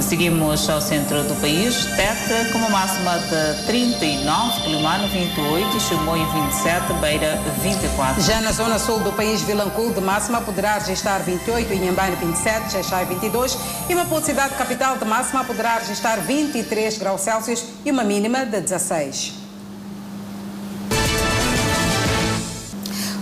Seguimos 0.01 0.69
ao 0.69 0.81
centro 0.81 1.23
do 1.23 1.35
país, 1.41 1.87
Tete 1.97 2.53
com 2.53 2.59
uma 2.59 2.69
máxima 2.69 3.17
de 3.19 3.67
39, 3.67 4.63
Quilimano 4.63 5.09
28, 5.09 5.81
Chimoio 5.81 6.27
27, 6.31 6.93
Beira 6.95 7.39
24. 7.63 8.23
Já 8.23 8.41
na 8.41 8.53
zona 8.53 8.79
sul 8.79 8.99
do 9.01 9.13
país, 9.13 9.43
Vilanculo 9.43 9.95
de 9.95 10.01
máxima 10.01 10.41
poderá 10.41 10.79
registrar 10.79 11.19
28, 11.19 11.73
Inhambane 11.73 12.17
27, 12.17 12.73
Xaixai 12.73 13.07
22 13.07 13.57
e 13.89 13.95
Maputo 13.95 14.27
cidade 14.27 14.55
capital 14.55 14.99
de 14.99 15.05
máxima 15.05 15.45
poderá 15.45 15.79
registrar 15.79 16.17
23 16.17 16.99
graus 16.99 17.21
Celsius 17.21 17.65
e 17.85 17.91
uma 17.91 18.05
mínima 18.05 18.45
de 18.45 18.61
16. 18.61 19.44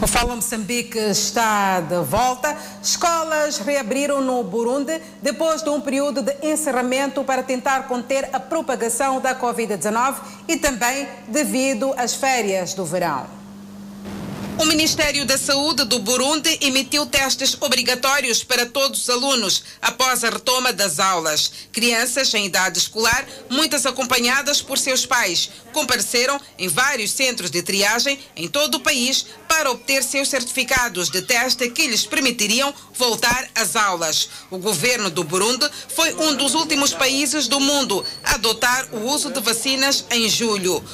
O 0.02 0.06
Fala 0.08 0.34
Moçambique 0.34 0.98
está 0.98 1.78
de 1.78 2.02
volta. 2.02 2.56
Escolas 2.82 3.58
reabriram 3.58 4.20
no 4.20 4.42
Burundi 4.42 5.00
depois 5.22 5.62
de 5.62 5.70
um 5.70 5.80
período 5.80 6.22
de 6.22 6.34
encerramento 6.42 7.22
para 7.22 7.40
tentar 7.40 7.86
conter 7.86 8.28
a 8.32 8.40
propagação 8.40 9.20
da 9.20 9.32
Covid-19 9.32 10.16
e 10.48 10.56
também 10.56 11.06
devido 11.28 11.94
às 11.96 12.16
férias 12.16 12.74
do 12.74 12.84
verão. 12.84 13.41
O 14.58 14.66
Ministério 14.66 15.24
da 15.24 15.38
Saúde 15.38 15.84
do 15.84 15.98
Burundi 15.98 16.58
emitiu 16.60 17.06
testes 17.06 17.56
obrigatórios 17.60 18.44
para 18.44 18.66
todos 18.66 19.02
os 19.02 19.10
alunos 19.10 19.62
após 19.80 20.22
a 20.22 20.30
retoma 20.30 20.72
das 20.72 21.00
aulas. 21.00 21.50
Crianças 21.72 22.32
em 22.34 22.46
idade 22.46 22.78
escolar, 22.78 23.26
muitas 23.48 23.86
acompanhadas 23.86 24.60
por 24.60 24.78
seus 24.78 25.06
pais, 25.06 25.50
compareceram 25.72 26.38
em 26.58 26.68
vários 26.68 27.12
centros 27.12 27.50
de 27.50 27.62
triagem 27.62 28.18
em 28.36 28.46
todo 28.46 28.76
o 28.76 28.80
país 28.80 29.26
para 29.48 29.70
obter 29.70 30.02
seus 30.04 30.28
certificados 30.28 31.08
de 31.08 31.22
teste 31.22 31.68
que 31.70 31.86
lhes 31.86 32.04
permitiriam 32.04 32.74
voltar 32.94 33.48
às 33.54 33.74
aulas. 33.74 34.28
O 34.50 34.58
governo 34.58 35.10
do 35.10 35.24
Burundi 35.24 35.68
foi 35.88 36.12
um 36.14 36.34
dos 36.36 36.54
últimos 36.54 36.92
países 36.92 37.48
do 37.48 37.58
mundo 37.58 38.04
a 38.22 38.34
adotar 38.34 38.86
o 38.92 39.00
uso 39.08 39.30
de 39.30 39.40
vacinas 39.40 40.04
em 40.10 40.28
julho. 40.28 40.84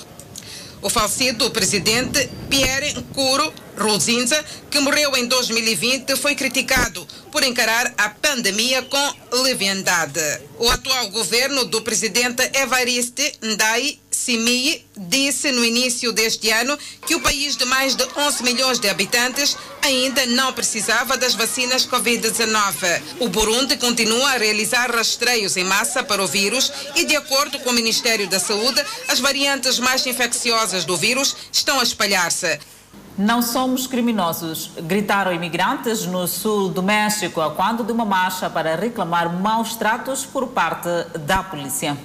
O 0.80 0.88
falecido 0.88 1.50
presidente 1.50 2.30
Pierre 2.48 2.94
Nkuru 2.94 3.52
Ruzinza, 3.78 4.44
que 4.70 4.80
morreu 4.80 5.16
em 5.16 5.26
2020, 5.26 6.16
foi 6.16 6.34
criticado 6.34 7.06
por 7.30 7.42
encarar 7.42 7.94
a 7.96 8.08
pandemia 8.10 8.82
com 8.82 9.14
leviandade. 9.42 10.20
O 10.58 10.68
atual 10.68 11.08
governo 11.08 11.64
do 11.64 11.80
presidente 11.82 12.42
Evariste 12.54 13.32
Ndai 13.42 13.98
Simiyi 14.10 14.84
disse 14.96 15.52
no 15.52 15.64
início 15.64 16.12
deste 16.12 16.50
ano 16.50 16.76
que 17.06 17.14
o 17.14 17.20
país 17.20 17.56
de 17.56 17.64
mais 17.64 17.94
de 17.94 18.04
11 18.16 18.42
milhões 18.42 18.80
de 18.80 18.88
habitantes 18.88 19.56
ainda 19.80 20.26
não 20.26 20.52
precisava 20.52 21.16
das 21.16 21.34
vacinas 21.34 21.86
Covid-19. 21.86 23.02
O 23.20 23.28
Burundi 23.28 23.76
continua 23.76 24.32
a 24.32 24.36
realizar 24.36 24.90
rastreios 24.90 25.56
em 25.56 25.64
massa 25.64 26.02
para 26.02 26.22
o 26.22 26.26
vírus 26.26 26.72
e, 26.96 27.04
de 27.04 27.16
acordo 27.16 27.58
com 27.60 27.70
o 27.70 27.72
Ministério 27.74 28.28
da 28.28 28.40
Saúde, 28.40 28.84
as 29.06 29.20
variantes 29.20 29.78
mais 29.78 30.04
infecciosas 30.06 30.84
do 30.84 30.96
vírus 30.96 31.36
estão 31.52 31.78
a 31.78 31.84
espalhar-se. 31.84 32.58
Não 33.18 33.42
somos 33.42 33.88
criminosos, 33.88 34.70
gritaram 34.80 35.32
imigrantes 35.32 36.06
no 36.06 36.28
sul 36.28 36.68
do 36.68 36.84
México 36.84 37.40
quando 37.56 37.82
de 37.82 37.90
uma 37.90 38.04
marcha 38.04 38.48
para 38.48 38.76
reclamar 38.76 39.28
maus 39.40 39.74
tratos 39.74 40.24
por 40.24 40.46
parte 40.46 40.88
da 41.26 41.42
polícia. 41.42 41.98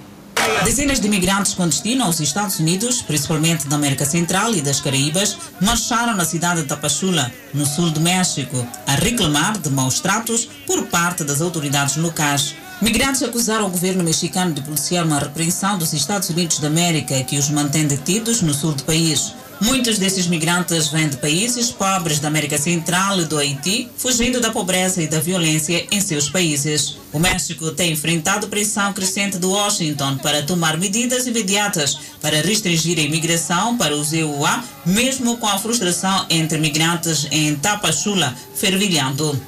Dezenas 0.66 0.99
de 0.99 1.05
imigrantes 1.05 1.53
com 1.53 1.68
destino 1.68 2.03
aos 2.03 2.20
Estados 2.20 2.59
Unidos, 2.59 3.03
principalmente 3.03 3.68
da 3.68 3.76
América 3.76 4.05
Central 4.05 4.55
e 4.55 4.61
das 4.61 4.82
Caraíbas, 4.82 5.38
marcharam 5.61 6.16
na 6.16 6.26
cidade 6.26 6.64
de 6.64 6.68
Tapachula, 6.68 7.32
no 7.53 7.64
sul 7.64 7.91
do 7.91 8.01
México, 8.01 8.66
a 8.88 8.93
reclamar 8.93 9.59
de 9.59 9.70
maus 9.70 9.99
tratos 9.99 10.49
por 10.66 10.88
parte 10.88 11.24
das 11.24 11.41
autoridades 11.41 11.95
locais. 11.95 12.55
Migrantes 12.82 13.22
acusaram 13.22 13.68
o 13.68 13.70
governo 13.70 14.03
mexicano 14.03 14.51
de 14.51 14.61
policiar 14.61 15.05
uma 15.05 15.20
repreensão 15.20 15.78
dos 15.78 15.93
Estados 15.93 16.30
Unidos 16.32 16.57
da 16.57 16.70
América 16.70 17.24
que 17.24 17.38
os 17.38 17.51
mantém 17.51 17.86
detidos 17.86 18.41
no 18.41 18.53
sul 18.53 18.74
do 18.74 18.84
país. 18.84 19.36
Muitos 19.62 19.97
desses 19.97 20.28
migrantes 20.28 20.88
vêm 20.89 21.08
de 21.08 21.18
países 21.18 21.72
pobres 21.72 22.20
da 22.20 22.28
América 22.28 22.58
Central 22.58 23.20
e 23.22 23.26
do 23.26 23.38
Haiti, 23.38 23.89
fugindo 23.97 24.41
da 24.41 24.51
pobreza 24.51 25.01
e 25.01 25.08
da 25.08 25.20
violência 25.20 25.88
em 25.91 26.01
seus 26.01 26.30
países. 26.30 26.97
O 27.14 27.20
México 27.20 27.72
tem 27.72 27.93
enfrentado 27.93 28.47
pressão 28.47 28.91
crescente 28.91 29.38
de 29.38 29.45
Washington 29.45 30.18
para 30.18 30.43
tomar 30.43 30.78
medidas 30.78 31.28
imediatas 31.28 31.97
para 32.22 32.41
restringir 32.41 32.99
a 32.99 33.04
imigração 33.04 33.78
para 33.78 33.95
os 33.95 34.12
EUA, 34.12 34.64
mesmo 34.86 35.38
com 35.38 35.47
a 35.47 35.58
frustração 35.58 36.26
entre 36.30 36.58
migrantes 36.58 37.28
em 37.32 37.56
Tapachula 37.56 38.36
fervilhando. 38.56 39.39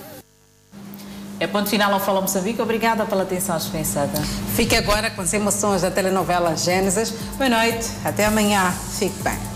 É 1.39 1.47
ponto 1.47 1.69
final 1.69 1.91
ao 1.93 1.99
Fala 1.99 2.21
Moçambique. 2.21 2.61
Obrigada 2.61 3.05
pela 3.05 3.23
atenção 3.23 3.57
dispensada. 3.57 4.21
Fique 4.55 4.75
agora 4.75 5.11
com 5.11 5.21
as 5.21 5.33
emoções 5.33 5.81
da 5.81 5.91
telenovela 5.91 6.55
Gênesis. 6.55 7.13
Boa 7.37 7.49
noite, 7.49 7.89
até 8.05 8.25
amanhã. 8.25 8.73
Fique 8.97 9.21
bem. 9.21 9.54